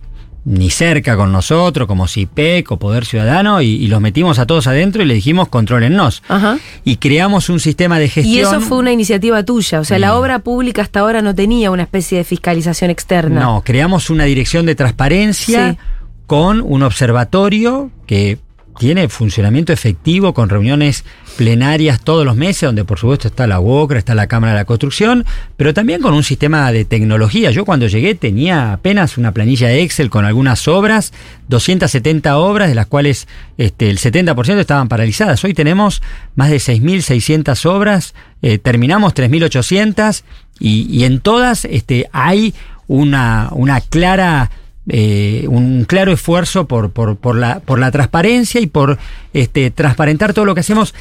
ni 0.43 0.71
cerca 0.71 1.15
con 1.15 1.31
nosotros, 1.31 1.87
como 1.87 2.07
CIPEC 2.07 2.71
o 2.71 2.77
Poder 2.77 3.05
Ciudadano, 3.05 3.61
y, 3.61 3.67
y 3.67 3.87
los 3.87 4.01
metimos 4.01 4.39
a 4.39 4.47
todos 4.47 4.65
adentro 4.65 5.03
y 5.03 5.05
le 5.05 5.13
dijimos 5.13 5.47
controlennos. 5.49 6.23
Ajá. 6.27 6.57
Y 6.83 6.95
creamos 6.97 7.49
un 7.49 7.59
sistema 7.59 7.99
de 7.99 8.09
gestión. 8.09 8.35
Y 8.35 8.39
eso 8.39 8.59
fue 8.61 8.79
una 8.79 8.91
iniciativa 8.91 9.43
tuya. 9.43 9.79
O 9.81 9.83
sea, 9.85 9.97
Sí. 9.97 10.01
la 10.01 10.17
obra 10.17 10.39
pública 10.39 10.81
hasta 10.81 11.01
ahora 11.01 11.21
no 11.21 11.35
tenía 11.35 11.69
una 11.69 11.83
especie 11.83 12.17
de 12.17 12.23
fiscalización 12.23 12.89
externa. 12.89 13.39
No, 13.41 13.61
creamos 13.63 14.09
una 14.09 14.23
dirección 14.25 14.65
de 14.65 14.73
transparencia 14.73 15.73
Sí. 15.73 15.77
con 16.25 16.61
un 16.61 16.81
observatorio 16.83 17.91
que 18.07 18.39
tiene 18.79 19.09
funcionamiento 19.09 19.73
efectivo 19.73 20.33
con 20.33 20.49
reuniones 20.49 21.03
plenarias 21.37 22.01
todos 22.01 22.25
los 22.25 22.35
meses, 22.35 22.63
donde 22.63 22.83
por 22.83 22.99
supuesto 22.99 23.27
está 23.27 23.47
la 23.47 23.59
UOCRA, 23.59 23.99
está 23.99 24.15
la 24.15 24.27
Cámara 24.27 24.53
de 24.53 24.59
la 24.59 24.65
Construcción, 24.65 25.25
pero 25.57 25.73
también 25.73 26.01
con 26.01 26.13
un 26.13 26.23
sistema 26.23 26.71
de 26.71 26.85
tecnología. 26.85 27.51
Yo 27.51 27.65
cuando 27.65 27.87
llegué 27.87 28.15
tenía 28.15 28.73
apenas 28.73 29.17
una 29.17 29.31
planilla 29.31 29.71
Excel 29.71 30.09
con 30.09 30.25
algunas 30.25 30.67
obras, 30.67 31.13
270 31.47 32.37
obras, 32.37 32.69
de 32.69 32.75
las 32.75 32.87
cuales 32.87 33.27
este, 33.57 33.89
el 33.89 33.97
70% 33.97 34.59
estaban 34.59 34.87
paralizadas. 34.87 35.43
Hoy 35.43 35.53
tenemos 35.53 36.01
más 36.35 36.49
de 36.49 36.57
6.600 36.57 37.65
obras, 37.65 38.13
eh, 38.41 38.57
terminamos 38.57 39.13
3.800 39.13 40.23
y, 40.59 40.87
y 40.89 41.05
en 41.05 41.19
todas 41.19 41.65
este, 41.65 42.09
hay 42.11 42.53
una, 42.87 43.49
una 43.51 43.81
clara 43.81 44.51
eh, 44.89 45.45
un 45.47 45.85
claro 45.85 46.11
esfuerzo 46.11 46.67
por, 46.67 46.91
por, 46.91 47.17
por 47.17 47.35
la, 47.35 47.59
por 47.59 47.79
la 47.79 47.91
transparencia 47.91 48.59
y 48.61 48.67
por 48.67 48.97
este, 49.33 49.71
transparentar 49.71 50.33
todo 50.33 50.45
lo 50.45 50.53
que 50.53 50.61
hacemos. 50.61 50.93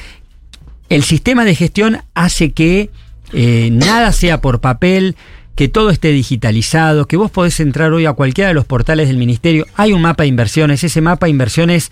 El 0.89 1.03
sistema 1.03 1.45
de 1.45 1.55
gestión 1.55 1.99
hace 2.15 2.51
que 2.51 2.91
eh, 3.33 3.71
nada 3.73 4.13
sea 4.13 4.41
por 4.41 4.61
papel, 4.61 5.17
que 5.55 5.69
todo 5.69 5.91
esté 5.91 6.09
digitalizado, 6.09 7.07
que 7.07 7.17
vos 7.17 7.31
podés 7.31 7.61
entrar 7.61 7.93
hoy 7.93 8.07
a 8.07 8.13
cualquiera 8.13 8.49
de 8.49 8.55
los 8.55 8.65
portales 8.65 9.09
del 9.09 9.19
ministerio. 9.19 9.67
Hay 9.77 9.93
un 9.93 10.03
mapa 10.03 10.23
de 10.25 10.29
inversiones, 10.29 10.83
ese 10.85 11.01
mapa 11.01 11.27
de 11.27 11.31
inversiones 11.31 11.91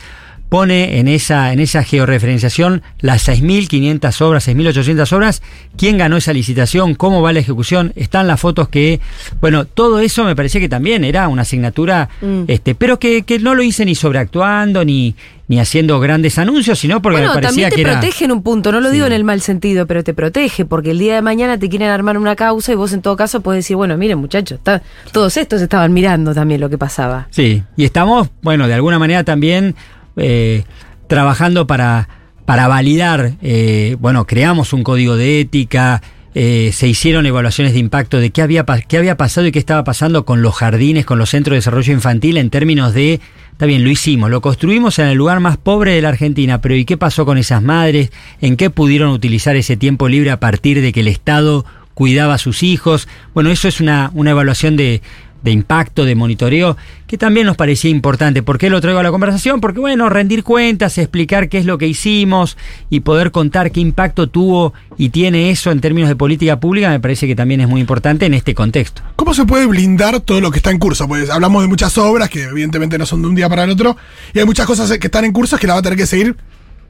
pone 0.48 0.98
en 0.98 1.08
esa, 1.08 1.52
en 1.52 1.60
esa 1.60 1.82
georreferenciación 1.84 2.82
las 3.00 3.28
6.500 3.28 4.20
obras, 4.22 4.48
6.800 4.48 5.12
obras, 5.12 5.42
quién 5.76 5.98
ganó 5.98 6.16
esa 6.16 6.32
licitación, 6.32 6.94
cómo 6.94 7.22
va 7.22 7.32
la 7.32 7.40
ejecución, 7.40 7.92
están 7.96 8.26
las 8.26 8.40
fotos 8.40 8.68
que, 8.68 9.00
bueno, 9.40 9.64
todo 9.66 10.00
eso 10.00 10.24
me 10.24 10.34
parecía 10.34 10.60
que 10.60 10.68
también 10.68 11.04
era 11.04 11.28
una 11.28 11.42
asignatura, 11.42 12.08
Mm. 12.20 12.44
este, 12.48 12.74
pero 12.74 12.98
que, 12.98 13.22
que 13.22 13.38
no 13.38 13.54
lo 13.54 13.62
hice 13.62 13.84
ni 13.84 13.94
sobreactuando, 13.94 14.84
ni, 14.84 15.14
ni 15.48 15.60
haciendo 15.60 15.98
grandes 16.00 16.38
anuncios, 16.38 16.78
sino 16.78 17.00
porque 17.02 17.18
bueno, 17.18 17.34
me 17.34 17.40
parecía 17.42 17.48
también 17.50 17.70
te 17.70 17.74
que 17.76 17.80
era... 17.82 17.92
protege 18.00 18.24
en 18.24 18.32
un 18.32 18.42
punto, 18.42 18.72
no 18.72 18.80
lo 18.80 18.88
Sí. 18.88 18.94
digo 18.94 19.06
en 19.06 19.12
el 19.12 19.24
mal 19.24 19.40
sentido, 19.40 19.86
pero 19.86 20.02
te 20.04 20.14
protege, 20.14 20.64
porque 20.64 20.90
el 20.90 20.98
día 20.98 21.14
de 21.14 21.22
mañana 21.22 21.58
te 21.58 21.68
quieren 21.68 21.88
armar 21.90 22.18
una 22.18 22.36
causa 22.36 22.72
y 22.72 22.74
vos 22.74 22.92
en 22.92 23.02
todo 23.02 23.16
caso 23.16 23.40
podés 23.40 23.58
decir, 23.64 23.76
bueno, 23.76 23.96
miren 23.96 24.18
muchachos, 24.18 24.58
está- 24.58 24.82
todos 25.12 25.36
estos 25.36 25.60
estaban 25.62 25.92
mirando 25.92 26.34
también 26.34 26.60
lo 26.60 26.68
que 26.70 26.78
pasaba. 26.78 27.28
Sí, 27.30 27.62
y 27.76 27.84
estamos, 27.84 28.28
bueno, 28.42 28.66
de 28.66 28.74
alguna 28.74 28.98
manera 28.98 29.24
también 29.24 29.74
eh, 30.18 30.64
trabajando 31.06 31.66
para, 31.66 32.08
para 32.44 32.68
validar, 32.68 33.32
eh, 33.42 33.96
bueno, 34.00 34.26
creamos 34.26 34.72
un 34.72 34.82
código 34.82 35.16
de 35.16 35.40
ética, 35.40 36.02
eh, 36.34 36.70
se 36.72 36.86
hicieron 36.86 37.26
evaluaciones 37.26 37.72
de 37.72 37.78
impacto 37.78 38.18
de 38.20 38.30
qué 38.30 38.42
había, 38.42 38.64
qué 38.86 38.98
había 38.98 39.16
pasado 39.16 39.46
y 39.46 39.52
qué 39.52 39.58
estaba 39.58 39.82
pasando 39.82 40.24
con 40.24 40.42
los 40.42 40.54
jardines, 40.54 41.04
con 41.04 41.18
los 41.18 41.30
centros 41.30 41.54
de 41.54 41.58
desarrollo 41.58 41.92
infantil 41.92 42.36
en 42.36 42.50
términos 42.50 42.94
de, 42.94 43.20
está 43.50 43.66
bien, 43.66 43.82
lo 43.82 43.90
hicimos, 43.90 44.30
lo 44.30 44.40
construimos 44.40 44.98
en 44.98 45.08
el 45.08 45.16
lugar 45.16 45.40
más 45.40 45.56
pobre 45.56 45.94
de 45.94 46.02
la 46.02 46.10
Argentina, 46.10 46.60
pero 46.60 46.76
¿y 46.76 46.84
qué 46.84 46.96
pasó 46.96 47.26
con 47.26 47.38
esas 47.38 47.62
madres? 47.62 48.12
¿En 48.40 48.56
qué 48.56 48.70
pudieron 48.70 49.10
utilizar 49.10 49.56
ese 49.56 49.76
tiempo 49.76 50.08
libre 50.08 50.30
a 50.30 50.38
partir 50.38 50.80
de 50.80 50.92
que 50.92 51.00
el 51.00 51.08
Estado 51.08 51.64
cuidaba 51.94 52.34
a 52.34 52.38
sus 52.38 52.62
hijos? 52.62 53.08
Bueno, 53.34 53.50
eso 53.50 53.66
es 53.66 53.80
una, 53.80 54.10
una 54.14 54.30
evaluación 54.30 54.76
de, 54.76 55.02
de 55.42 55.50
impacto, 55.50 56.04
de 56.04 56.14
monitoreo, 56.14 56.76
que 57.06 57.16
también 57.16 57.46
nos 57.46 57.56
parecía 57.56 57.90
importante. 57.90 58.42
¿Por 58.42 58.58
qué 58.58 58.70
lo 58.70 58.80
traigo 58.80 59.00
a 59.00 59.02
la 59.02 59.10
conversación? 59.10 59.60
Porque, 59.60 59.80
bueno, 59.80 60.08
rendir 60.08 60.42
cuentas, 60.44 60.98
explicar 60.98 61.48
qué 61.48 61.58
es 61.58 61.64
lo 61.64 61.78
que 61.78 61.86
hicimos 61.86 62.56
y 62.90 63.00
poder 63.00 63.30
contar 63.30 63.70
qué 63.70 63.80
impacto 63.80 64.28
tuvo 64.28 64.74
y 64.96 65.10
tiene 65.10 65.50
eso 65.50 65.70
en 65.70 65.80
términos 65.80 66.08
de 66.08 66.16
política 66.16 66.60
pública, 66.60 66.90
me 66.90 67.00
parece 67.00 67.26
que 67.26 67.36
también 67.36 67.60
es 67.60 67.68
muy 67.68 67.80
importante 67.80 68.26
en 68.26 68.34
este 68.34 68.54
contexto. 68.54 69.02
¿Cómo 69.16 69.34
se 69.34 69.44
puede 69.44 69.66
blindar 69.66 70.20
todo 70.20 70.40
lo 70.40 70.50
que 70.50 70.58
está 70.58 70.70
en 70.70 70.78
curso? 70.78 71.06
Pues 71.06 71.30
hablamos 71.30 71.62
de 71.62 71.68
muchas 71.68 71.96
obras 71.98 72.28
que 72.28 72.44
evidentemente 72.44 72.98
no 72.98 73.06
son 73.06 73.22
de 73.22 73.28
un 73.28 73.34
día 73.34 73.48
para 73.48 73.64
el 73.64 73.70
otro, 73.70 73.96
y 74.34 74.40
hay 74.40 74.44
muchas 74.44 74.66
cosas 74.66 74.90
que 74.98 75.06
están 75.06 75.24
en 75.24 75.32
curso 75.32 75.56
que 75.56 75.66
la 75.66 75.74
va 75.74 75.80
a 75.80 75.82
tener 75.82 75.98
que 75.98 76.06
seguir 76.06 76.36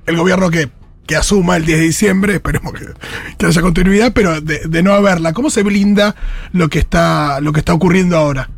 el 0.06 0.16
gobierno 0.16 0.50
que, 0.50 0.68
que 1.08 1.16
asuma 1.16 1.56
el 1.56 1.64
10 1.64 1.78
de 1.78 1.84
diciembre, 1.86 2.34
esperemos 2.34 2.74
que, 2.74 2.84
que 3.38 3.46
haya 3.46 3.62
continuidad, 3.62 4.12
pero 4.12 4.42
de, 4.42 4.60
de 4.68 4.82
no 4.82 4.92
haberla, 4.92 5.32
¿cómo 5.32 5.48
se 5.48 5.62
blinda 5.62 6.14
lo 6.52 6.68
que 6.68 6.78
está, 6.78 7.40
lo 7.40 7.54
que 7.54 7.60
está 7.60 7.72
ocurriendo 7.72 8.18
ahora? 8.18 8.50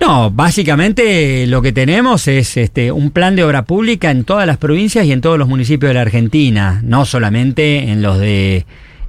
No, 0.00 0.30
básicamente 0.30 1.46
lo 1.46 1.60
que 1.60 1.72
tenemos 1.72 2.26
es 2.26 2.56
este, 2.56 2.90
un 2.90 3.10
plan 3.10 3.36
de 3.36 3.44
obra 3.44 3.66
pública 3.66 4.10
en 4.10 4.24
todas 4.24 4.46
las 4.46 4.56
provincias 4.56 5.04
y 5.04 5.12
en 5.12 5.20
todos 5.20 5.38
los 5.38 5.46
municipios 5.46 5.90
de 5.90 5.94
la 5.94 6.00
Argentina, 6.00 6.80
no 6.82 7.04
solamente 7.04 7.90
en 7.90 8.00
los 8.00 8.18
de 8.18 8.64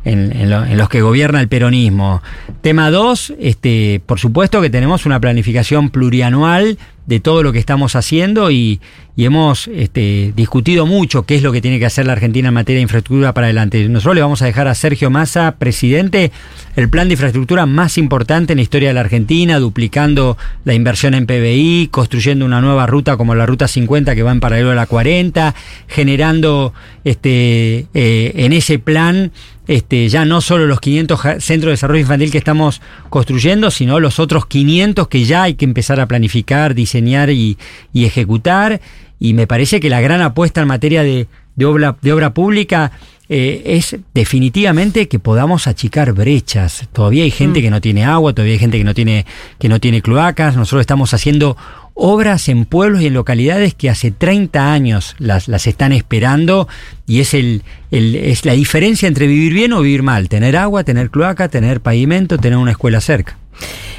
en, 0.07 0.31
en 0.35 0.49
lo- 0.49 0.65
en 0.65 0.77
los 0.77 0.89
que 0.89 1.01
gobierna 1.01 1.39
el 1.41 1.47
peronismo. 1.47 2.21
Tema 2.61 2.89
2, 2.91 3.33
este, 3.39 4.01
por 4.05 4.19
supuesto 4.19 4.61
que 4.61 4.69
tenemos 4.69 5.05
una 5.05 5.19
planificación 5.19 5.89
plurianual 5.89 6.77
de 7.05 7.19
todo 7.21 7.41
lo 7.41 7.53
que 7.53 7.59
estamos 7.59 7.95
haciendo 7.95 8.51
y, 8.51 8.81
y 9.15 9.23
hemos 9.23 9.69
este, 9.69 10.33
discutido 10.35 10.85
mucho 10.85 11.23
qué 11.23 11.35
es 11.35 11.41
lo 11.41 11.53
que 11.53 11.61
tiene 11.61 11.79
que 11.79 11.85
hacer 11.85 12.05
la 12.05 12.11
Argentina 12.11 12.49
en 12.49 12.53
materia 12.53 12.79
de 12.79 12.83
infraestructura 12.83 13.33
para 13.33 13.47
adelante. 13.47 13.87
Nosotros 13.87 14.15
le 14.15 14.21
vamos 14.21 14.41
a 14.41 14.45
dejar 14.45 14.67
a 14.67 14.75
Sergio 14.75 15.09
Massa, 15.09 15.55
presidente, 15.57 16.33
el 16.75 16.89
plan 16.89 17.07
de 17.07 17.13
infraestructura 17.13 17.65
más 17.65 17.97
importante 17.97 18.51
en 18.51 18.57
la 18.57 18.63
historia 18.63 18.89
de 18.89 18.93
la 18.93 18.99
Argentina, 19.01 19.57
duplicando 19.57 20.37
la 20.65 20.73
inversión 20.73 21.13
en 21.13 21.25
PBI, 21.27 21.87
construyendo 21.91 22.43
una 22.45 22.59
nueva 22.59 22.87
ruta 22.87 23.15
como 23.15 23.35
la 23.35 23.45
Ruta 23.45 23.69
50 23.69 24.13
que 24.13 24.23
va 24.23 24.33
en 24.33 24.41
paralelo 24.41 24.71
a 24.71 24.75
la 24.75 24.85
40, 24.85 25.55
generando 25.87 26.73
este, 27.05 27.87
eh, 27.93 28.33
en 28.35 28.51
ese 28.51 28.79
plan 28.79 29.31
este, 29.67 30.07
ya 30.09 30.25
no 30.25 30.41
solo 30.41 30.65
los 30.67 30.79
500 30.79 31.19
ja- 31.19 31.39
centros 31.39 31.69
de 31.69 31.73
desarrollo 31.73 32.01
infantil 32.01 32.31
que 32.31 32.37
estamos 32.37 32.81
construyendo, 33.09 33.69
sino 33.71 33.99
los 33.99 34.19
otros 34.19 34.45
500 34.45 35.07
que 35.07 35.25
ya 35.25 35.43
hay 35.43 35.55
que 35.55 35.65
empezar 35.65 35.99
a 35.99 36.07
planificar, 36.07 36.73
diseñar 36.75 37.29
y, 37.29 37.57
y 37.93 38.05
ejecutar. 38.05 38.79
Y 39.19 39.33
me 39.33 39.47
parece 39.47 39.79
que 39.79 39.89
la 39.89 39.99
gran 40.01 40.21
apuesta 40.21 40.61
en 40.61 40.67
materia 40.67 41.03
de, 41.03 41.27
de 41.55 41.65
obra, 41.65 41.97
de 42.01 42.13
obra 42.13 42.33
pública 42.33 42.91
eh, 43.29 43.63
es 43.65 43.97
definitivamente 44.13 45.07
que 45.07 45.19
podamos 45.19 45.67
achicar 45.67 46.13
brechas. 46.13 46.87
Todavía 46.93 47.23
hay 47.23 47.31
gente 47.31 47.59
Mm. 47.59 47.63
que 47.63 47.69
no 47.71 47.81
tiene 47.81 48.05
agua, 48.05 48.33
todavía 48.33 48.53
hay 48.53 48.59
gente 48.59 48.77
que 48.77 48.83
no 48.83 48.93
tiene, 48.93 49.25
que 49.59 49.67
no 49.67 49.79
tiene 49.79 50.01
cloacas. 50.01 50.55
Nosotros 50.55 50.81
estamos 50.81 51.13
haciendo 51.13 51.57
obras 51.99 52.47
en 52.47 52.65
pueblos 52.65 53.01
y 53.01 53.07
en 53.07 53.13
localidades 53.15 53.73
que 53.73 53.89
hace 53.89 54.11
30 54.11 54.71
años 54.71 55.15
las, 55.17 55.47
las 55.47 55.65
están 55.67 55.91
esperando 55.91 56.67
y 57.07 57.19
es, 57.21 57.33
el, 57.33 57.63
el- 57.91 58.15
es 58.15 58.45
la 58.45 58.53
diferencia 58.53 59.07
entre 59.07 59.25
vivir 59.27 59.51
bien 59.53 59.73
o 59.73 59.81
vivir 59.81 60.03
mal. 60.03 60.29
Tener 60.29 60.55
agua, 60.55 60.83
tener 60.83 61.09
cloaca, 61.09 61.47
tener 61.49 61.81
pavimento, 61.81 62.37
tener 62.37 62.57
una 62.59 62.71
escuela 62.71 63.01
cerca. 63.01 63.37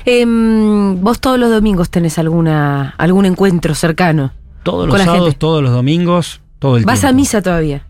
Em, 0.04 1.00
vos 1.02 1.20
todos 1.20 1.38
los 1.38 1.50
domingos 1.50 1.90
tenés 1.90 2.18
alguna 2.18 2.94
algún 2.98 3.26
encuentro 3.26 3.74
cercano. 3.74 4.32
Todos 4.62 4.86
los 4.88 5.00
sábados, 5.00 5.36
todos 5.36 5.62
los 5.62 5.72
domingos, 5.72 6.40
todo 6.60 6.76
el 6.76 6.84
¿Vas 6.84 6.98
a 7.00 7.08
tiempo. 7.08 7.16
misa 7.16 7.42
todavía? 7.42 7.84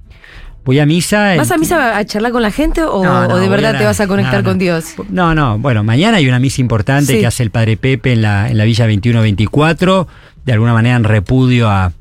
Voy 0.68 0.78
a 0.80 0.84
misa. 0.84 1.32
el- 1.32 1.38
¿Vas 1.38 1.50
a 1.50 1.56
misa 1.56 1.96
a 1.96 2.04
charlar 2.04 2.30
con 2.30 2.42
la 2.42 2.50
gente 2.50 2.82
o, 2.82 3.02
No, 3.02 3.26
no, 3.26 3.34
o 3.36 3.38
de 3.38 3.48
verdad 3.48 3.74
a 3.74 3.78
te 3.78 3.84
vas 3.86 4.00
a 4.00 4.06
conectar 4.06 4.34
no, 4.34 4.42
no. 4.42 4.48
con 4.50 4.58
Dios? 4.58 4.84
No, 5.08 5.34
no, 5.34 5.58
bueno, 5.58 5.82
mañana 5.82 6.18
hay 6.18 6.28
una 6.28 6.38
misa 6.38 6.60
importante 6.60 7.14
Sí. 7.14 7.20
que 7.20 7.26
hace 7.26 7.42
el 7.42 7.50
padre 7.50 7.78
Pepe 7.78 8.12
en 8.12 8.20
la, 8.20 8.50
en 8.50 8.58
la 8.58 8.64
Villa 8.64 8.84
2124, 8.84 10.06
de 10.44 10.52
alguna 10.52 10.74
manera 10.74 10.96
en 10.96 11.04
repudio 11.04 11.70
a, 11.70 11.92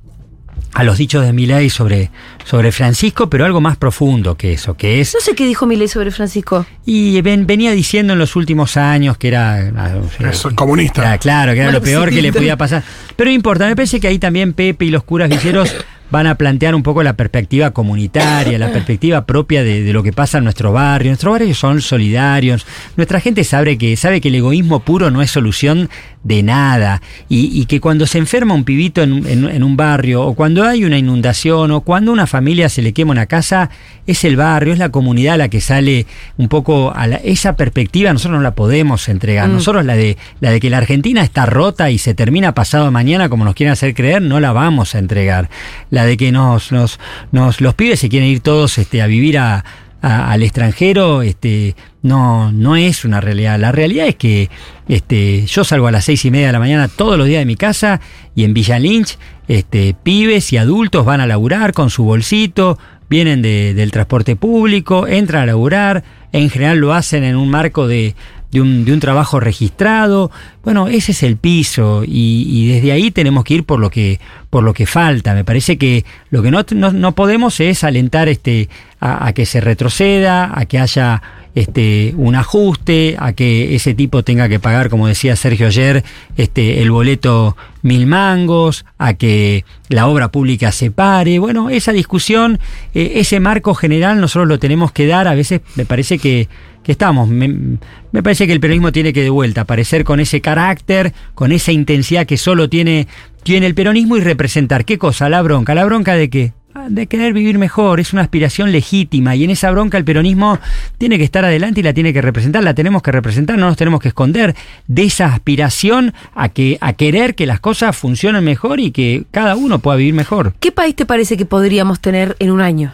a 0.73 0.83
los 0.83 0.97
dichos 0.97 1.25
de 1.25 1.31
Milei 1.31 1.69
sobre, 1.69 2.11
sobre 2.43 2.73
Francisco, 2.73 3.29
pero 3.29 3.45
algo 3.45 3.61
más 3.61 3.77
profundo 3.77 4.35
que 4.35 4.51
eso, 4.51 4.75
que 4.75 4.99
es... 4.99 5.13
No 5.15 5.21
sé 5.21 5.33
qué 5.33 5.45
dijo 5.45 5.65
Milei 5.65 5.87
sobre 5.87 6.11
Francisco. 6.11 6.65
Y 6.85 7.21
ven- 7.21 7.47
venía 7.47 7.71
diciendo 7.71 8.11
en 8.13 8.19
los 8.19 8.35
últimos 8.35 8.75
años 8.75 9.17
que 9.17 9.29
era... 9.29 9.71
ah, 9.77 9.95
Es 10.29 10.43
comunista. 10.55 11.03
Era, 11.03 11.17
claro, 11.19 11.53
que 11.53 11.59
era 11.59 11.67
Bueno, 11.67 11.79
lo 11.79 11.83
peor 11.85 12.09
sí. 12.09 12.15
que 12.15 12.21
le 12.21 12.33
podía 12.33 12.57
pasar. 12.57 12.83
Pero 13.15 13.31
importa, 13.31 13.65
me 13.65 13.77
parece 13.77 14.01
que 14.01 14.09
ahí 14.09 14.19
también 14.19 14.51
Pepe 14.51 14.83
y 14.83 14.89
los 14.89 15.03
curas 15.03 15.29
villeros 15.29 15.73
van 16.09 16.27
a 16.27 16.35
plantear 16.35 16.75
un 16.75 16.83
poco 16.83 17.03
la 17.03 17.13
perspectiva 17.13 17.71
comunitaria, 17.71 18.57
la 18.57 18.71
perspectiva 18.71 19.25
propia 19.25 19.63
de, 19.63 19.83
de 19.83 19.93
lo 19.93 20.03
que 20.03 20.13
pasa 20.13 20.37
en 20.37 20.43
nuestro 20.45 20.71
barrio. 20.71 21.11
Nuestros 21.11 21.31
barrios 21.33 21.57
son 21.57 21.81
solidarios. 21.81 22.65
Nuestra 22.95 23.19
gente 23.19 23.43
sabe 23.43 23.77
que, 23.77 23.95
sabe 23.97 24.21
que 24.21 24.29
el 24.29 24.35
egoísmo 24.35 24.79
puro 24.81 25.11
no 25.11 25.21
es 25.21 25.31
solución 25.31 25.89
de 26.23 26.43
nada. 26.43 27.01
Y, 27.29 27.59
y 27.61 27.65
que 27.65 27.79
cuando 27.79 28.05
se 28.05 28.17
enferma 28.17 28.53
un 28.53 28.63
pibito 28.65 29.01
en, 29.01 29.13
un- 29.13 29.27
en- 29.27 29.49
en 29.49 29.63
un 29.63 29.77
barrio, 29.77 30.23
o 30.23 30.33
cuando 30.35 30.63
hay 30.63 30.83
una 30.85 30.97
inundación, 30.97 31.71
o 31.71 31.81
cuando 31.81 32.11
a 32.11 32.13
una 32.13 32.27
familia 32.27 32.69
se 32.69 32.81
le 32.81 32.93
quema 32.93 33.11
una 33.11 33.25
casa, 33.27 33.69
es 34.07 34.23
el 34.23 34.35
barrio, 34.35 34.73
es 34.73 34.79
la 34.79 34.89
comunidad 34.89 35.37
la 35.37 35.49
que 35.49 35.61
sale 35.61 36.05
un 36.37 36.47
poco 36.49 36.93
a 36.95 37.07
la- 37.07 37.17
esa 37.17 37.55
perspectiva, 37.55 38.11
nosotros 38.13 38.37
no 38.37 38.43
la 38.43 38.55
podemos 38.55 39.07
entregar. 39.09 39.47
Mm. 39.49 39.53
Nosotros 39.53 39.85
la 39.85 39.95
de, 39.95 40.17
la 40.41 40.51
de 40.51 40.59
que 40.59 40.69
la 40.69 40.77
Argentina 40.77 41.21
está 41.23 41.45
rota 41.45 41.89
y 41.91 41.97
se 41.97 42.13
termina 42.13 42.53
pasado 42.53 42.91
mañana 42.91 43.29
como 43.29 43.45
nos 43.45 43.55
quieren 43.55 43.71
hacer 43.73 43.93
creer, 43.93 44.21
no 44.21 44.39
la 44.39 44.51
vamos 44.51 44.95
a 44.95 44.99
entregar. 44.99 45.49
La 45.91 45.96
de 46.05 46.17
que 46.17 46.31
nos, 46.31 46.71
los 46.71 47.73
pibes 47.75 47.99
se 47.99 48.09
quieren 48.09 48.29
ir 48.29 48.39
todos 48.41 48.77
este, 48.77 49.01
a 49.01 49.07
vivir 49.07 49.37
a, 49.37 49.63
al 50.01 50.43
extranjero, 50.43 51.21
este, 51.23 51.75
no, 52.03 52.51
no 52.51 52.75
es 52.75 53.03
una 53.03 53.19
realidad. 53.19 53.59
La 53.59 53.71
realidad 53.71 54.07
es 54.07 54.15
que 54.15 54.49
este, 54.87 55.45
yo 55.47 55.63
salgo 55.63 55.87
a 55.87 55.91
las 55.91 56.05
seis 56.05 56.23
y 56.25 56.31
media 56.31 56.47
de 56.47 56.53
la 56.53 56.59
mañana 56.59 56.87
todos 56.87 57.17
los 57.17 57.27
días 57.27 57.39
de 57.41 57.45
mi 57.45 57.55
casa 57.55 57.99
y 58.35 58.43
en 58.43 58.53
Villa 58.53 58.79
Lynch, 58.79 59.17
este, 59.47 59.95
pibes 60.03 60.53
y 60.53 60.57
adultos 60.57 61.05
van 61.05 61.19
a 61.21 61.25
laburar 61.25 61.73
con 61.73 61.89
su 61.89 62.03
bolsito, 62.03 62.77
vienen 63.09 63.41
de- 63.41 63.73
del 63.73 63.91
transporte 63.91 64.35
público, 64.35 65.07
entran 65.07 65.43
a 65.43 65.45
laburar, 65.47 66.03
en 66.33 66.49
general 66.49 66.77
lo 66.77 66.93
hacen 66.93 67.23
en 67.23 67.35
un 67.35 67.49
marco 67.49 67.87
de, 67.87 68.15
de 68.51 68.61
un, 68.61 68.85
de 68.85 68.93
un 68.93 68.99
trabajo 68.99 69.39
registrado. 69.39 70.31
Bueno, 70.63 70.87
ese 70.87 71.11
es 71.11 71.23
el 71.23 71.37
piso 71.37 72.03
y, 72.05 72.67
desde 72.67 72.91
ahí 72.91 73.11
tenemos 73.11 73.43
que 73.43 73.55
ir 73.55 73.63
por 73.63 73.79
lo 73.79 73.89
que, 73.89 74.19
por 74.49 74.63
lo 74.63 74.73
que 74.73 74.85
falta. 74.85 75.33
Me 75.33 75.43
parece 75.43 75.77
que 75.77 76.05
lo 76.29 76.41
que 76.41 76.51
no, 76.51 76.65
no, 76.71 76.91
no 76.91 77.11
podemos 77.13 77.59
es 77.59 77.83
alentar 77.83 78.27
este, 78.29 78.69
a 78.99 79.31
que 79.33 79.45
se 79.45 79.61
retroceda, 79.61 80.51
a 80.57 80.65
que 80.65 80.79
haya 80.79 81.21
este, 81.57 82.13
un 82.17 82.35
ajuste, 82.35 83.15
a 83.17 83.33
que 83.33 83.73
ese 83.73 83.95
tipo 83.95 84.21
tenga 84.21 84.47
que 84.47 84.59
pagar, 84.59 84.91
como 84.91 85.07
decía 85.07 85.35
Sergio 85.35 85.65
ayer, 85.65 86.03
este, 86.35 86.83
el 86.83 86.91
boleto 86.91 87.57
mil 87.81 88.05
mangos, 88.05 88.85
a 88.99 89.15
que 89.15 89.65
la 89.89 90.05
obra 90.05 90.27
pública 90.27 90.71
se 90.71 90.91
pare. 90.91 91.39
Bueno, 91.39 91.71
esa 91.71 91.93
discusión, 91.93 92.59
eh, 92.93 93.13
ese 93.15 93.39
marco 93.39 93.73
general 93.73 94.21
nosotros 94.21 94.47
lo 94.47 94.59
tenemos 94.59 94.91
que 94.91 95.07
dar. 95.07 95.27
A 95.27 95.33
veces 95.33 95.61
me 95.73 95.85
parece 95.85 96.19
que, 96.19 96.47
que 96.83 96.91
estamos. 96.91 97.27
Me, 97.27 97.79
parece 98.21 98.45
que 98.45 98.53
el 98.53 98.59
peronismo 98.59 98.91
tiene 98.91 99.11
que 99.11 99.23
de 99.23 99.31
vuelta 99.31 99.61
aparecer 99.61 100.03
con 100.03 100.19
ese 100.19 100.41
carácter, 100.41 101.11
con 101.33 101.51
esa 101.51 101.71
intensidad 101.71 102.27
que 102.27 102.37
solo 102.37 102.69
tiene, 102.69 103.07
tiene 103.41 103.65
el 103.65 103.73
peronismo 103.73 104.15
y 104.15 104.21
representar. 104.21 104.85
¿Qué 104.85 104.99
cosa? 104.99 105.27
La 105.27 105.41
bronca. 105.41 105.73
¿La 105.73 105.85
bronca 105.85 106.13
de 106.13 106.29
qué? 106.29 106.53
De 106.89 107.07
querer 107.07 107.33
vivir 107.33 107.57
mejor, 107.57 107.99
es 107.99 108.13
una 108.13 108.21
aspiración 108.21 108.71
legítima 108.71 109.35
y 109.35 109.43
en 109.43 109.49
esa 109.49 109.71
bronca 109.71 109.97
el 109.97 110.05
peronismo 110.05 110.57
tiene 110.97 111.17
que 111.17 111.23
estar 111.23 111.43
adelante 111.43 111.79
y 111.79 111.83
la 111.83 111.93
tiene 111.93 112.13
que 112.13 112.21
representar, 112.21 112.63
la 112.63 112.73
tenemos 112.73 113.01
que 113.01 113.11
representar, 113.11 113.57
no 113.57 113.65
nos 113.67 113.75
tenemos 113.77 113.99
que 113.99 114.07
esconder 114.09 114.55
de 114.87 115.03
esa 115.03 115.25
aspiración 115.33 116.13
a 116.33 116.49
que 116.49 116.77
a 116.79 116.93
querer 116.93 117.35
que 117.35 117.45
las 117.45 117.59
cosas 117.59 117.95
funcionen 117.97 118.43
mejor 118.43 118.79
y 118.79 118.91
que 118.91 119.25
cada 119.31 119.55
uno 119.55 119.79
pueda 119.79 119.97
vivir 119.97 120.13
mejor. 120.13 120.53
¿Qué 120.59 120.71
país 120.71 120.95
te 120.95 121.05
parece 121.05 121.35
que 121.35 121.45
podríamos 121.45 121.99
tener 121.99 122.35
en 122.39 122.51
un 122.51 122.61
año? 122.61 122.93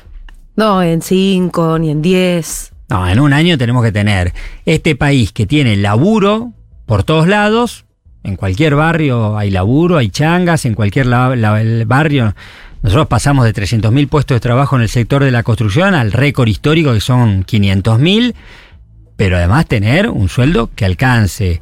No, 0.56 0.82
en 0.82 1.02
cinco, 1.02 1.78
ni 1.78 1.90
en 1.92 2.02
diez. 2.02 2.72
No, 2.90 3.08
en 3.08 3.20
un 3.20 3.34
año 3.34 3.58
tenemos 3.58 3.84
que 3.84 3.92
tener 3.92 4.34
este 4.66 4.96
país 4.96 5.32
que 5.32 5.46
tiene 5.46 5.76
laburo 5.76 6.52
por 6.86 7.04
todos 7.04 7.28
lados. 7.28 7.86
En 8.24 8.38
cualquier 8.38 8.76
barrio 8.76 9.38
hay 9.38 9.52
laburo, 9.52 9.98
hay 9.98 10.10
changas, 10.10 10.66
en 10.66 10.74
cualquier 10.76 11.06
la- 11.06 11.36
la- 11.36 11.62
el 11.62 11.86
barrio. 11.86 12.34
Nosotros 12.84 13.08
pasamos 13.08 13.46
de 13.46 13.54
300.000 13.54 14.10
puestos 14.10 14.36
de 14.36 14.40
trabajo 14.42 14.76
en 14.76 14.82
el 14.82 14.90
sector 14.90 15.24
de 15.24 15.32
la 15.32 15.44
construcción 15.44 15.96
al 15.96 16.12
récord 16.12 16.50
histórico 16.50 16.94
que 16.94 17.00
son 17.00 17.46
500.000, 17.46 18.36
pero 19.16 19.38
además 19.38 19.68
tener 19.68 20.10
un 20.10 20.28
sueldo 20.28 20.70
que 20.76 20.84
alcance. 20.84 21.62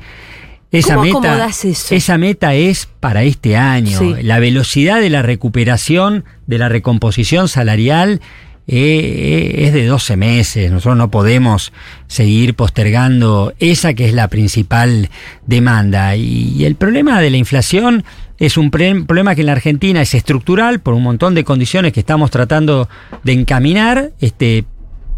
Esa 0.72 0.96
¿Cómo 0.96 1.22
meta, 1.22 1.46
eso? 1.48 1.94
esa 1.94 2.18
meta 2.18 2.56
es 2.56 2.88
para 3.00 3.22
este 3.22 3.56
año. 3.56 4.00
Sí. 4.00 4.16
La 4.24 4.40
velocidad 4.40 5.00
de 5.00 5.12
la 5.12 5.22
recuperación, 5.22 6.26
de 6.48 6.58
la 6.58 6.70
recomposición 6.70 7.48
salarial 7.48 8.20
eh, 8.68 8.78
eh, 8.78 9.68
es 9.68 9.74
de 9.74 9.86
12 9.86 10.18
meses. 10.18 10.72
Nosotros 10.72 10.98
no 10.98 11.12
podemos 11.12 11.72
seguir 12.08 12.56
postergando 12.56 13.54
esa 13.60 13.94
que 13.94 14.06
es 14.06 14.14
la 14.14 14.28
principal 14.28 15.12
demanda. 15.46 16.16
Y, 16.16 16.56
y 16.58 16.66
el 16.66 16.76
problema 16.76 17.22
de 17.22 17.30
la 17.30 17.38
inflación 17.38 18.06
es 18.42 18.58
un 18.58 18.72
problema 18.72 19.36
que 19.36 19.42
en 19.42 19.46
la 19.46 19.52
Argentina 19.52 20.02
es 20.02 20.16
estructural 20.16 20.80
por 20.80 20.96
un 20.96 21.04
montón 21.04 21.36
de 21.36 21.44
condiciones 21.44 21.94
que 21.94 22.00
estamos 22.00 22.32
tratando 22.32 22.89
de 23.24 23.34
encaminar. 23.34 24.14
Este, 24.20 24.66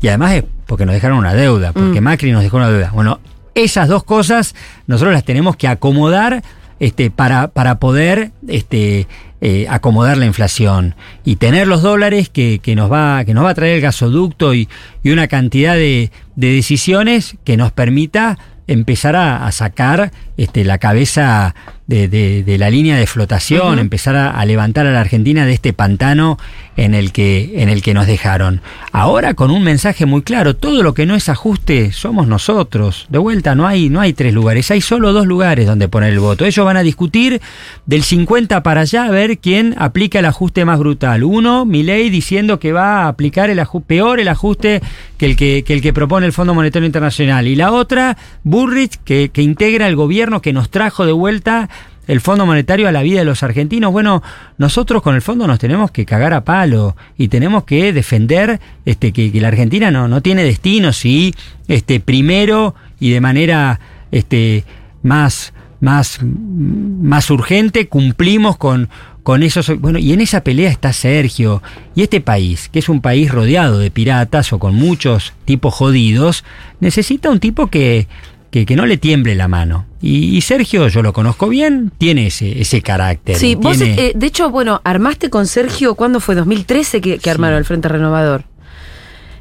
y 0.02 0.08
además 0.10 0.34
es 0.34 0.44
porque 0.66 0.86
nos 0.86 0.94
dejaron 0.94 1.20
una 1.20 1.34
deuda, 1.34 1.72
porque 1.72 2.02
Mm. 2.02 2.04
Macri 2.04 2.32
nos 2.34 2.44
dejó 2.44 2.58
una 2.58 2.70
deuda. 2.70 2.92
Bueno, 2.94 3.22
esas 3.56 3.88
dos 3.88 4.04
cosas 4.04 4.56
nosotros 4.88 5.14
las 5.14 5.24
tenemos 5.24 5.56
que 5.56 5.70
acomodar 5.70 6.44
este, 6.82 7.12
para, 7.12 7.48
para 7.48 7.80
poder 7.80 8.32
este, 8.50 9.08
eh, 9.40 9.68
acomodar 9.70 10.18
la 10.18 10.26
inflación 10.26 10.96
y 11.24 11.38
tener 11.38 11.66
los 11.66 11.82
dólares 11.82 12.28
que, 12.28 12.60
que 12.62 12.76
nos, 12.76 12.92
va, 12.92 13.24
que 13.24 13.34
nos 13.34 13.46
va 13.46 13.52
a 13.52 13.54
traer 13.54 13.76
el 13.76 13.82
gasoducto 13.82 14.54
y, 14.54 14.68
y 15.02 15.12
una 15.12 15.30
cantidad 15.30 15.76
de, 15.76 16.12
de 16.36 16.52
decisiones 16.52 17.38
que 17.46 17.56
nos 17.56 17.72
permita 17.72 18.38
empezar 18.68 19.16
a, 19.16 19.46
a 19.46 19.52
sacar 19.54 20.12
este, 20.36 20.66
la 20.66 20.78
cabeza 20.78 21.56
de, 21.88 22.08
de- 22.08 22.44
de 22.44 22.58
la 22.58 22.70
línea 22.70 22.96
de 22.98 23.08
flotación, 23.08 23.78
empezar 23.80 24.16
a, 24.16 24.32
a 24.32 24.46
levantar 24.46 24.86
a 24.88 24.92
la 24.92 25.02
Argentina 25.02 25.46
de 25.46 25.54
este 25.54 25.74
pantano 25.74 26.38
en 26.76 26.96
el, 26.96 27.12
que, 27.12 27.62
en 27.62 27.70
el 27.70 27.82
que 27.84 27.94
nos 27.94 28.08
dejaron. 28.08 28.62
Ahora 28.92 29.34
con 29.36 29.52
un 29.52 29.64
mensaje 29.64 30.06
muy 30.06 30.22
claro, 30.24 30.56
todo 30.56 30.82
lo 30.82 30.94
que 30.94 31.06
no 31.06 31.14
es 31.16 31.30
ajuste 31.30 31.92
somos 31.92 32.26
nosotros. 32.28 33.06
De 33.10 33.18
vuelta, 33.20 33.54
no 33.54 33.68
hay, 33.68 33.90
no 33.90 34.00
hay 34.02 34.14
tres 34.14 34.34
lugares, 34.34 34.72
hay 34.72 34.82
solo 34.82 35.14
dos 35.14 35.28
lugares 35.28 35.68
donde 35.68 35.88
poner 35.88 36.14
el 36.14 36.20
voto. 36.20 36.46
Ellos 36.46 36.66
van 36.66 36.78
a 36.78 36.84
discutir 36.84 37.42
del 37.86 38.02
50 38.04 38.64
para 38.64 38.82
allá 38.82 39.06
a 39.06 39.12
ver 39.12 39.38
quién 39.38 39.76
aplica 39.78 40.20
el 40.20 40.26
ajuste 40.26 40.66
más 40.66 40.80
brutal. 40.80 41.24
Uno, 41.24 41.66
Milei 41.66 42.10
diciendo 42.10 42.60
que 42.60 42.72
va 42.72 43.04
a 43.04 43.08
aplicar 43.08 43.50
el 43.50 43.62
peor 43.86 44.20
el 44.20 44.28
ajuste 44.30 44.82
que 45.18 45.26
el 45.28 45.36
que, 45.36 45.64
que 45.66 45.74
el 45.74 45.82
que 45.82 45.94
propone 45.94 46.26
el 46.26 46.34
Fondo 46.34 46.54
Monetario 46.54 46.86
Internacional. 46.86 47.48
Y 47.48 47.56
la 47.56 47.72
otra, 47.72 48.18
Burrich, 48.44 48.98
que, 49.04 49.30
que 49.30 49.42
integra 49.42 49.88
el 49.88 49.96
gobierno 49.96 50.42
que 50.42 50.54
nos 50.54 50.70
trajo 50.72 51.06
de 51.06 51.12
vuelta 51.12 51.70
el 52.08 52.22
Fondo 52.22 52.46
Monetario 52.46 52.88
a 52.88 52.92
la 52.92 53.04
vida 53.04 53.20
de 53.20 53.26
los 53.26 53.44
argentinos. 53.44 53.92
Bueno, 53.92 54.22
nosotros 54.58 55.02
con 55.02 55.16
el 55.16 55.22
fondo 55.22 55.48
nos 55.48 55.60
tenemos 55.60 55.92
que 55.92 56.06
cagar 56.06 56.34
a 56.34 56.44
palo 56.44 56.96
y 57.18 57.30
tenemos 57.30 57.64
que 57.64 57.94
defender 57.94 58.60
este, 58.86 59.12
que, 59.12 59.32
la 59.40 59.48
Argentina 59.48 59.92
no, 59.92 60.08
no 60.08 60.22
tiene 60.22 60.44
destino 60.44 60.94
si 60.94 61.34
este, 61.68 62.00
primero 62.00 62.76
y 63.00 63.12
de 63.12 63.22
manera 63.22 63.80
este, 64.12 64.64
más, 65.02 65.54
más, 65.80 66.20
más 66.22 67.30
urgente 67.30 67.88
cumplimos 67.88 68.58
con, 68.58 68.90
con 69.24 69.42
esos. 69.42 69.80
Bueno, 69.80 69.98
y 69.98 70.14
en 70.14 70.22
esa 70.22 70.44
pelea 70.44 70.70
está 70.70 70.94
Sergio. 70.94 71.64
Y 71.96 72.04
este 72.04 72.22
país, 72.22 72.70
que 72.70 72.80
es 72.80 72.90
un 72.90 73.02
país 73.02 73.32
rodeado 73.32 73.80
de 73.80 73.90
piratas 73.90 74.54
o 74.54 74.60
con 74.60 74.76
muchos 74.76 75.34
tipos 75.46 75.74
jodidos, 75.74 76.44
necesita 76.80 77.30
un 77.30 77.40
tipo 77.40 77.68
que 77.68 78.08
que, 78.54 78.68
que 78.68 78.76
no 78.76 78.86
le 78.86 78.98
tiemble 78.98 79.34
la 79.34 79.48
mano. 79.48 79.88
Y, 80.00 80.38
y 80.38 80.42
Sergio, 80.42 80.88
yo 80.88 81.02
lo 81.02 81.12
conozco 81.12 81.50
bien, 81.50 81.92
tiene 81.98 82.28
ese, 82.28 82.62
ese 82.62 82.84
carácter. 82.84 83.36
Sí, 83.36 83.56
vos, 83.56 83.82
eh, 83.82 84.14
de 84.16 84.26
hecho, 84.28 84.52
bueno, 84.52 84.80
armaste 84.84 85.32
con 85.32 85.48
Sergio, 85.48 85.96
¿cuándo 85.96 86.20
fue? 86.20 86.36
2013 86.36 87.02
que, 87.02 87.18
que 87.18 87.30
armaron 87.32 87.58
el 87.58 87.66
Frente 87.66 87.88
Renovador. 87.88 88.44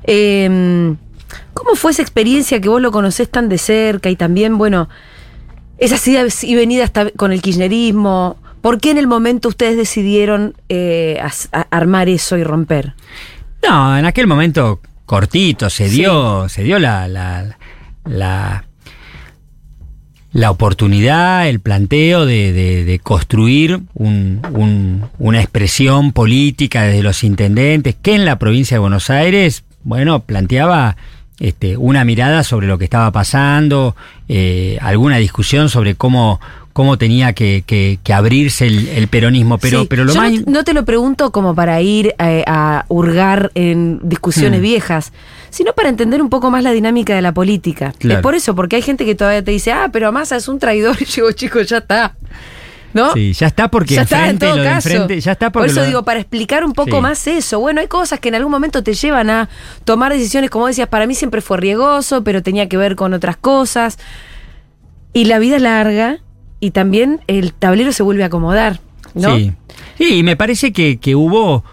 Eh, 0.04 0.94
¿Cómo 1.52 1.74
fue 1.74 1.90
esa 1.92 2.00
experiencia 2.02 2.60
que 2.60 2.68
vos 2.70 2.80
lo 2.80 2.90
conocés 2.90 3.28
tan 3.30 3.48
de 3.50 3.58
cerca 3.58 4.08
y 4.08 4.16
también, 4.16 4.56
bueno, 4.56 4.88
esas 5.78 6.06
idas 6.08 6.42
y 6.42 6.54
venidas 6.54 6.90
con 7.16 7.32
el 7.32 7.42
kirchnerismo? 7.42 8.38
¿Por 8.62 8.80
qué 8.80 8.92
en 8.92 8.98
el 8.98 9.06
momento 9.06 9.48
ustedes 9.48 9.76
decidieron 9.76 10.54
eh, 10.70 11.18
a- 11.52 11.60
armar 11.70 12.08
eso 12.08 12.36
y 12.38 12.44
romper? 12.44 12.94
No, 13.68 13.98
en 13.98 14.06
aquel 14.06 14.26
momento 14.26 14.80
cortito 15.04 15.68
se 15.68 15.88
Sí. 15.90 15.96
dio, 15.96 16.48
se 16.48 16.62
dio 16.62 16.78
la, 16.78 17.08
la, 17.08 17.58
la, 18.06 18.64
la 20.32 20.50
oportunidad, 20.50 21.46
el 21.48 21.60
planteo 21.60 22.24
de, 22.26 22.52
de- 22.52 22.84
de 22.84 22.98
construir 22.98 23.80
un- 23.94 24.40
un- 24.54 25.04
una 25.18 25.40
expresión 25.40 26.12
política 26.12 26.82
desde 26.82 27.02
los 27.02 27.22
intendentes 27.22 27.94
que 28.00 28.14
en 28.14 28.24
la 28.24 28.38
provincia 28.38 28.76
de 28.76 28.80
Buenos 28.80 29.10
Aires, 29.10 29.64
bueno, 29.84 30.20
planteaba 30.20 30.96
este, 31.40 31.76
una 31.76 32.04
mirada 32.04 32.44
sobre 32.44 32.66
lo 32.68 32.78
que 32.78 32.84
estaba 32.84 33.10
pasando, 33.10 33.96
eh, 34.28 34.78
alguna 34.80 35.16
discusión 35.16 35.68
sobre 35.68 35.96
cómo, 35.96 36.40
cómo 36.72 36.98
tenía 36.98 37.32
que, 37.32 37.64
que- 37.66 37.98
que 38.02 38.12
abrirse 38.12 38.66
el, 38.66 38.88
el 38.88 39.08
peronismo. 39.08 39.58
Pero, 39.58 39.82
Sí, 39.82 39.86
pero 39.90 40.04
lo 40.04 40.12
yo 40.14 40.20
más... 40.20 40.32
no, 40.32 40.42
no 40.46 40.64
te 40.64 40.72
lo 40.74 40.84
pregunto 40.84 41.30
como 41.32 41.54
para 41.54 41.80
ir 41.80 42.14
eh, 42.18 42.44
a 42.46 42.84
hurgar 42.88 43.50
en 43.54 44.00
discusiones 44.02 44.60
Mm. 44.60 44.62
viejas, 44.62 45.12
sino 45.50 45.72
para 45.74 45.88
entender 45.88 46.22
un 46.22 46.30
poco 46.30 46.50
más 46.50 46.62
la 46.62 46.72
dinámica 46.72 47.14
de 47.14 47.22
la 47.22 47.32
política. 47.32 47.92
Claro. 47.98 48.20
Es 48.20 48.22
por 48.22 48.34
eso, 48.34 48.54
porque 48.54 48.76
hay 48.76 48.82
gente 48.82 49.04
que 49.04 49.14
todavía 49.14 49.44
te 49.44 49.50
dice, 49.50 49.72
ah, 49.72 49.90
pero 49.92 50.10
Massa 50.12 50.36
es 50.36 50.48
un 50.48 50.58
traidor. 50.58 50.96
Y 51.00 51.04
yo 51.04 51.14
digo, 51.26 51.32
chicos, 51.32 51.68
ya 51.68 51.78
está. 51.78 52.14
¿No? 52.94 53.14
Sí, 53.14 53.32
ya 53.32 53.46
está 53.46 53.68
porque 53.68 53.94
ya 53.94 54.02
está, 54.02 54.28
en 54.28 54.38
todo 54.38 54.54
lo 54.54 54.64
caso. 54.64 54.90
enfrente, 54.90 55.18
ya 55.18 55.32
está 55.32 55.50
Por 55.50 55.64
eso 55.64 55.80
lo- 55.80 55.86
digo, 55.86 56.02
para 56.02 56.20
explicar 56.20 56.62
un 56.62 56.74
poco 56.74 56.96
Sí. 56.96 57.00
más 57.00 57.26
eso. 57.26 57.58
Bueno, 57.58 57.80
hay 57.80 57.86
cosas 57.86 58.20
que 58.20 58.28
en 58.28 58.34
algún 58.34 58.50
momento 58.52 58.82
te 58.82 58.92
llevan 58.92 59.30
a 59.30 59.48
tomar 59.84 60.12
decisiones, 60.12 60.50
como 60.50 60.66
decías, 60.66 60.88
para 60.88 61.06
mí 61.06 61.14
siempre 61.14 61.40
fue 61.40 61.56
riesgoso, 61.56 62.22
pero 62.22 62.42
tenía 62.42 62.68
que 62.68 62.76
ver 62.76 62.94
con 62.94 63.14
otras 63.14 63.38
cosas. 63.38 63.98
Y 65.14 65.24
la 65.24 65.38
vida 65.38 65.56
es 65.56 65.62
larga 65.62 66.18
y 66.62 66.70
también 66.70 67.20
el 67.26 67.52
tablero 67.52 67.92
se 67.92 68.04
vuelve 68.04 68.22
a 68.22 68.26
acomodar. 68.26 68.78
¿no? 69.14 69.36
Sí. 69.36 69.52
Y 69.98 70.22
me 70.22 70.36
parece 70.36 70.72
que, 70.72 70.98
que 70.98 71.16
hubo 71.16 71.64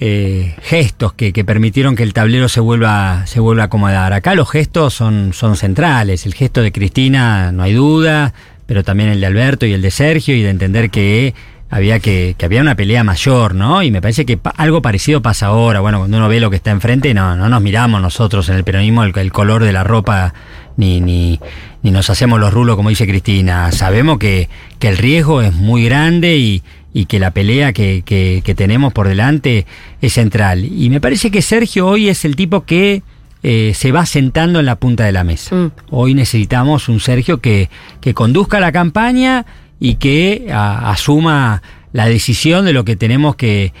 eh, 0.00 0.56
gestos 0.60 1.12
que, 1.12 1.32
que 1.32 1.44
permitieron 1.44 1.94
que 1.94 2.02
el 2.02 2.12
tablero 2.12 2.48
se 2.48 2.58
vuelva, 2.58 3.24
se 3.26 3.38
vuelva 3.38 3.62
a 3.62 3.66
acomodar. 3.66 4.12
Acá 4.12 4.34
los 4.34 4.50
gestos 4.50 4.92
son, 4.92 5.32
son 5.32 5.56
centrales. 5.56 6.26
El 6.26 6.34
gesto 6.34 6.62
de 6.62 6.72
Cristina, 6.72 7.52
no 7.52 7.62
hay 7.62 7.74
duda, 7.74 8.34
pero 8.66 8.82
también 8.82 9.08
el 9.08 9.20
de 9.20 9.26
Alberto 9.26 9.66
y 9.66 9.72
el 9.72 9.82
de 9.82 9.92
Sergio, 9.92 10.34
y 10.34 10.42
de 10.42 10.50
entender 10.50 10.90
que 10.90 11.32
había 11.70 12.00
que, 12.00 12.34
que 12.36 12.44
había 12.44 12.60
una 12.60 12.74
pelea 12.74 13.04
mayor, 13.04 13.54
¿no? 13.54 13.84
Y 13.84 13.92
me 13.92 14.02
parece 14.02 14.26
que 14.26 14.40
algo 14.56 14.82
parecido 14.82 15.22
pasa 15.22 15.46
ahora. 15.46 15.78
Bueno, 15.78 15.98
cuando 15.98 16.16
uno 16.16 16.28
ve 16.28 16.40
lo 16.40 16.50
que 16.50 16.56
está 16.56 16.72
enfrente, 16.72 17.14
no, 17.14 17.36
no 17.36 17.48
nos 17.48 17.62
miramos 17.62 18.02
nosotros 18.02 18.48
en 18.48 18.56
el 18.56 18.64
peronismo 18.64 19.04
el, 19.04 19.16
el 19.16 19.30
color 19.30 19.62
de 19.62 19.72
la 19.72 19.84
ropa, 19.84 20.34
ni, 20.76 21.00
ni, 21.00 21.38
ni 21.82 21.90
nos 21.90 22.10
hacemos 22.10 22.38
los 22.40 22.52
rulos, 22.52 22.76
como 22.76 22.88
dice 22.90 23.06
Cristina. 23.06 23.72
Sabemos 23.72 24.18
que, 24.18 24.48
que 24.78 24.88
el 24.88 24.96
riesgo 24.98 25.42
es 25.42 25.52
muy 25.54 25.84
grande 25.84 26.36
y, 26.36 26.62
y 26.94 27.06
que 27.06 27.18
la 27.18 27.32
pelea 27.32 27.72
que, 27.72 28.02
que- 28.04 28.42
que 28.44 28.54
tenemos 28.54 28.92
por 28.92 29.08
delante 29.08 29.66
es 30.00 30.12
central. 30.12 30.64
Y 30.64 30.90
me 30.90 31.00
parece 31.00 31.30
que 31.30 31.42
Sergio 31.42 31.86
hoy 31.88 32.08
es 32.08 32.24
el 32.24 32.36
tipo 32.36 32.64
que 32.64 33.02
eh, 33.42 33.72
se 33.74 33.90
va 33.90 34.06
sentando 34.06 34.60
en 34.60 34.66
la 34.66 34.76
punta 34.76 35.04
de 35.04 35.10
la 35.12 35.24
mesa. 35.24 35.54
Mm. 35.56 35.72
Hoy 35.90 36.14
necesitamos 36.14 36.88
un 36.88 37.00
Sergio 37.00 37.40
que, 37.40 37.68
que 38.00 38.14
conduzca 38.14 38.60
la 38.60 38.70
campaña 38.70 39.44
y 39.80 39.96
que 39.96 40.46
a- 40.52 40.90
asuma 40.92 41.62
la 41.92 42.06
decisión 42.06 42.64
de 42.64 42.72
lo 42.72 42.84
que 42.84 42.94
tenemos 42.94 43.34
que, 43.34 43.72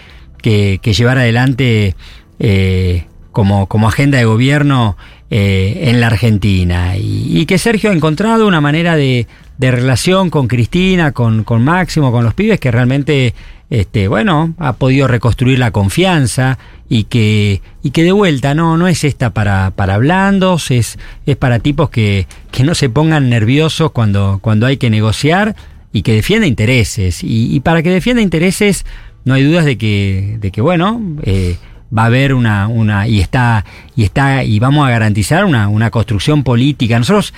que- 0.42 0.80
que 0.82 0.92
llevar 0.92 1.18
adelante 1.18 1.94
eh, 2.40 3.04
como, 3.30 3.66
como 3.68 3.86
agenda 3.88 4.18
de 4.18 4.24
gobierno 4.24 4.96
eh, 5.34 5.88
en 5.88 5.98
la 5.98 6.08
Argentina. 6.08 6.94
Y, 6.98 7.40
y 7.40 7.46
que 7.46 7.56
Sergio 7.56 7.88
ha 7.88 7.94
encontrado 7.94 8.46
una 8.46 8.60
manera 8.60 8.96
de, 8.96 9.26
de 9.56 9.70
relación 9.70 10.28
con 10.28 10.46
Cristina, 10.46 11.12
con, 11.12 11.42
con 11.42 11.64
Máximo, 11.64 12.12
con 12.12 12.22
los 12.22 12.34
pibes, 12.34 12.60
que 12.60 12.70
realmente, 12.70 13.32
este, 13.70 14.08
bueno, 14.08 14.52
ha 14.58 14.74
podido 14.74 15.08
reconstruir 15.08 15.58
la 15.58 15.70
confianza 15.70 16.58
y 16.86 17.04
que, 17.04 17.62
y 17.82 17.92
que 17.92 18.04
de 18.04 18.12
vuelta 18.12 18.54
no, 18.54 18.76
no 18.76 18.88
es 18.88 19.04
esta 19.04 19.30
para, 19.30 19.70
para 19.70 19.96
blandos, 19.96 20.70
es, 20.70 20.98
es 21.24 21.36
para 21.36 21.60
tipos 21.60 21.88
que, 21.88 22.26
que 22.50 22.62
no 22.62 22.74
se 22.74 22.90
pongan 22.90 23.30
nerviosos 23.30 23.90
cuando, 23.92 24.38
cuando 24.42 24.66
hay 24.66 24.76
que 24.76 24.90
negociar 24.90 25.56
y 25.94 26.02
que 26.02 26.12
defienda 26.12 26.46
intereses. 26.46 27.20
Y, 27.22 27.58
para 27.60 27.82
que 27.82 27.88
defienda 27.88 28.20
intereses, 28.20 28.84
no 29.24 29.32
hay 29.32 29.44
dudas 29.44 29.64
de 29.64 29.78
que, 29.78 30.36
de 30.42 30.50
que 30.50 30.60
bueno, 30.60 31.00
eh, 31.22 31.56
va 31.96 32.04
a 32.04 32.06
haber 32.06 32.34
una, 32.34 32.68
una, 32.68 33.06
y 33.06 33.20
está, 33.20 33.64
y 33.96 34.04
está, 34.04 34.44
y 34.44 34.58
vamos 34.58 34.86
a 34.86 34.90
garantizar 34.90 35.44
una, 35.44 35.68
una 35.68 35.90
construcción 35.90 36.42
política. 36.42 36.98
Nosotros, 36.98 37.34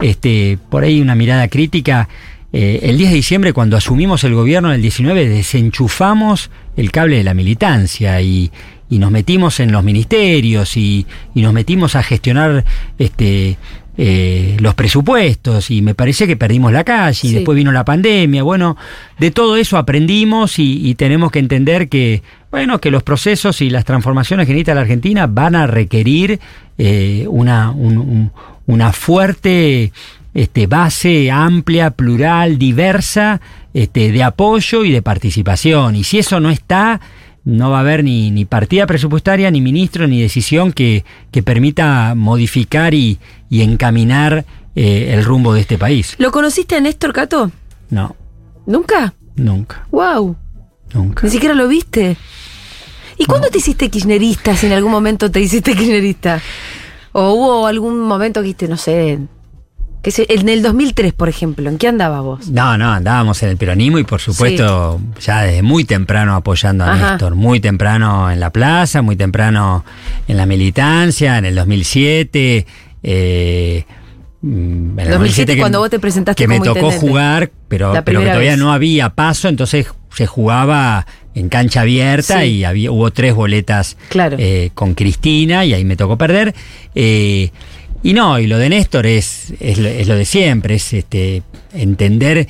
este, 0.00 0.58
por 0.70 0.84
ahí 0.84 1.00
una 1.00 1.14
mirada 1.14 1.48
crítica, 1.48 2.08
eh, 2.52 2.80
el 2.84 2.96
10 2.96 3.10
de 3.10 3.16
diciembre, 3.16 3.52
cuando 3.52 3.76
asumimos 3.76 4.24
el 4.24 4.34
gobierno 4.34 4.72
el 4.72 4.80
19, 4.80 5.28
desenchufamos 5.28 6.50
el 6.76 6.90
cable 6.90 7.16
de 7.18 7.24
la 7.24 7.34
militancia 7.34 8.20
y, 8.22 8.50
y 8.88 8.98
nos 8.98 9.10
metimos 9.10 9.60
en 9.60 9.72
los 9.72 9.84
ministerios 9.84 10.76
y, 10.76 11.06
y 11.34 11.42
nos 11.42 11.52
metimos 11.52 11.94
a 11.94 12.02
gestionar 12.02 12.64
este, 12.98 13.58
eh, 13.98 14.56
los 14.60 14.74
presupuestos 14.74 15.70
y 15.70 15.82
me 15.82 15.94
parece 15.94 16.26
que 16.26 16.36
perdimos 16.36 16.72
la 16.72 16.84
calle 16.84 17.18
y 17.22 17.28
Sí. 17.28 17.34
después 17.34 17.56
vino 17.56 17.72
la 17.72 17.84
pandemia. 17.84 18.42
Bueno, 18.42 18.76
de 19.18 19.30
todo 19.30 19.56
eso 19.56 19.76
aprendimos 19.76 20.58
y, 20.58 20.88
y 20.88 20.94
tenemos 20.94 21.30
que 21.32 21.40
entender 21.40 21.88
que, 21.88 22.22
bueno, 22.50 22.80
que 22.80 22.90
los 22.90 23.02
procesos 23.02 23.60
y 23.60 23.70
las 23.70 23.84
transformaciones 23.84 24.46
que 24.46 24.52
necesita 24.52 24.74
la 24.74 24.82
Argentina 24.82 25.26
van 25.26 25.54
a 25.54 25.66
requerir 25.66 26.40
eh, 26.78 27.26
una, 27.28 27.70
un- 27.70 27.98
un- 27.98 28.32
una 28.66 28.92
fuerte 28.92 29.92
este, 30.34 30.66
base 30.66 31.30
amplia, 31.30 31.90
plural, 31.90 32.58
diversa, 32.58 33.40
este, 33.74 34.12
de 34.12 34.22
apoyo 34.22 34.84
y 34.84 34.92
de 34.92 35.02
participación. 35.02 35.96
Y 35.96 36.04
si 36.04 36.18
eso 36.18 36.38
no 36.40 36.50
está, 36.50 37.00
no 37.44 37.70
va 37.70 37.78
a 37.78 37.80
haber 37.80 38.04
ni, 38.04 38.30
ni 38.30 38.44
partida 38.44 38.86
presupuestaria, 38.86 39.50
ni 39.50 39.60
ministro, 39.60 40.06
ni 40.06 40.20
decisión 40.20 40.72
que, 40.72 41.04
que 41.30 41.42
permita 41.42 42.14
modificar 42.14 42.92
y, 42.94 43.18
y 43.48 43.62
encaminar 43.62 44.44
eh, 44.76 45.12
el 45.14 45.24
rumbo 45.24 45.54
de 45.54 45.62
este 45.62 45.78
país. 45.78 46.14
¿Lo 46.18 46.30
conociste 46.30 46.76
a 46.76 46.80
Néstor 46.80 47.12
Cato? 47.12 47.50
No, 47.90 48.14
¿Nunca? 48.66 49.14
nunca, 49.34 49.86
¡Wow! 49.90 50.36
Nunca. 50.94 51.22
Ni 51.24 51.30
siquiera 51.30 51.54
lo 51.54 51.68
viste. 51.68 52.16
¿Y 53.16 53.24
cuándo 53.24 53.48
te 53.48 53.58
hiciste 53.58 53.88
kirchnerista? 53.90 54.56
Si 54.56 54.66
en 54.66 54.72
algún 54.72 54.92
momento 54.92 55.30
te 55.30 55.40
hiciste 55.40 55.74
kirchnerista. 55.74 56.40
¿O 57.12 57.32
hubo 57.32 57.66
algún 57.66 58.00
momento 58.00 58.40
que 58.40 58.44
dijiste, 58.44 58.68
no 58.68 58.76
sé, 58.76 59.18
que 60.02 60.26
en 60.28 60.48
el 60.48 60.62
2003, 60.62 61.12
por 61.12 61.28
ejemplo, 61.28 61.68
¿en 61.68 61.76
qué 61.76 61.88
andabas 61.88 62.22
vos? 62.22 62.48
No, 62.48 62.78
no, 62.78 62.92
andábamos 62.92 63.42
en 63.42 63.50
el 63.50 63.56
peronismo 63.56 63.98
y 63.98 64.04
por 64.04 64.20
supuesto 64.20 65.00
ya 65.20 65.42
desde 65.42 65.62
muy 65.62 65.84
temprano 65.84 66.36
apoyando 66.36 66.84
a 66.84 66.92
Ajá. 66.92 67.10
Néstor, 67.12 67.34
muy 67.34 67.58
temprano 67.58 68.30
en 68.30 68.38
la 68.38 68.50
plaza, 68.50 69.02
muy 69.02 69.16
temprano 69.16 69.84
en 70.28 70.36
la 70.36 70.46
militancia, 70.46 71.38
en 71.38 71.46
el 71.46 71.54
2007. 71.56 72.66
Eh, 73.02 73.84
mm, 74.42 74.98
en 74.98 75.06
el 75.06 75.10
2007 75.10 75.58
cuando 75.58 75.80
vos 75.80 75.90
te 75.90 75.98
presentaste 75.98 76.40
que 76.40 76.48
me 76.48 76.60
tocó 76.60 76.92
jugar, 76.92 77.50
pero, 77.66 77.92
que 77.92 78.12
todavía 78.12 78.50
vez. 78.50 78.58
no 78.58 78.72
había 78.72 79.10
paso, 79.10 79.48
entonces 79.48 79.88
se 80.14 80.26
jugaba 80.26 81.06
en 81.34 81.48
cancha 81.48 81.82
abierta 81.82 82.40
Sí. 82.42 82.46
y 82.48 82.64
había, 82.64 82.90
hubo 82.90 83.10
tres 83.12 83.34
boletas 83.34 83.96
Claro. 84.08 84.36
eh, 84.40 84.70
con 84.74 84.94
Cristina 84.94 85.64
y 85.64 85.72
ahí 85.74 85.84
me 85.84 85.96
tocó 85.96 86.18
perder. 86.18 86.54
Eh, 86.94 87.50
y 88.02 88.12
no, 88.12 88.38
y 88.38 88.46
lo 88.46 88.58
de 88.58 88.68
Néstor 88.70 89.06
es, 89.06 89.52
es, 89.60 89.78
lo, 89.78 89.88
es 89.88 90.06
lo 90.08 90.14
de 90.16 90.24
siempre, 90.24 90.76
es 90.76 90.92
este, 90.92 91.42
entender 91.72 92.46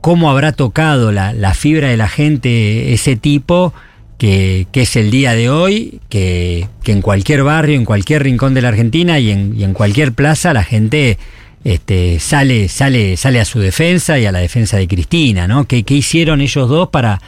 cómo 0.00 0.30
habrá 0.30 0.52
tocado 0.52 1.12
la, 1.12 1.32
la 1.32 1.54
fibra 1.54 1.88
de 1.88 1.96
la 1.96 2.08
gente 2.08 2.92
ese 2.92 3.16
tipo 3.16 3.72
que, 4.18 4.66
que 4.72 4.82
es 4.82 4.96
el 4.96 5.10
día 5.10 5.32
de 5.34 5.50
hoy, 5.50 6.00
que, 6.08 6.68
que 6.82 6.92
en 6.92 7.02
cualquier 7.02 7.42
barrio, 7.44 7.76
en 7.76 7.84
cualquier 7.84 8.22
rincón 8.22 8.54
de 8.54 8.62
la 8.62 8.68
Argentina 8.68 9.18
y 9.18 9.30
en, 9.30 9.54
y 9.58 9.64
en 9.64 9.72
cualquier 9.74 10.12
plaza 10.12 10.52
la 10.52 10.64
gente 10.64 11.18
este, 11.64 12.18
sale, 12.20 12.68
sale, 12.68 13.16
sale 13.16 13.40
a 13.40 13.44
su 13.44 13.60
defensa 13.60 14.18
y 14.18 14.26
a 14.26 14.32
la 14.32 14.40
defensa 14.40 14.76
de 14.76 14.88
Cristina, 14.88 15.46
¿no? 15.46 15.66
¿Qué, 15.66 15.84
qué 15.84 15.94
hicieron 15.94 16.40
ellos 16.40 16.68
dos 16.68 16.88
para, 16.88 17.20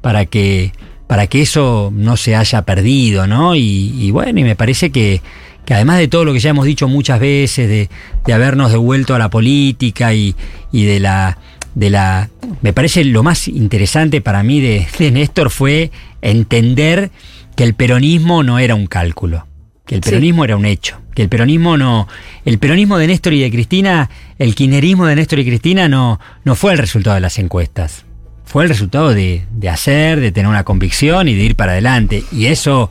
para 0.00 0.26
que 0.26 0.72
para 1.06 1.26
que 1.26 1.42
eso 1.42 1.92
no 1.94 2.16
se 2.16 2.36
haya 2.36 2.62
perdido, 2.62 3.26
¿no? 3.26 3.54
Y, 3.54 3.60
y 3.98 4.10
bueno, 4.12 4.40
y 4.40 4.44
me 4.44 4.56
parece 4.56 4.90
que, 4.90 5.20
que 5.66 5.74
además 5.74 5.98
de 5.98 6.08
todo 6.08 6.24
lo 6.24 6.32
que 6.32 6.38
ya 6.38 6.48
hemos 6.48 6.64
dicho 6.64 6.88
muchas 6.88 7.20
veces, 7.20 7.68
de, 7.68 7.90
de 8.24 8.32
habernos 8.32 8.70
devuelto 8.70 9.14
a 9.14 9.18
la 9.18 9.28
política 9.28 10.14
y, 10.14 10.34
y 10.72 10.84
de 10.84 11.00
la 11.00 11.36
de 11.74 11.90
la. 11.90 12.30
Me 12.62 12.72
parece 12.72 13.04
lo 13.04 13.22
más 13.22 13.48
interesante 13.48 14.20
para 14.20 14.42
mí 14.42 14.60
de, 14.60 14.86
de 14.98 15.10
Néstor 15.10 15.50
fue 15.50 15.90
entender 16.22 17.10
que 17.56 17.64
el 17.64 17.74
peronismo 17.74 18.42
no 18.42 18.58
era 18.58 18.74
un 18.74 18.86
cálculo. 18.86 19.46
Que 19.92 19.96
el 19.96 20.00
peronismo 20.12 20.44
era 20.44 20.56
un 20.56 20.64
hecho, 20.64 20.98
que 21.14 21.22
el 21.22 21.28
peronismo 21.28 21.76
no, 21.76 22.08
el 22.44 22.58
peronismo 22.58 22.98
de 22.98 23.06
Néstor 23.06 23.32
y 23.34 23.40
de 23.40 23.50
Cristina, 23.50 24.08
el 24.38 24.54
kirchnerismo 24.54 25.06
de 25.06 25.16
Néstor 25.16 25.38
y 25.40 25.44
Cristina 25.44 25.88
no, 25.88 26.18
no 26.44 26.54
fue 26.54 26.72
el 26.72 26.78
resultado 26.78 27.14
de 27.14 27.20
las 27.20 27.38
encuestas, 27.38 28.04
fue 28.44 28.64
el 28.64 28.68
resultado 28.68 29.14
de, 29.14 29.44
de 29.50 29.68
hacer, 29.68 30.20
de 30.20 30.32
tener 30.32 30.48
una 30.48 30.64
convicción 30.64 31.28
y 31.28 31.34
de 31.34 31.42
ir 31.42 31.56
para 31.56 31.72
adelante. 31.72 32.22
Y 32.32 32.46
eso 32.46 32.90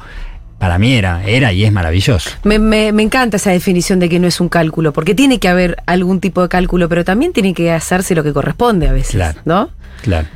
para 0.57 0.77
mí 0.77 0.93
era, 0.93 1.23
era 1.25 1.51
y 1.53 1.63
es 1.65 1.71
maravilloso. 1.71 2.29
Me, 2.43 2.59
me- 2.59 2.91
me 2.91 3.01
encanta 3.03 3.37
esa 3.37 3.49
definición 3.51 3.99
de 3.99 4.09
que 4.09 4.19
no 4.19 4.27
es 4.27 4.39
un 4.39 4.47
cálculo, 4.49 4.93
porque 4.93 5.15
tiene 5.15 5.39
que 5.39 5.47
haber 5.47 5.77
algún 5.87 6.19
tipo 6.19 6.41
de 6.43 6.49
cálculo, 6.49 6.87
pero 6.89 7.03
también 7.03 7.33
tiene 7.33 7.53
que 7.55 7.71
hacerse 7.71 8.13
lo 8.15 8.23
que 8.23 8.31
corresponde 8.33 8.87
a 8.87 8.91
veces, 8.93 9.11
Claro. 9.15 9.39
¿no? 9.45 9.69
Claro. 10.03 10.27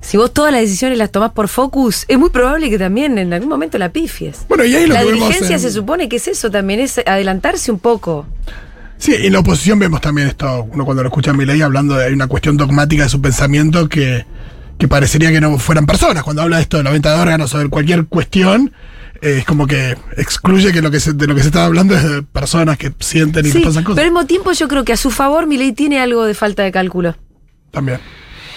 Si 0.00 0.16
vos 0.16 0.32
todas 0.32 0.52
las 0.52 0.62
decisiones 0.62 0.96
las 0.96 1.10
tomás 1.10 1.32
por 1.32 1.48
focus, 1.48 2.04
es 2.08 2.18
muy 2.18 2.30
probable 2.30 2.70
que 2.70 2.78
también 2.78 3.18
en 3.18 3.32
algún 3.32 3.48
momento 3.48 3.78
la 3.78 3.90
pifies. 3.90 4.46
Bueno, 4.48 4.64
y 4.64 4.74
ahí 4.74 4.86
lo 4.86 4.94
la 4.94 5.00
que 5.00 5.06
vemos 5.06 5.20
diligencia 5.28 5.56
en- 5.56 5.60
se 5.62 5.70
supone 5.72 6.08
que 6.08 6.16
es 6.16 6.28
eso 6.28 6.50
también, 6.50 6.80
es 6.80 6.98
adelantarse 7.04 7.72
un 7.72 7.78
poco. 7.80 8.26
Sí, 8.96 9.14
en 9.14 9.32
la 9.32 9.40
oposición 9.40 9.78
vemos 9.78 10.00
también 10.00 10.28
esto, 10.28 10.66
uno 10.72 10.84
cuando 10.84 11.02
lo 11.02 11.08
escucha 11.08 11.30
a 11.32 11.34
Milei 11.34 11.62
hablando 11.62 11.94
de 11.96 12.12
una 12.12 12.26
cuestión 12.26 12.56
dogmática 12.56 13.04
de 13.04 13.08
su 13.08 13.20
pensamiento 13.20 13.88
que, 13.88 14.24
que 14.78 14.88
parecería 14.88 15.30
que 15.30 15.40
no 15.40 15.58
fueran 15.58 15.84
personas. 15.86 16.22
Cuando 16.22 16.42
habla 16.42 16.56
de 16.56 16.62
esto 16.62 16.78
de 16.78 16.84
la 16.84 16.90
venta 16.90 17.14
de 17.14 17.20
órganos 17.20 17.54
o 17.54 17.58
de 17.58 17.68
cualquier 17.68 18.06
cuestión, 18.06 18.72
eh, 19.20 19.38
es 19.38 19.44
como 19.44 19.66
que 19.66 19.96
excluye 20.16 20.72
que 20.72 20.80
lo 20.82 20.90
que 20.90 21.00
se, 21.00 21.12
de 21.12 21.26
lo 21.26 21.34
que 21.34 21.42
se 21.42 21.48
está 21.48 21.64
hablando 21.64 21.94
es 21.96 22.02
de 22.08 22.22
personas 22.22 22.76
que 22.78 22.92
sienten 23.00 23.46
y 23.46 23.50
Sí, 23.50 23.58
les 23.58 23.66
pasan 23.66 23.84
cosas. 23.84 23.96
pero 23.96 24.06
al 24.06 24.12
mismo 24.12 24.26
tiempo 24.26 24.52
yo 24.52 24.66
creo 24.68 24.84
que 24.84 24.92
a 24.92 24.96
su 24.96 25.10
favor 25.10 25.46
Milei 25.46 25.72
tiene 25.72 26.00
algo 26.00 26.24
de 26.24 26.34
falta 26.34 26.62
de 26.62 26.72
cálculo, 26.72 27.16
También. 27.72 27.98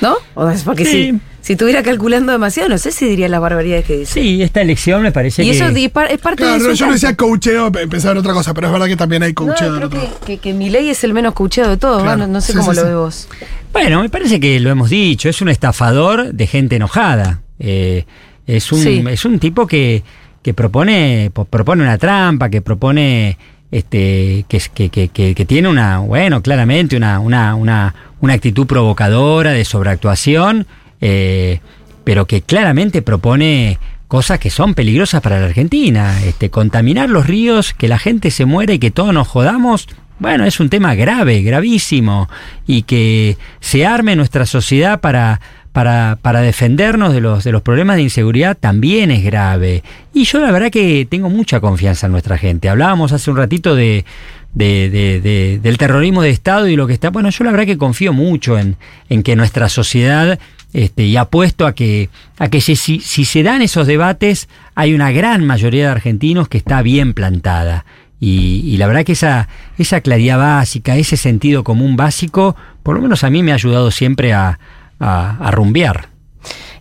¿No? 0.01 0.15
O 0.35 0.51
sea, 0.51 0.59
porque 0.65 0.85
Sí. 0.85 0.91
si, 1.11 1.19
si 1.41 1.53
estuviera 1.53 1.81
calculando 1.83 2.31
demasiado, 2.31 2.69
no 2.69 2.77
sé 2.77 2.91
si 2.91 3.05
diría 3.07 3.27
las 3.29 3.39
barbaridades 3.41 3.85
que 3.85 3.97
dice. 3.97 4.13
Sí, 4.21 4.41
esta 4.43 4.61
elección 4.61 5.01
me 5.01 5.11
parece 5.11 5.43
y 5.43 5.45
que... 5.45 5.51
eso 5.51 5.65
es 5.65 6.19
parte 6.19 6.43
Claro, 6.43 6.53
de 6.55 6.59
su 6.61 6.67
no, 6.67 6.73
yo 6.73 6.85
no 6.87 6.93
decía 6.93 7.15
coacheo, 7.15 7.71
pe- 7.71 7.87
pensaba 7.87 8.11
en 8.13 8.17
otra 8.19 8.33
cosa, 8.33 8.53
pero 8.53 8.67
es 8.67 8.73
verdad 8.73 8.87
que 8.87 8.97
también 8.97 9.23
hay 9.23 9.31
No, 9.31 9.35
coacheo 9.35 9.73
del 9.73 9.87
creo 9.89 10.01
otro. 10.01 10.19
que, 10.21 10.25
que, 10.25 10.37
que 10.39 10.53
Milei 10.53 10.89
es 10.89 11.03
el 11.03 11.13
menos 11.13 11.33
coacheado 11.33 11.69
de 11.71 11.77
todos, 11.77 12.03
Claro. 12.03 12.17
no, 12.17 12.27
no 12.27 12.41
sé 12.41 12.51
Sí, 12.53 12.57
cómo 12.59 12.71
sí, 12.73 12.75
lo 12.77 12.81
sí. 12.83 12.87
ves 12.89 12.97
vos. 12.97 13.27
Bueno, 13.73 14.01
me 14.01 14.09
parece 14.09 14.39
que 14.39 14.59
lo 14.59 14.69
hemos 14.69 14.89
dicho, 14.89 15.29
es 15.29 15.41
un 15.41 15.49
estafador 15.49 16.31
de 16.33 16.47
gente 16.47 16.75
enojada. 16.75 17.41
Eh, 17.59 18.05
es, 18.47 18.71
un, 18.71 18.79
Sí. 18.79 19.03
es 19.09 19.23
un 19.25 19.39
tipo 19.39 19.65
que, 19.67 20.03
que 20.43 20.53
propone, 20.53 21.31
po- 21.33 21.45
propone 21.45 21.83
una 21.83 21.97
trampa, 21.97 22.49
que 22.49 22.61
propone 22.61 23.37
este 23.71 24.45
que, 24.47 24.57
es- 24.57 24.69
que, 24.69 24.89
que, 24.89 25.07
que- 25.07 25.33
que 25.33 25.45
tiene 25.45 25.69
una, 25.69 25.99
bueno, 25.99 26.41
claramente 26.41 26.97
una, 26.97 27.19
una, 27.19 27.55
una, 27.55 27.95
una 28.21 28.33
actitud 28.33 28.65
provocadora 28.65 29.51
de 29.51 29.65
sobreactuación, 29.65 30.67
eh, 31.01 31.59
pero 32.03 32.25
que 32.25 32.41
claramente 32.41 33.01
propone 33.01 33.79
cosas 34.07 34.39
que 34.39 34.49
son 34.49 34.73
peligrosas 34.73 35.21
para 35.21 35.39
la 35.39 35.47
Argentina. 35.47 36.21
Este, 36.23 36.49
contaminar 36.49 37.09
los 37.09 37.27
ríos, 37.27 37.73
que 37.73 37.87
la 37.87 37.99
gente 37.99 38.31
se 38.31 38.45
muere 38.45 38.75
y 38.75 38.79
que 38.79 38.91
todos 38.91 39.13
nos 39.13 39.27
jodamos, 39.27 39.87
bueno, 40.19 40.45
es 40.45 40.59
un 40.59 40.69
tema 40.69 40.93
grave, 40.93 41.41
gravísimo, 41.41 42.29
y 42.67 42.83
que 42.83 43.37
se 43.59 43.85
arme 43.85 44.15
nuestra 44.15 44.45
sociedad 44.45 44.99
para, 44.99 45.41
para, 45.71 46.19
para 46.21 46.41
defendernos 46.41 47.13
de 47.13 47.21
los, 47.21 47.43
de 47.43 47.51
los 47.51 47.61
problemas 47.61 47.95
de 47.95 48.03
inseguridad 48.03 48.55
también 48.55 49.09
es 49.09 49.23
grave. 49.23 49.81
Y 50.13 50.25
yo 50.25 50.39
la 50.39 50.51
verdad 50.51 50.69
que 50.69 51.07
tengo 51.09 51.29
mucha 51.29 51.59
confianza 51.59 52.05
en 52.05 52.11
nuestra 52.11 52.37
gente. 52.37 52.69
Hablábamos 52.69 53.13
hace 53.13 53.31
un 53.31 53.37
ratito 53.37 53.73
de, 53.73 54.05
de- 54.53 54.89
de- 54.89 55.21
de- 55.21 55.59
del 55.59 55.77
terrorismo 55.77 56.21
de 56.21 56.29
Estado 56.29 56.67
y 56.67 56.75
lo 56.75 56.87
que 56.87 56.93
está. 56.93 57.09
Bueno, 57.09 57.29
yo 57.29 57.43
la 57.43 57.51
verdad 57.51 57.65
que 57.65 57.77
confío 57.77 58.13
mucho 58.13 58.57
en, 58.57 58.75
en 59.09 59.23
que 59.23 59.35
nuestra 59.35 59.69
sociedad, 59.69 60.39
este, 60.73 61.03
y 61.05 61.17
apuesto 61.17 61.65
a 61.65 61.73
que, 61.73 62.09
a 62.37 62.49
que 62.49 62.61
si, 62.61 62.75
si, 62.75 62.99
se 62.99 63.43
dan 63.43 63.61
esos 63.61 63.87
debates, 63.87 64.47
hay 64.75 64.93
una 64.93 65.11
gran 65.11 65.45
mayoría 65.45 65.85
de 65.85 65.91
argentinos 65.91 66.47
que 66.47 66.57
está 66.57 66.81
bien 66.81 67.13
plantada. 67.13 67.85
Y, 68.23 68.77
la 68.77 68.85
verdad 68.85 69.03
que 69.03 69.13
esa, 69.13 69.47
esa 69.79 69.99
claridad 70.01 70.37
básica, 70.37 70.95
ese 70.95 71.17
sentido 71.17 71.63
común 71.63 71.95
básico, 71.95 72.55
por 72.83 72.95
lo 72.95 73.01
menos 73.01 73.23
a 73.23 73.31
mí 73.31 73.41
me 73.41 73.51
ha 73.51 73.55
ayudado 73.55 73.89
siempre 73.89 74.31
a, 74.31 74.59
a 74.99 75.49
rumbear. 75.51 76.10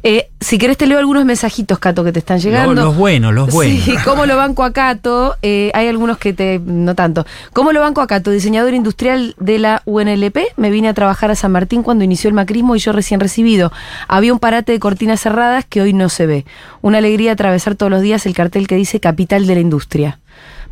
Eh, 0.02 0.28
si 0.40 0.56
querés 0.58 0.78
te 0.78 0.86
leo 0.86 0.98
algunos 0.98 1.24
mensajitos, 1.24 1.78
Cato, 1.78 2.02
que 2.04 2.12
te 2.12 2.20
están 2.20 2.38
llegando. 2.40 2.74
Los, 2.74 2.84
los 2.84 2.96
buenos, 2.96 3.34
los 3.34 3.50
buenos. 3.52 3.84
Sí, 3.84 3.94
¿cómo 4.04 4.24
lo 4.26 4.36
banco 4.36 4.64
a 4.64 4.72
Cato? 4.72 5.36
Eh, 5.42 5.70
hay 5.74 5.88
algunos 5.88 6.16
que 6.18 6.32
te. 6.32 6.58
no 6.64 6.94
tanto. 6.94 7.26
¿Cómo 7.52 7.72
lo 7.72 7.80
banco 7.80 8.00
a 8.00 8.06
Cato? 8.06 8.30
Diseñador 8.30 8.72
industrial 8.74 9.34
de 9.38 9.58
la 9.58 9.82
UNLP. 9.84 10.38
Me 10.56 10.70
vine 10.70 10.88
a 10.88 10.94
trabajar 10.94 11.30
a 11.30 11.34
San 11.34 11.52
Martín 11.52 11.82
cuando 11.82 12.04
inició 12.04 12.28
el 12.28 12.34
macrismo 12.34 12.76
y 12.76 12.78
yo 12.78 12.92
recién 12.92 13.20
recibido. 13.20 13.72
Había 14.08 14.32
un 14.32 14.38
parate 14.38 14.72
de 14.72 14.78
cortinas 14.80 15.20
cerradas 15.20 15.64
que 15.68 15.82
hoy 15.82 15.92
no 15.92 16.08
se 16.08 16.26
ve. 16.26 16.44
Una 16.80 16.98
alegría 16.98 17.32
atravesar 17.32 17.74
todos 17.74 17.90
los 17.90 18.00
días 18.00 18.24
el 18.26 18.34
cartel 18.34 18.66
que 18.66 18.76
dice 18.76 19.00
capital 19.00 19.46
de 19.46 19.54
la 19.54 19.60
industria. 19.60 20.18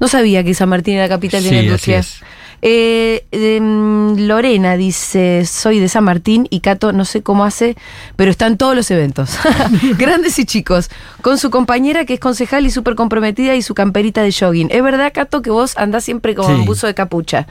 No 0.00 0.08
sabía 0.08 0.44
que 0.44 0.54
San 0.54 0.68
Martín 0.68 0.94
era 0.94 1.08
capital 1.08 1.42
de 1.42 1.48
Sí, 1.48 1.54
la 1.54 1.58
así 1.60 1.66
industria. 1.66 1.98
es. 1.98 2.20
Eh, 2.60 3.24
em, 3.30 4.16
Lorena 4.26 4.76
dice, 4.76 5.44
soy 5.46 5.78
de 5.78 5.88
San 5.88 6.04
Martín 6.04 6.46
y 6.50 6.60
Cato 6.60 6.92
no 6.92 7.04
sé 7.04 7.22
cómo 7.22 7.44
hace, 7.44 7.76
pero 8.16 8.30
está 8.30 8.46
en 8.46 8.56
todos 8.56 8.74
los 8.74 8.90
eventos. 8.90 9.38
Grandes 9.98 10.38
y 10.38 10.44
chicos. 10.44 10.90
Con 11.22 11.38
su 11.38 11.50
compañera 11.50 12.04
que 12.04 12.14
es 12.14 12.20
concejal 12.20 12.66
y 12.66 12.70
súper 12.70 12.94
comprometida 12.96 13.54
y 13.54 13.62
su 13.62 13.74
camperita 13.74 14.22
de 14.22 14.32
jogging. 14.32 14.68
Es 14.72 14.82
verdad, 14.82 15.12
Cato, 15.14 15.42
que 15.42 15.50
vos 15.50 15.76
andás 15.76 16.04
siempre 16.04 16.34
con 16.34 16.46
Sí. 16.46 16.62
buzo 16.66 16.86
de 16.86 16.94
capucha. 16.94 17.46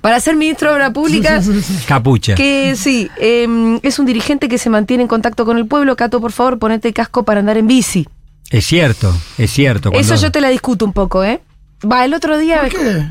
Para 0.00 0.20
ser 0.20 0.36
ministro 0.36 0.70
de 0.70 0.76
Obra 0.76 0.92
Pública, 0.92 1.42
Capucha. 1.86 2.34
que 2.34 2.74
sí, 2.76 3.10
em, 3.18 3.78
es 3.82 3.98
un 3.98 4.06
dirigente 4.06 4.48
que 4.48 4.58
se 4.58 4.70
mantiene 4.70 5.02
en 5.02 5.08
contacto 5.08 5.44
con 5.44 5.58
el 5.58 5.66
pueblo. 5.66 5.96
Cato, 5.96 6.20
por 6.20 6.32
favor, 6.32 6.58
ponete 6.58 6.92
casco 6.92 7.24
para 7.24 7.40
andar 7.40 7.56
en 7.58 7.66
bici. 7.66 8.06
Es 8.50 8.64
cierto, 8.66 9.12
es 9.38 9.50
cierto. 9.50 9.90
Eso 9.92 10.14
yo 10.14 10.30
te 10.30 10.40
la 10.40 10.48
discuto 10.48 10.84
un 10.84 10.92
poco, 10.92 11.24
¿eh? 11.24 11.40
Va, 11.84 12.04
el 12.04 12.14
otro 12.14 12.38
día... 12.38 12.60
¿Por 12.60 12.68
qué? 12.70 13.06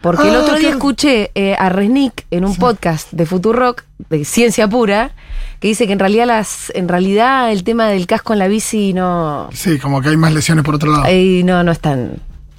Porque 0.00 0.28
el 0.28 0.34
Ah, 0.36 0.40
otro 0.40 0.56
día 0.56 0.70
escuché 0.70 1.30
eh, 1.34 1.56
a 1.58 1.68
Resnick 1.68 2.26
en 2.30 2.44
un 2.44 2.54
podcast 2.56 3.10
de 3.12 3.26
Futurock, 3.26 3.84
de 4.10 4.24
ciencia 4.24 4.68
pura, 4.68 5.12
que 5.58 5.68
dice 5.68 5.86
que 5.86 5.92
en 5.94 5.98
realidad 5.98 6.26
las, 6.26 6.70
en 6.74 6.86
realidad 6.86 7.50
el 7.50 7.64
tema 7.64 7.86
del 7.88 8.06
casco 8.06 8.32
en 8.34 8.38
la 8.38 8.46
bici 8.48 8.92
no, 8.92 9.48
Sí, 9.52 9.78
como 9.78 10.00
que 10.02 10.10
hay 10.10 10.16
más 10.16 10.32
lesiones 10.32 10.64
por 10.64 10.74
otro 10.74 10.92
lado. 10.92 11.04
eh, 11.08 11.42
no, 11.44 11.62
no 11.64 11.72
es 11.72 11.80
tan. 11.80 12.12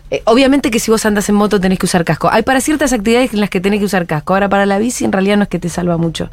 eh, 0.10 0.24
obviamente 0.26 0.72
que 0.72 0.80
si 0.80 0.90
vos 0.92 1.06
andas 1.06 1.30
en 1.30 1.36
moto 1.36 1.60
tenés 1.62 1.78
que 1.80 1.86
usar 1.86 2.04
casco. 2.04 2.28
Hay 2.32 2.42
para 2.44 2.60
ciertas 2.60 2.92
actividades 2.92 3.34
en 3.34 3.40
las 3.40 3.50
que 3.50 3.62
tenés 3.62 3.80
que 3.80 3.86
usar 3.86 4.08
casco. 4.08 4.34
Ahora 4.34 4.50
para 4.50 4.66
la 4.66 4.78
bici 4.80 5.06
en 5.06 5.12
realidad 5.12 5.38
no 5.38 5.44
es 5.44 5.50
que 5.50 5.60
te 5.60 5.70
salva 5.70 5.98
mucho. 5.98 6.30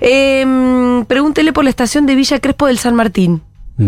Eh, 0.00 1.04
pregúntele 1.06 1.52
por 1.52 1.62
la 1.64 1.70
estación 1.70 2.06
de 2.06 2.14
Villa 2.16 2.40
Crespo 2.40 2.66
del 2.66 2.78
San 2.78 2.94
Martín, 2.96 3.42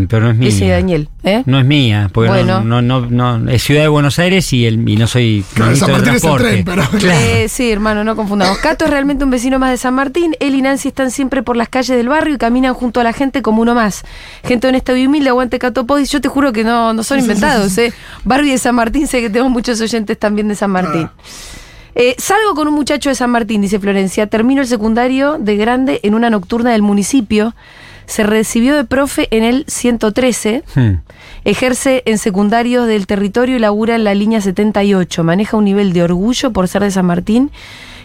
Pero 0.08 0.20
no 0.24 0.30
es 0.30 0.36
mía. 0.38 0.48
dice 0.48 0.68
Daniel. 0.68 1.08
¿eh? 1.24 1.42
No 1.46 1.58
es 1.58 1.64
mía, 1.66 2.10
porque 2.12 2.30
Bueno. 2.30 2.62
no, 2.64 2.80
no, 2.82 3.00
no, 3.02 3.38
no- 3.38 3.50
es 3.50 3.62
Ciudad 3.62 3.82
de 3.82 3.88
Buenos 3.88 4.18
Aires 4.18 4.50
y, 4.52 4.66
el, 4.66 4.88
y 4.88 4.96
no 4.96 5.06
soy 5.06 5.44
Claro, 5.54 5.70
ministro 5.72 5.86
San 5.86 5.94
de 5.94 6.00
Martín 6.00 6.08
es 6.08 6.14
el 6.14 6.20
transporte. 6.22 6.50
tren, 6.50 6.64
pero- 6.64 6.98
Claro. 7.00 7.20
Eh, 7.20 7.48
sí, 7.48 7.70
hermano, 7.70 8.02
no 8.02 8.16
confundamos. 8.16 8.58
Cato 8.58 8.86
es 8.86 8.90
realmente 8.90 9.24
un 9.24 9.30
vecino 9.30 9.58
más 9.58 9.70
de 9.70 9.76
San 9.76 9.94
Martín. 9.94 10.34
Él 10.40 10.54
y 10.54 10.62
Nancy 10.62 10.88
están 10.88 11.10
siempre 11.10 11.42
por 11.42 11.56
las 11.56 11.68
calles 11.68 11.96
del 11.96 12.08
barrio 12.08 12.34
y 12.34 12.38
caminan 12.38 12.72
junto 12.74 13.00
a 13.00 13.04
la 13.04 13.12
gente 13.12 13.42
como 13.42 13.60
uno 13.62 13.74
más. 13.74 14.04
Gente 14.42 14.66
honesta 14.68 14.98
y 14.98 15.06
humilde, 15.06 15.28
aguante 15.28 15.58
Cato 15.58 15.86
Podis. 15.86 16.10
Yo 16.10 16.20
te 16.20 16.28
juro 16.28 16.52
que 16.52 16.64
no, 16.64 16.92
no 16.94 17.02
son 17.04 17.18
inventados, 17.20 17.76
¿eh? 17.78 17.92
Barbie 18.24 18.50
de 18.52 18.58
San 18.58 18.74
Martín, 18.74 19.06
sé 19.06 19.20
que 19.20 19.28
tenemos 19.28 19.52
muchos 19.52 19.80
oyentes 19.80 20.18
también 20.18 20.48
de 20.48 20.54
San 20.56 20.70
Martín. 20.70 21.08
Eh, 21.94 22.16
salgo 22.18 22.54
con 22.56 22.66
un 22.66 22.74
muchacho 22.74 23.10
de 23.10 23.14
San 23.14 23.30
Martín, 23.30 23.60
dice 23.60 23.78
Florencia. 23.78 24.26
Termino 24.26 24.62
el 24.62 24.66
secundario 24.66 25.36
de 25.38 25.56
grande 25.56 26.00
en 26.02 26.14
una 26.14 26.30
nocturna 26.30 26.72
del 26.72 26.82
municipio. 26.82 27.54
Se 28.06 28.22
recibió 28.22 28.74
de 28.76 28.84
profe 28.84 29.28
en 29.30 29.44
el 29.44 29.64
113. 29.68 30.62
Hmm. 30.74 30.90
Ejerce 31.44 32.02
en 32.06 32.18
secundarios 32.18 32.86
del 32.86 33.06
territorio 33.06 33.56
y 33.56 33.58
labura 33.58 33.94
en 33.94 34.04
la 34.04 34.14
línea 34.14 34.40
78. 34.40 35.24
Maneja 35.24 35.56
un 35.56 35.64
nivel 35.64 35.92
de 35.92 36.02
orgullo 36.02 36.52
por 36.52 36.68
ser 36.68 36.82
de 36.82 36.90
San 36.90 37.06
Martín 37.06 37.50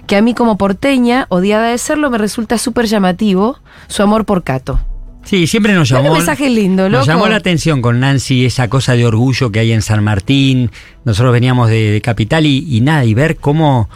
que 0.08 0.16
a 0.16 0.24
mí 0.24 0.34
como 0.34 0.58
porteña, 0.58 1.28
odiada 1.30 1.68
de 1.70 1.78
serlo, 1.78 2.10
me 2.10 2.18
resulta 2.18 2.58
súper 2.58 2.88
llamativo 2.88 3.60
su 3.88 4.02
amor 4.02 4.26
por 4.26 4.44
Cato. 4.44 4.80
Sí, 5.24 5.46
siempre 5.46 5.74
nos 5.74 5.88
llamó. 5.90 6.10
un 6.10 6.18
mensaje 6.18 6.50
lindo, 6.50 6.90
Nos 6.90 7.06
loco. 7.06 7.06
llamó 7.06 7.28
la 7.28 7.36
atención 7.36 7.80
con 7.84 8.00
Nancy 8.00 8.46
esa 8.46 8.68
cosa 8.70 8.94
de 8.96 9.06
orgullo 9.06 9.52
que 9.52 9.60
hay 9.60 9.72
en 9.72 9.84
San 9.84 10.04
Martín. 10.04 10.72
Nosotros 11.06 11.32
veníamos 11.32 11.70
de, 11.70 11.92
de 11.92 12.02
Capital 12.02 12.48
y, 12.48 12.66
y 12.76 12.82
nada, 12.82 13.06
y 13.06 13.14
ver 13.14 13.36
cómo, 13.36 13.88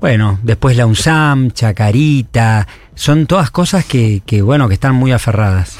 bueno, 0.00 0.40
después 0.42 0.76
la 0.76 0.86
UNSAM, 0.86 1.52
Chacarita, 1.52 2.66
son 2.94 3.26
todas 3.26 3.50
cosas 3.50 3.84
que, 3.84 4.22
que, 4.26 4.42
bueno, 4.42 4.68
que 4.68 4.74
están 4.74 4.94
muy 4.94 5.12
aferradas. 5.12 5.78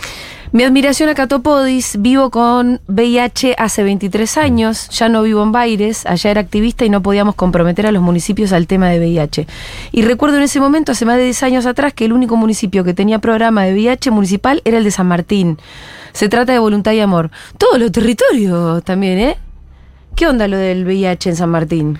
Mi 0.54 0.64
admiración 0.64 1.08
a 1.08 1.14
Cato 1.14 1.40
Podis, 1.40 1.96
vivo 1.98 2.30
con 2.30 2.82
VIH 2.86 3.54
hace 3.56 3.82
23 3.82 4.36
años, 4.36 4.90
ya 4.90 5.08
no 5.08 5.22
vivo 5.22 5.42
en 5.42 5.50
Baires, 5.50 6.04
allá 6.04 6.30
era 6.30 6.42
activista 6.42 6.84
y 6.84 6.90
no 6.90 7.02
podíamos 7.02 7.36
comprometer 7.36 7.86
a 7.86 7.90
los 7.90 8.02
municipios 8.02 8.52
al 8.52 8.66
tema 8.66 8.90
de 8.90 8.98
VIH. 8.98 9.46
Y 9.92 10.02
recuerdo 10.02 10.36
en 10.36 10.42
ese 10.42 10.60
momento, 10.60 10.92
hace 10.92 11.06
más 11.06 11.16
de 11.16 11.24
10 11.24 11.42
años 11.44 11.64
atrás, 11.64 11.94
que 11.94 12.04
el 12.04 12.12
único 12.12 12.36
municipio 12.36 12.84
que 12.84 12.92
tenía 12.92 13.18
programa 13.18 13.64
de 13.64 13.72
VIH 13.72 14.10
municipal 14.10 14.60
era 14.66 14.76
el 14.76 14.84
de 14.84 14.90
San 14.90 15.06
Martín. 15.06 15.58
Se 16.12 16.28
trata 16.28 16.52
de 16.52 16.58
voluntad 16.58 16.92
y 16.92 17.00
amor. 17.00 17.30
Todos 17.56 17.78
los 17.78 17.90
territorios 17.90 18.84
también, 18.84 19.18
¿eh? 19.20 19.38
¿Qué 20.14 20.26
onda 20.26 20.48
lo 20.48 20.58
del 20.58 20.84
VIH 20.84 21.30
en 21.30 21.36
San 21.36 21.48
Martín? 21.48 21.98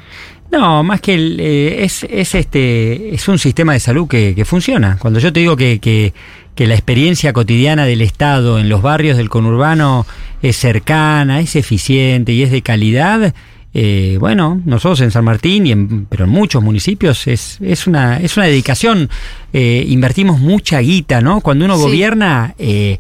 No, 0.52 0.82
más 0.84 1.00
que 1.00 1.14
el, 1.14 1.40
eh, 1.40 1.82
es, 1.84 2.04
es 2.04 2.34
este 2.34 3.14
es 3.14 3.26
un 3.26 3.38
sistema 3.38 3.72
de 3.72 3.80
salud 3.80 4.06
que, 4.06 4.34
que 4.34 4.44
funciona. 4.44 4.98
Cuando 4.98 5.18
yo 5.18 5.32
te 5.32 5.40
digo 5.40 5.56
que, 5.56 5.78
que, 5.80 6.12
que 6.54 6.66
la 6.66 6.74
experiencia 6.74 7.32
cotidiana 7.32 7.86
del 7.86 8.02
Estado 8.02 8.58
en 8.58 8.68
los 8.68 8.82
barrios 8.82 9.16
del 9.16 9.30
conurbano 9.30 10.06
es 10.42 10.56
cercana, 10.56 11.40
es 11.40 11.56
eficiente 11.56 12.32
y 12.32 12.42
es 12.42 12.50
de 12.50 12.60
calidad, 12.60 13.34
eh, 13.74 14.18
bueno, 14.20 14.60
nosotros 14.66 15.00
en 15.00 15.10
San 15.10 15.24
Martín, 15.24 15.66
y 15.66 15.72
en, 15.72 16.04
pero 16.04 16.24
en 16.24 16.30
muchos 16.30 16.62
municipios, 16.62 17.26
es, 17.26 17.56
es, 17.62 17.86
una, 17.86 18.18
es 18.18 18.36
una 18.36 18.44
dedicación. 18.44 19.08
Eh, 19.54 19.86
invertimos 19.88 20.38
mucha 20.38 20.80
guita, 20.80 21.22
¿no? 21.22 21.40
Cuando 21.40 21.64
uno 21.64 21.76
Sí. 21.76 21.82
gobierna, 21.82 22.54
eh, 22.58 22.98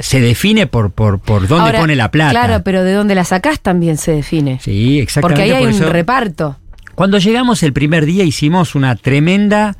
se 0.00 0.20
define 0.20 0.66
por, 0.66 0.90
por, 0.90 1.20
por 1.20 1.46
dónde 1.46 1.66
Ahora, 1.66 1.78
pone 1.80 1.94
la 1.96 2.10
plata. 2.10 2.32
Claro, 2.32 2.62
pero 2.64 2.82
de 2.82 2.92
dónde 2.92 3.14
la 3.14 3.24
sacás 3.24 3.60
también 3.60 3.96
se 3.96 4.10
define. 4.10 4.58
Sí, 4.60 4.98
exactamente. 4.98 5.42
Porque 5.42 5.52
ahí 5.52 5.56
hay 5.56 5.64
por 5.66 5.74
un 5.76 5.80
eso- 5.82 5.92
reparto. 5.92 6.56
Cuando 6.94 7.18
llegamos 7.18 7.62
el 7.62 7.72
primer 7.72 8.06
día 8.06 8.24
hicimos 8.24 8.74
una 8.74 8.96
tremenda 8.96 9.76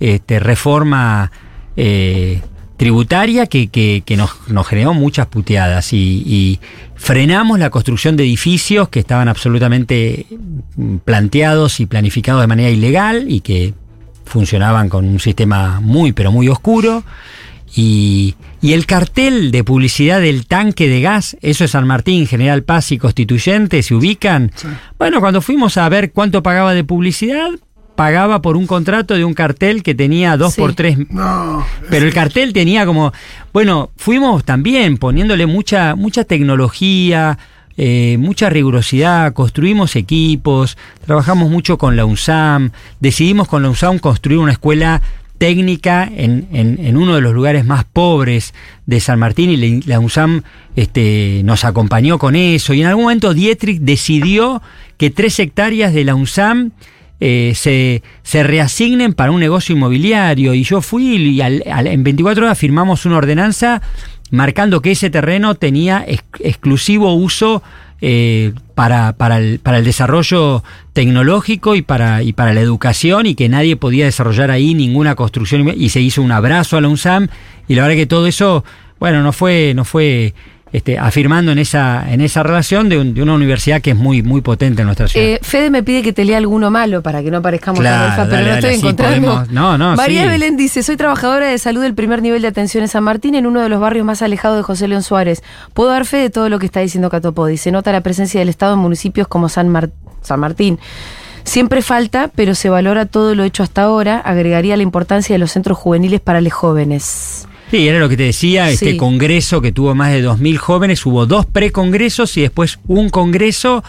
este, 0.00 0.38
reforma 0.40 1.30
eh, 1.76 2.42
tributaria 2.76 3.46
que, 3.46 3.68
que- 3.68 4.16
nos, 4.16 4.66
generó 4.66 4.92
muchas 4.92 5.26
puteadas 5.26 5.92
y, 5.92 6.22
y 6.26 6.60
frenamos 6.94 7.58
la 7.58 7.70
construcción 7.70 8.16
de 8.16 8.24
edificios 8.24 8.88
que 8.88 9.00
estaban 9.00 9.28
absolutamente 9.28 10.26
mm, 10.76 10.96
planteados 10.98 11.80
y 11.80 11.86
planificados 11.86 12.40
de 12.42 12.46
manera 12.46 12.70
ilegal 12.70 13.26
y 13.28 13.40
que 13.40 13.74
funcionaban 14.24 14.88
con 14.88 15.06
un 15.06 15.20
sistema 15.20 15.80
muy 15.80 16.12
pero 16.12 16.32
muy 16.32 16.48
oscuro. 16.48 17.04
Y, 17.78 18.34
y 18.62 18.72
el 18.72 18.86
cartel 18.86 19.50
de 19.50 19.62
publicidad 19.62 20.20
del 20.22 20.46
tanque 20.46 20.88
de 20.88 21.02
gas, 21.02 21.36
eso 21.42 21.62
es 21.64 21.72
San 21.72 21.86
Martín, 21.86 22.26
General 22.26 22.62
Paz 22.62 22.90
y 22.90 22.96
Constituyente, 22.98 23.82
se 23.82 23.94
ubican. 23.94 24.50
Bueno, 24.98 25.20
cuando 25.20 25.42
fuimos 25.42 25.76
a 25.76 25.86
ver 25.90 26.10
cuánto 26.12 26.42
pagaba 26.42 26.72
de 26.72 26.84
publicidad, 26.84 27.50
pagaba 27.94 28.40
por 28.40 28.56
un 28.56 28.66
contrato 28.66 29.14
de 29.14 29.24
un 29.26 29.34
cartel 29.34 29.82
que 29.82 29.94
tenía 29.94 30.36
dos 30.38 30.54
Sí. 30.54 30.60
por 30.60 30.74
tres 30.74 30.96
No. 31.10 31.64
pero 31.90 32.06
el 32.06 32.14
cartel 32.14 32.52
tenía 32.54 32.86
como, 32.86 33.12
bueno, 33.52 33.90
fuimos 33.96 34.42
también 34.44 34.96
poniéndole 34.96 35.44
mucha, 35.46 35.94
mucha 35.96 36.24
tecnología, 36.24 37.38
eh, 37.76 38.16
mucha 38.18 38.48
rigurosidad, 38.48 39.34
construimos 39.34 39.96
equipos, 39.96 40.78
trabajamos 41.04 41.50
mucho 41.50 41.76
con 41.76 41.94
la 41.96 42.06
UNSAM, 42.06 42.70
decidimos 43.00 43.48
con 43.48 43.62
la 43.62 43.68
UNSAM 43.68 43.98
construir 43.98 44.38
una 44.38 44.52
escuela 44.52 45.02
técnica 45.38 46.10
en, 46.14 46.48
en- 46.52 46.96
uno 46.96 47.14
de 47.14 47.20
los 47.20 47.34
lugares 47.34 47.64
más 47.64 47.84
pobres 47.84 48.54
de 48.86 49.00
San 49.00 49.18
Martín 49.18 49.50
y 49.50 49.82
la, 49.82 50.00
UNSAM 50.00 50.42
este, 50.76 51.42
nos 51.44 51.64
acompañó 51.64 52.18
con 52.18 52.36
eso 52.36 52.74
y 52.74 52.80
en 52.80 52.86
algún 52.88 53.04
momento 53.04 53.34
Dietrich 53.34 53.80
decidió 53.80 54.62
que 54.96 55.10
tres 55.10 55.38
hectáreas 55.38 55.92
de 55.94 56.04
la 56.04 56.14
UNSAM 56.14 56.70
eh, 57.20 57.52
se, 57.54 58.02
se 58.22 58.42
reasignen 58.42 59.14
para 59.14 59.30
un 59.30 59.40
negocio 59.40 59.74
inmobiliario. 59.74 60.52
Y 60.52 60.64
yo 60.64 60.82
fui 60.82 61.16
y 61.16 61.40
al- 61.40 61.62
al- 61.70 61.86
en 61.86 62.04
24 62.04 62.44
horas 62.44 62.58
firmamos 62.58 63.06
una 63.06 63.16
ordenanza 63.16 63.80
marcando 64.30 64.82
que 64.82 64.90
ese 64.92 65.08
terreno 65.08 65.54
tenía 65.54 66.04
ex- 66.06 66.24
exclusivo 66.40 67.14
uso 67.14 67.62
eh, 68.00 68.52
para, 68.74 69.14
para, 69.14 69.38
el, 69.38 69.58
para 69.58 69.78
el 69.78 69.84
desarrollo 69.84 70.62
tecnológico 70.92 71.74
y 71.74 71.82
para, 71.82 72.22
y 72.22 72.32
para 72.32 72.52
la 72.52 72.60
educación 72.60 73.26
y 73.26 73.34
que 73.34 73.48
nadie 73.48 73.76
podía 73.76 74.04
desarrollar 74.04 74.50
ahí 74.50 74.74
ninguna 74.74 75.14
construcción 75.14 75.72
y 75.74 75.88
se 75.88 76.00
hizo 76.00 76.22
un 76.22 76.32
abrazo 76.32 76.76
a 76.76 76.80
la 76.80 76.88
UNSAM 76.88 77.28
y 77.68 77.74
la 77.74 77.82
verdad 77.82 77.96
que 77.96 78.06
todo 78.06 78.26
eso, 78.26 78.64
bueno, 78.98 79.22
no 79.22 79.32
fue, 79.32 79.72
no 79.74 79.84
fue 79.84 80.34
este, 80.72 80.98
afirmando 80.98 81.52
en 81.52 81.58
esa, 81.58 82.04
en 82.12 82.20
esa 82.20 82.42
relación 82.42 82.88
de, 82.88 82.98
un- 82.98 83.14
de 83.14 83.22
una 83.22 83.34
universidad 83.34 83.80
que 83.80 83.90
es 83.92 83.96
muy, 83.96 84.22
muy 84.22 84.40
potente 84.40 84.82
en 84.82 84.86
nuestra 84.86 85.06
ciudad. 85.08 85.26
Eh, 85.26 85.38
Fede 85.42 85.70
me 85.70 85.82
pide 85.82 86.02
que 86.02 86.12
te 86.12 86.24
lea 86.24 86.36
alguno 86.38 86.70
malo 86.70 87.02
para 87.02 87.22
que 87.22 87.30
no 87.30 87.40
parezcamos 87.40 87.80
Claro, 87.80 88.10
alfa, 88.10 88.26
pero 88.28 88.46
no 88.46 88.54
estoy 88.54 88.74
encontrando. 88.74 89.28
podemos- 89.28 89.50
no, 89.50 89.78
no, 89.78 89.96
María 89.96 90.24
sí. 90.24 90.28
Belén 90.28 90.56
dice, 90.56 90.82
soy 90.82 90.96
trabajadora 90.96 91.46
de 91.46 91.56
salud 91.58 91.82
del 91.82 91.94
primer 91.94 92.20
nivel 92.20 92.42
de 92.42 92.48
atención 92.48 92.82
en 92.82 92.88
San 92.88 93.04
Martín, 93.04 93.34
en 93.36 93.46
uno 93.46 93.60
de 93.62 93.68
los 93.68 93.80
barrios 93.80 94.04
más 94.04 94.22
alejados 94.22 94.56
de 94.58 94.62
José 94.64 94.88
León 94.88 95.02
Suárez. 95.02 95.42
Puedo 95.72 95.90
dar 95.90 96.04
fe 96.04 96.16
de 96.18 96.30
todo 96.30 96.48
lo 96.48 96.58
que 96.58 96.66
está 96.66 96.80
diciendo 96.80 97.10
Catopodi. 97.10 97.56
Se 97.56 97.70
nota 97.70 97.92
la 97.92 98.00
presencia 98.00 98.40
del 98.40 98.48
Estado 98.48 98.74
en 98.74 98.80
municipios 98.80 99.28
como 99.28 99.48
San, 99.48 99.68
Mar- 99.68 99.90
San 100.22 100.40
Martín. 100.40 100.78
Siempre 101.44 101.80
falta, 101.80 102.28
pero 102.34 102.56
se 102.56 102.68
valora 102.70 103.06
todo 103.06 103.36
lo 103.36 103.44
hecho 103.44 103.62
hasta 103.62 103.82
ahora. 103.82 104.18
Agregaría 104.18 104.76
la 104.76 104.82
importancia 104.82 105.32
de 105.34 105.38
los 105.38 105.52
centros 105.52 105.78
juveniles 105.78 106.20
para 106.20 106.40
los 106.40 106.52
jóvenes. 106.52 107.46
Sí, 107.70 107.88
era 107.88 107.98
lo 107.98 108.08
que 108.08 108.16
te 108.16 108.22
decía, 108.24 108.70
este 108.70 108.92
Sí. 108.92 108.96
congreso 108.96 109.60
que 109.60 109.72
tuvo 109.72 109.94
más 109.94 110.12
de 110.12 110.22
2.000 110.22 110.56
jóvenes, 110.56 111.04
hubo 111.04 111.26
dos 111.26 111.46
precongresos 111.46 112.36
y 112.36 112.42
después 112.42 112.78
un 112.86 113.10
congreso 113.10 113.82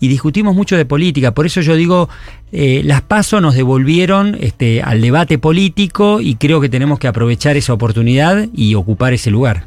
y 0.00 0.08
discutimos 0.08 0.54
mucho 0.54 0.76
de 0.76 0.86
política. 0.86 1.34
Por 1.34 1.44
eso 1.44 1.60
yo 1.60 1.74
digo, 1.76 2.08
eh, 2.52 2.82
las 2.84 3.02
PASO 3.02 3.40
nos 3.40 3.54
devolvieron 3.54 4.36
este, 4.40 4.80
al 4.80 5.00
debate 5.02 5.38
político 5.38 6.20
y 6.20 6.36
creo 6.36 6.60
que 6.60 6.68
tenemos 6.68 6.98
que 6.98 7.08
aprovechar 7.08 7.56
esa 7.56 7.72
oportunidad 7.74 8.46
y 8.54 8.74
ocupar 8.76 9.12
ese 9.12 9.30
lugar. 9.30 9.64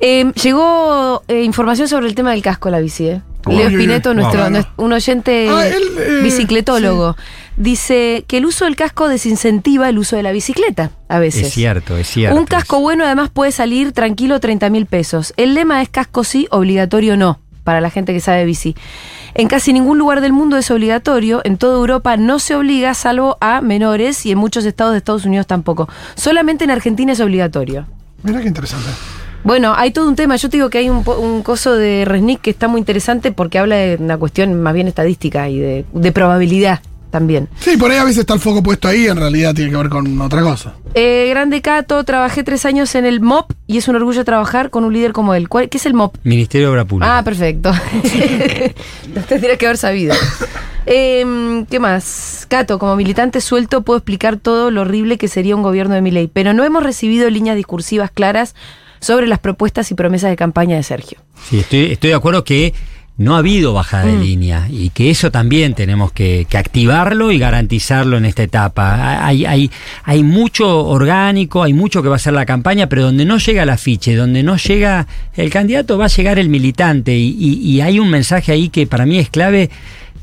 Eh, 0.00 0.30
llegó 0.42 1.22
eh, 1.28 1.42
información 1.44 1.88
sobre 1.88 2.08
el 2.08 2.14
tema 2.14 2.32
del 2.32 2.42
casco 2.42 2.68
a 2.68 2.72
la 2.72 2.80
bici. 2.80 3.06
¿eh? 3.06 3.22
Leo. 3.46 3.68
Espineto, 3.68 4.12
nuestro, 4.14 4.40
Wow. 4.50 4.64
un 4.78 4.92
oyente 4.92 5.48
Ah, 5.50 5.66
él, 5.68 5.82
eh, 5.98 6.20
bicicletólogo, 6.22 7.16
dice 7.56 8.24
que 8.26 8.38
el 8.38 8.46
uso 8.46 8.64
del 8.64 8.76
casco 8.76 9.08
desincentiva 9.08 9.88
el 9.88 9.98
uso 9.98 10.16
de 10.16 10.22
la 10.22 10.32
bicicleta 10.32 10.90
a 11.08 11.18
veces. 11.18 11.46
Es 11.48 11.52
cierto, 11.52 11.96
es 11.96 12.08
cierto. 12.08 12.38
Un 12.38 12.46
casco 12.46 12.80
bueno 12.80 13.04
además 13.04 13.30
puede 13.30 13.52
salir 13.52 13.92
tranquilo 13.92 14.40
30 14.40 14.70
mil 14.70 14.86
pesos. 14.86 15.32
El 15.36 15.54
lema 15.54 15.82
es 15.82 15.88
casco 15.88 16.24
sí, 16.24 16.46
obligatorio 16.50 17.16
no, 17.16 17.38
para 17.62 17.80
la 17.80 17.90
gente 17.90 18.12
que 18.12 18.20
sabe 18.20 18.44
bici. 18.44 18.74
En 19.34 19.48
casi 19.48 19.72
ningún 19.72 19.98
lugar 19.98 20.20
del 20.20 20.32
mundo 20.32 20.56
es 20.56 20.70
obligatorio, 20.70 21.40
en 21.44 21.56
toda 21.56 21.76
Europa 21.78 22.16
no 22.16 22.38
se 22.38 22.54
obliga 22.54 22.94
salvo 22.94 23.36
a 23.40 23.60
menores 23.60 24.24
y 24.26 24.32
en 24.32 24.38
muchos 24.38 24.64
estados 24.64 24.92
de 24.92 24.98
Estados 24.98 25.24
Unidos 25.24 25.46
tampoco. 25.46 25.88
Solamente 26.14 26.64
en 26.64 26.70
Argentina 26.70 27.12
es 27.12 27.20
obligatorio. 27.20 27.86
Mira 28.22 28.40
qué 28.40 28.48
interesante. 28.48 28.88
Bueno, 29.42 29.74
hay 29.76 29.90
todo 29.90 30.08
un 30.08 30.16
tema. 30.16 30.36
Yo 30.36 30.48
te 30.48 30.56
digo 30.56 30.70
que 30.70 30.78
hay 30.78 30.88
un, 30.88 31.04
po- 31.04 31.18
un 31.18 31.42
coso 31.42 31.74
de 31.74 32.04
Resnick 32.06 32.40
que 32.40 32.50
está 32.50 32.66
muy 32.66 32.78
interesante 32.78 33.30
porque 33.30 33.58
habla 33.58 33.76
de 33.76 33.96
una 34.00 34.16
cuestión 34.16 34.54
más 34.62 34.72
bien 34.72 34.88
estadística 34.88 35.48
y 35.50 35.58
de, 35.58 35.84
de 35.92 36.12
probabilidad 36.12 36.80
también. 37.14 37.48
Sí, 37.60 37.76
por 37.76 37.92
ahí 37.92 37.98
a 37.98 38.02
veces 38.04 38.18
está 38.18 38.34
el 38.34 38.40
foco 38.40 38.60
puesto 38.60 38.88
ahí, 38.88 39.06
en 39.06 39.16
realidad 39.16 39.54
tiene 39.54 39.70
que 39.70 39.76
ver 39.76 39.88
con 39.88 40.20
otra 40.20 40.42
cosa. 40.42 40.74
Eh, 40.94 41.28
Grande 41.30 41.62
Cato, 41.62 42.02
trabajé 42.02 42.42
tres 42.42 42.66
años 42.66 42.92
en 42.96 43.04
el 43.06 43.20
MOP 43.20 43.52
y 43.68 43.78
es 43.78 43.86
un 43.86 43.94
orgullo 43.94 44.24
trabajar 44.24 44.70
con 44.70 44.82
un 44.84 44.92
líder 44.92 45.12
como 45.12 45.32
él. 45.34 45.48
¿Cuál- 45.48 45.68
¿Qué 45.68 45.78
es 45.78 45.86
el 45.86 45.94
MOP? 45.94 46.16
Ministerio 46.24 46.66
de 46.66 46.72
Obra 46.72 46.84
Pública. 46.84 47.18
Ah, 47.18 47.22
perfecto. 47.22 47.70
Lo 49.14 49.20
tendría 49.22 49.56
que 49.56 49.66
haber 49.66 49.76
sabido. 49.78 50.14
Em, 50.86 51.64
¿Qué 51.66 51.78
más? 51.78 52.46
Cato, 52.48 52.78
como 52.78 52.96
militante 52.96 53.40
suelto 53.40 53.82
puedo 53.82 53.98
explicar 53.98 54.36
todo 54.36 54.70
lo 54.70 54.82
horrible 54.82 55.16
que 55.16 55.28
sería 55.28 55.56
un 55.56 55.62
gobierno 55.62 55.94
de 55.94 56.02
mi 56.02 56.10
ley, 56.10 56.28
pero 56.32 56.52
no 56.52 56.64
hemos 56.64 56.82
recibido 56.82 57.30
líneas 57.30 57.56
discursivas 57.56 58.10
claras 58.10 58.54
sobre 59.00 59.26
las 59.26 59.38
propuestas 59.38 59.90
y 59.90 59.94
promesas 59.94 60.30
de 60.30 60.36
campaña 60.36 60.76
de 60.76 60.82
Sergio. 60.82 61.18
Sí, 61.48 61.60
estoy, 61.60 61.92
estoy 61.92 62.10
de 62.10 62.16
acuerdo 62.16 62.44
que 62.44 62.74
no 63.16 63.36
ha 63.36 63.38
habido 63.38 63.72
bajada 63.72 64.06
de 64.06 64.16
línea 64.18 64.66
y 64.68 64.90
que 64.90 65.08
eso 65.08 65.30
también 65.30 65.74
tenemos 65.74 66.10
que, 66.10 66.46
que 66.50 66.58
activarlo 66.58 67.30
y 67.30 67.38
garantizarlo 67.38 68.16
en 68.16 68.24
esta 68.24 68.42
etapa. 68.42 69.24
Hay, 69.24 69.46
hay, 69.46 69.70
hay 70.02 70.24
mucho 70.24 70.84
orgánico, 70.86 71.62
hay 71.62 71.72
mucho 71.74 72.02
que 72.02 72.08
va 72.08 72.16
a 72.16 72.18
ser 72.18 72.32
la 72.32 72.44
campaña, 72.44 72.88
pero 72.88 73.02
donde 73.04 73.24
no 73.24 73.38
llega 73.38 73.62
el 73.62 73.70
afiche, 73.70 74.16
donde 74.16 74.42
no 74.42 74.56
llega 74.56 75.06
el 75.36 75.48
candidato, 75.50 75.96
va 75.96 76.06
a 76.06 76.08
llegar 76.08 76.40
el 76.40 76.48
militante 76.48 77.16
y, 77.16 77.36
y- 77.38 77.60
y 77.70 77.80
hay 77.82 78.00
un 78.00 78.10
mensaje 78.10 78.50
ahí 78.50 78.68
que 78.68 78.86
para 78.88 79.06
mí 79.06 79.18
es 79.18 79.30
clave. 79.30 79.70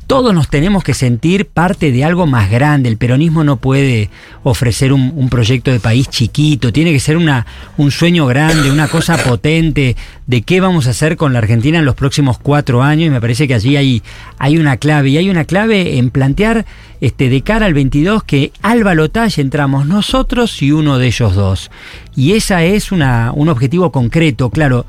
Todos 0.06 0.34
nos 0.34 0.48
tenemos 0.48 0.84
que 0.84 0.92
sentir 0.92 1.46
parte 1.46 1.90
de 1.90 2.04
algo 2.04 2.26
más 2.26 2.50
grande. 2.50 2.88
El 2.88 2.98
peronismo 2.98 3.44
no 3.44 3.56
puede 3.56 4.10
ofrecer 4.42 4.92
un, 4.92 5.12
un 5.16 5.30
proyecto 5.30 5.70
de 5.70 5.80
país 5.80 6.08
chiquito. 6.08 6.72
Tiene 6.72 6.92
que 6.92 7.00
ser 7.00 7.16
una, 7.16 7.46
un 7.78 7.90
sueño 7.90 8.26
grande, 8.26 8.70
una 8.70 8.88
cosa 8.88 9.16
potente 9.24 9.96
de 10.26 10.42
qué 10.42 10.60
vamos 10.60 10.86
a 10.86 10.90
hacer 10.90 11.16
con 11.16 11.32
la 11.32 11.38
Argentina 11.38 11.78
en 11.78 11.86
los 11.86 11.94
próximos 11.94 12.38
cuatro 12.38 12.82
años. 12.82 13.06
Y 13.06 13.10
me 13.10 13.20
parece 13.22 13.48
que 13.48 13.54
allí 13.54 13.76
hay, 13.76 14.02
hay 14.38 14.58
una 14.58 14.76
clave. 14.76 15.08
Y 15.08 15.16
hay 15.16 15.30
una 15.30 15.44
clave 15.44 15.96
en 15.96 16.10
plantear 16.10 16.66
este, 17.00 17.30
de 17.30 17.40
cara 17.40 17.66
al 17.66 17.74
22 17.74 18.22
que 18.24 18.52
al 18.60 18.84
balotaje 18.84 19.40
entramos 19.40 19.86
nosotros 19.86 20.60
y 20.62 20.72
uno 20.72 20.98
de 20.98 21.06
ellos 21.06 21.34
dos. 21.34 21.70
Y 22.14 22.32
esa 22.32 22.64
es 22.64 22.92
una, 22.92 23.32
un 23.34 23.48
objetivo 23.48 23.90
concreto. 23.90 24.50
Claro, 24.50 24.84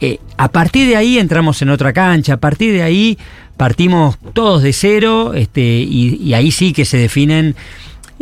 eh, 0.00 0.18
a 0.36 0.48
partir 0.48 0.88
de 0.88 0.96
ahí 0.96 1.18
entramos 1.18 1.62
en 1.62 1.68
otra 1.68 1.92
cancha, 1.92 2.34
a 2.34 2.36
partir 2.38 2.72
de 2.72 2.82
ahí 2.82 3.18
partimos 3.62 4.18
todos 4.32 4.60
de 4.60 4.72
cero 4.72 5.34
este, 5.34 5.60
y, 5.60 6.34
ahí 6.34 6.50
sí 6.50 6.72
que 6.72 6.84
se 6.84 6.96
definen 6.96 7.54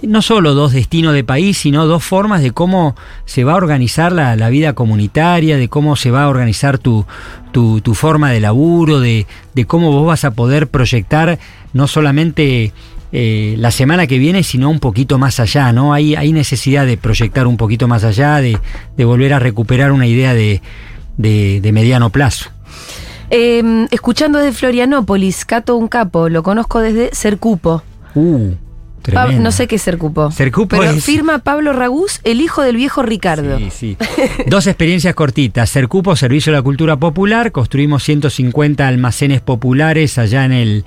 no 0.03 0.21
solo 0.21 0.53
dos 0.53 0.75
destinos 0.75 1.15
de 1.15 1.25
país, 1.25 1.57
sino 1.57 1.87
dos 1.87 2.05
formas 2.05 2.43
de 2.43 2.51
cómo 2.51 2.95
se 3.25 3.43
va 3.43 3.55
a 3.55 3.57
organizar 3.57 4.13
la, 4.13 4.37
la 4.37 4.51
vida 4.51 4.75
comunitaria, 4.75 5.57
de 5.57 5.69
cómo 5.69 5.97
se 5.97 6.11
va 6.11 6.25
a 6.25 6.29
organizar 6.29 6.77
tu, 6.77 7.07
tu, 7.53 7.81
tu 7.81 7.95
forma 7.95 8.31
de 8.31 8.41
laburo, 8.41 9.01
de, 9.01 9.27
de 9.55 9.65
cómo 9.65 9.93
vos 9.93 10.07
vas 10.07 10.27
a 10.27 10.33
poder 10.33 10.69
proyectar 10.69 11.39
no 11.73 11.87
solamente 11.87 12.75
eh, 13.11 13.55
la 13.57 13.71
semana 13.71 14.07
que 14.07 14.19
viene, 14.19 14.43
sino 14.43 14.69
un 14.69 14.79
poquito 14.79 15.17
más 15.17 15.41
allá, 15.41 15.73
¿no? 15.73 15.95
Hay, 15.95 16.17
hay 16.17 16.35
necesidad 16.35 16.85
de 16.85 16.99
proyectar 16.99 17.47
un 17.47 17.57
poquito 17.57 17.89
más 17.89 18.05
allá, 18.05 18.43
de, 18.43 18.59
de 18.95 19.05
volver 19.07 19.33
a 19.33 19.39
recuperar 19.39 19.91
una 19.91 20.07
idea 20.07 20.35
de, 20.35 20.61
de, 21.17 21.63
de 21.63 21.73
mediano 21.73 22.11
plazo. 22.11 22.51
Em, 23.31 23.87
escuchando 23.91 24.39
desde 24.39 24.53
Florianópolis, 24.53 25.45
Cato 25.45 25.77
un 25.77 25.89
capo, 25.89 26.29
lo 26.29 26.43
conozco 26.43 26.81
desde 26.81 27.11
Cercupo. 27.15 27.83
Uh, 28.15 28.55
no 29.39 29.53
sé 29.53 29.67
qué 29.67 29.77
es 29.77 29.83
Sercupo. 29.83 30.31
Sercupo 30.31 30.77
Pero 30.79 30.91
es- 30.91 31.05
firma 31.05 31.39
Pablo 31.39 31.73
Ragús, 31.73 32.21
el 32.25 32.41
hijo 32.41 32.63
del 32.63 32.77
viejo 32.77 33.03
Ricardo. 33.03 33.59
Sí, 33.59 33.71
sí. 33.71 33.97
Dos 34.47 34.67
experiencias 34.67 35.15
cortitas. 35.15 35.71
Sercupo, 35.71 36.17
Servicio 36.17 36.53
de 36.53 36.59
la 36.59 36.63
Cultura 36.63 36.97
Popular. 36.97 37.53
Construimos 37.53 38.03
150 38.05 38.87
almacenes 38.87 39.41
populares 39.41 40.19
allá 40.19 40.45
en 40.45 40.53
el, 40.53 40.85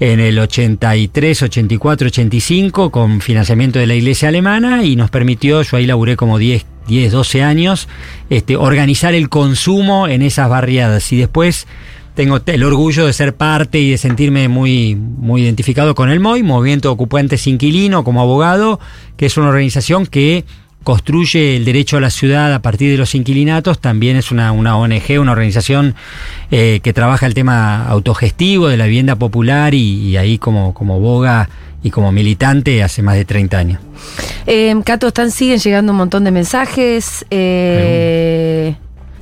en 0.00 0.18
el 0.18 0.38
83, 0.38 1.42
84, 1.42 2.08
85 2.08 2.90
con 2.90 3.20
financiamiento 3.20 3.78
de 3.78 3.86
la 3.86 3.94
Iglesia 3.94 4.30
Alemana 4.30 4.82
y 4.82 4.96
nos 4.96 5.10
permitió, 5.10 5.60
yo 5.60 5.76
ahí 5.76 5.86
laburé 5.86 6.16
como 6.16 6.38
10, 6.38 6.64
10 6.88 7.12
12 7.12 7.42
años, 7.42 7.86
este, 8.30 8.56
organizar 8.56 9.14
el 9.14 9.28
consumo 9.28 10.08
en 10.08 10.22
esas 10.22 10.48
barriadas. 10.48 11.12
Y 11.12 11.18
después 11.18 11.66
tengo 12.14 12.40
el 12.44 12.64
orgullo 12.64 13.06
de 13.06 13.12
ser 13.12 13.34
parte 13.34 13.78
y 13.78 13.90
de 13.90 13.98
sentirme 13.98 14.48
muy, 14.48 14.94
muy 14.94 15.42
identificado 15.42 15.94
con 15.94 16.10
el 16.10 16.18
MOI, 16.18 16.42
Movimiento 16.42 16.90
Ocupantes 16.90 17.46
Inquilino, 17.46 18.02
como 18.02 18.22
abogado, 18.22 18.80
que 19.18 19.26
es 19.26 19.36
una 19.36 19.48
organización 19.48 20.06
que 20.06 20.46
construye 20.82 21.56
el 21.56 21.64
derecho 21.64 21.96
a 21.98 22.00
la 22.00 22.10
ciudad 22.10 22.52
a 22.54 22.62
partir 22.62 22.90
de 22.90 22.96
los 22.96 23.14
inquilinatos, 23.14 23.80
también 23.80 24.16
es 24.16 24.30
una, 24.30 24.52
una 24.52 24.76
ONG, 24.76 25.20
una 25.20 25.32
organización 25.32 25.94
eh, 26.50 26.80
que 26.82 26.92
trabaja 26.92 27.26
el 27.26 27.34
tema 27.34 27.86
autogestivo 27.86 28.68
de 28.68 28.76
la 28.76 28.86
vivienda 28.86 29.16
popular 29.16 29.74
y, 29.74 30.08
y 30.08 30.16
ahí 30.16 30.38
como, 30.38 30.72
como 30.74 30.98
boga 31.00 31.48
y 31.82 31.90
como 31.90 32.12
militante 32.12 32.82
hace 32.82 33.02
más 33.02 33.14
de 33.16 33.24
30 33.24 33.58
años. 33.58 33.80
Eh, 34.46 34.74
Cato, 34.84 35.08
están, 35.08 35.30
siguen 35.30 35.58
llegando 35.58 35.92
un 35.92 35.98
montón 35.98 36.24
de 36.24 36.30
mensajes. 36.30 37.24
eh, 37.30 38.74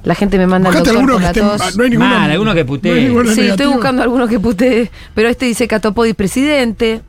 la 0.05 0.15
gente 0.15 0.39
me 0.39 0.47
manda 0.47 0.71
el 0.71 0.77
Buscate 0.77 0.97
doctor 0.97 1.21
por 1.21 1.33
que 1.33 1.77
No 1.77 1.85
hay 1.85 1.91
ninguno. 1.91 2.09
Mal, 2.09 2.31
alguno 2.31 2.55
que 2.55 2.65
putee. 2.65 2.91
no 2.93 2.97
hay 2.99 3.05
ninguno 3.05 3.35
Sí, 3.35 3.41
estoy 3.43 3.67
buscando 3.67 4.03
alguno 4.03 4.27
que 4.29 4.41
putee. 4.41 4.91
Pero 5.15 5.29
este 5.29 5.47
dice 5.47 5.69
Catopodis 5.69 6.15
presidente. 6.15 7.03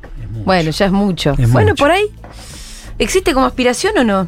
Bueno, 0.43 0.72
ya 0.72 0.86
es 0.88 0.91
mucho. 0.91 1.36
Es 1.38 1.52
bueno, 1.52 1.72
mucho. 1.72 1.84
por 1.84 1.91
ahí. 1.91 2.06
¿Existe 2.97 3.34
como 3.34 3.45
aspiración 3.45 3.97
o 3.97 4.04
no? 4.04 4.28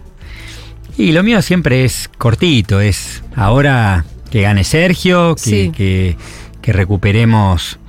Y 0.98 1.12
lo 1.14 1.24
mío 1.24 1.42
siempre 1.42 1.86
es 1.86 2.10
cortito, 2.18 2.80
es 2.82 3.24
ahora 3.36 4.06
que 4.30 4.42
gane 4.42 4.64
Sergio, 4.64 5.36
que, 5.36 5.42
Sí. 5.42 5.72
que, 5.76 6.18
que 6.62 6.74
recuperemos 6.74 7.80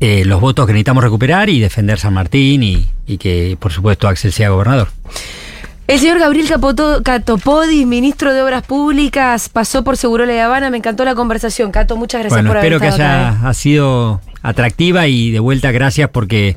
eh, 0.00 0.24
los 0.24 0.40
votos 0.40 0.66
que 0.66 0.72
necesitamos 0.72 1.02
recuperar 1.02 1.48
y 1.48 1.58
defender 1.58 1.98
San 1.98 2.14
Martín 2.14 2.62
y, 2.62 2.86
y 3.06 3.18
que 3.18 3.56
por 3.58 3.72
supuesto 3.72 4.08
Axel 4.08 4.32
sea 4.32 4.50
gobernador. 4.50 4.88
El 5.88 6.00
señor 6.00 6.18
Gabriel 6.18 6.48
Capoto- 6.48 7.02
Catopodis, 7.02 7.86
ministro 7.86 8.34
de 8.34 8.42
Obras 8.42 8.66
Públicas, 8.66 9.48
pasó 9.48 9.84
por 9.84 9.96
Segurola 9.96 10.32
de 10.32 10.40
Habana. 10.40 10.68
Me 10.68 10.78
encantó 10.78 11.04
la 11.04 11.14
conversación. 11.14 11.70
Cato, 11.70 11.96
muchas 11.96 12.20
gracias 12.22 12.36
bueno, 12.36 12.50
por 12.50 12.56
haber 12.58 12.72
espero 12.72 12.80
que 12.80 12.88
estado 12.88 13.08
haya 13.08 13.28
acá, 13.30 13.38
¿eh? 13.46 13.48
ha 13.48 13.54
sido 13.54 14.20
atractiva 14.42 15.06
y 15.06 15.30
de 15.30 15.38
vuelta 15.38 15.70
gracias 15.70 16.10
porque 16.10 16.56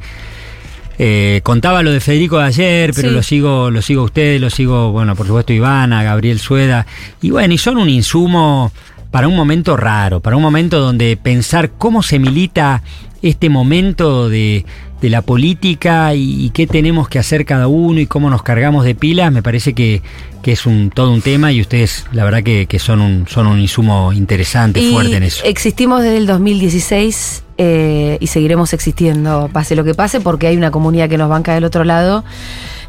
eh, 1.02 1.39
contaba 1.43 1.82
lo 1.82 1.91
de 1.91 2.00
Federico 2.02 2.38
de 2.38 2.43
ayer, 2.43 2.91
pero 2.93 3.10
Sí. 3.10 3.16
lo 3.16 3.24
sigo, 3.24 3.72
lo 3.72 3.82
sigo 3.82 4.02
a 4.02 4.06
ustedes, 4.06 4.39
lo 4.41 4.50
sigo, 4.50 4.91
bueno, 4.91 5.16
por 5.16 5.26
supuesto 5.26 5.54
Ivana, 5.54 6.04
Gabriel 6.04 6.39
Sueda, 6.39 6.86
y 7.22 7.32
bueno, 7.32 7.54
y 7.54 7.58
son 7.58 7.78
un 7.78 7.89
insumo 7.89 8.72
para 9.10 9.28
un 9.28 9.36
momento 9.36 9.76
raro, 9.78 10.20
para 10.20 10.36
un 10.36 10.43
momento 10.43 10.80
donde 10.80 11.18
pensar 11.18 11.72
cómo 11.78 12.04
se 12.04 12.20
milita 12.20 12.84
este 13.22 13.50
momento 13.50 14.30
de, 14.30 14.66
de 15.02 15.10
la 15.10 15.22
política 15.24 16.14
y, 16.16 16.45
y 16.45 16.50
qué 16.52 16.68
tenemos 16.68 17.08
que 17.10 17.18
hacer 17.18 17.43
cada 17.45 17.68
uno 17.68 18.00
y 18.00 18.06
cómo 18.06 18.30
nos 18.30 18.43
cargamos 18.43 18.84
de 18.86 18.93
pilas, 18.93 19.32
me 19.32 19.41
parece 19.41 19.74
que, 19.74 20.02
que 20.43 20.52
es 20.52 20.66
un 20.66 20.89
todo 20.89 21.12
un 21.12 21.22
tema 21.22 21.52
y 21.52 21.60
ustedes 21.62 22.06
la 22.12 22.24
verdad 22.24 22.43
que, 22.43 22.66
que 22.68 22.78
son, 22.78 23.02
un, 23.02 23.26
son 23.28 23.47
un 23.47 23.60
insumo 23.60 24.14
interesante, 24.14 24.80
Y 24.82 24.91
fuerte 24.91 25.16
en 25.16 25.24
eso. 25.24 25.43
Existimos 25.45 26.02
desde 26.04 26.18
el 26.18 26.28
2016 26.28 27.43
eh, 27.62 28.18
y 28.22 28.28
seguiremos 28.28 28.72
existiendo, 28.74 29.49
pase 29.51 29.76
lo 29.76 29.84
que 29.84 29.93
pase, 29.93 30.22
porque 30.22 30.47
hay 30.47 30.55
una 30.55 30.72
comunidad 30.72 31.10
que 31.10 31.18
nos 31.18 31.30
banca 31.30 31.53
del 31.53 31.66
otro 31.66 31.84
lado. 31.84 32.24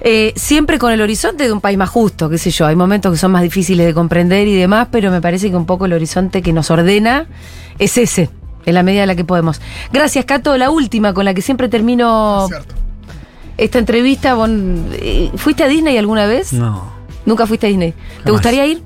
Eh, 0.01 0.33
siempre 0.37 0.79
con 0.79 0.93
el 0.93 1.01
horizonte 1.01 1.45
de 1.45 1.53
un 1.53 1.61
país 1.61 1.77
más 1.77 1.89
justo, 1.91 2.31
qué 2.31 2.39
sé 2.39 2.51
yo. 2.53 2.67
Hay 2.67 2.77
momentos 2.77 3.11
que 3.13 3.19
son 3.19 3.33
más 3.33 3.43
difíciles 3.43 3.85
de 3.85 3.93
comprender 3.93 4.47
y 4.47 4.55
demás, 4.55 4.87
pero 4.93 5.11
me 5.11 5.21
parece 5.21 5.51
que 5.51 5.57
un 5.57 5.67
poco 5.67 5.87
el 5.87 5.93
horizonte 5.93 6.41
que 6.41 6.53
nos 6.53 6.71
ordena 6.71 7.27
es 7.81 7.99
ese, 7.99 8.31
en 8.65 8.75
la 8.75 8.83
medida 8.85 9.03
en 9.03 9.09
la 9.09 9.17
que 9.17 9.25
podemos. 9.25 9.61
Gracias, 9.93 10.25
Cato. 10.25 10.57
La 10.57 10.71
última 10.71 11.13
con 11.15 11.25
la 11.25 11.35
que 11.35 11.43
siempre 11.43 11.69
termino 11.69 12.47
Cierto. 12.47 12.75
esta 13.59 13.79
entrevista. 13.81 14.35
Bon- 14.35 14.87
eh, 14.93 15.31
¿Fuiste 15.35 15.65
a 15.65 15.69
Disney 15.69 15.99
alguna 15.99 16.27
vez? 16.27 16.53
No. 16.53 16.93
¿Nunca 17.27 17.47
fuiste 17.47 17.67
a 17.67 17.69
Disney? 17.71 17.91
¿Te 17.93 17.99
Jamás. 18.19 18.33
gustaría 18.33 18.67
ir? 18.67 18.83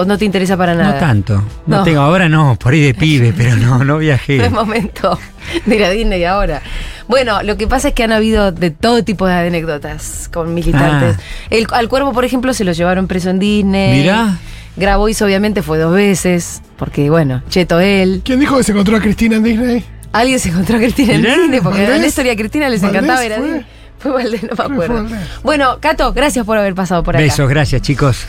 ¿O 0.00 0.04
no 0.04 0.16
te 0.16 0.24
interesa 0.24 0.56
para 0.56 0.76
nada? 0.76 0.92
No 0.94 0.98
tanto. 1.00 1.34
No, 1.66 1.78
No. 1.78 1.82
tengo, 1.82 2.00
ahora 2.02 2.28
no, 2.28 2.56
por 2.56 2.72
ahí 2.72 2.80
de 2.80 2.94
pibe, 2.94 3.34
pero 3.36 3.56
no, 3.56 3.78
no 3.78 3.84
No 3.84 3.98
viajé. 3.98 4.44
es 4.44 4.52
momento 4.52 5.18
de 5.66 5.74
ir 5.74 5.82
a 5.84 5.90
Disney 5.90 6.22
ahora. 6.24 6.62
Bueno, 7.08 7.42
lo 7.42 7.56
que 7.56 7.66
pasa 7.66 7.88
es 7.88 7.94
que 7.94 8.04
han 8.04 8.12
habido 8.12 8.52
de 8.52 8.70
todo 8.70 9.02
tipo 9.02 9.26
de 9.26 9.32
anécdotas 9.34 10.28
con 10.32 10.54
militantes. 10.54 11.16
Ah. 11.18 11.46
El, 11.50 11.66
al 11.72 11.88
cuervo, 11.88 12.12
por 12.12 12.24
ejemplo, 12.24 12.54
se 12.54 12.62
lo 12.64 12.70
llevaron 12.70 13.08
preso 13.08 13.30
en 13.30 13.40
Disney. 13.40 14.02
Mirá. 14.02 14.36
Grabois 14.76 15.20
obviamente 15.22 15.62
fue 15.62 15.78
dos 15.78 15.92
veces, 15.92 16.62
porque 16.76 17.10
bueno, 17.10 17.42
cheto 17.48 17.80
él. 17.80 18.22
¿Quién 18.24 18.38
dijo 18.38 18.56
que 18.56 18.62
se 18.62 18.70
encontró 18.70 18.96
a 18.96 19.00
Cristina 19.00 19.34
en 19.36 19.42
Disney? 19.42 19.84
Alguien 20.12 20.38
se 20.38 20.50
encontró 20.50 20.76
a 20.76 20.78
Cristina 20.78 21.14
en 21.14 21.22
Mirá, 21.22 21.36
Disney, 21.38 21.60
porque 21.60 21.78
a 21.80 21.82
Valdés. 21.90 22.00
Néstor 22.02 22.26
y 22.26 22.30
a 22.30 22.36
Cristina 22.36 22.68
les 22.68 22.80
Valdés 22.82 23.02
encantaba 23.02 23.26
ir 23.26 23.32
a 23.32 23.36
fue. 23.38 23.44
Disney. 23.46 23.66
Fue 23.98 24.12
Valdés, 24.12 24.42
no 24.44 24.50
me 24.68 24.74
acuerdo. 24.74 25.06
Bueno, 25.42 25.78
Cato, 25.80 26.12
gracias 26.12 26.46
por 26.46 26.56
haber 26.56 26.74
pasado 26.76 27.02
por 27.02 27.16
acá. 27.16 27.24
Besos, 27.24 27.48
gracias 27.48 27.82
chicos. 27.82 28.26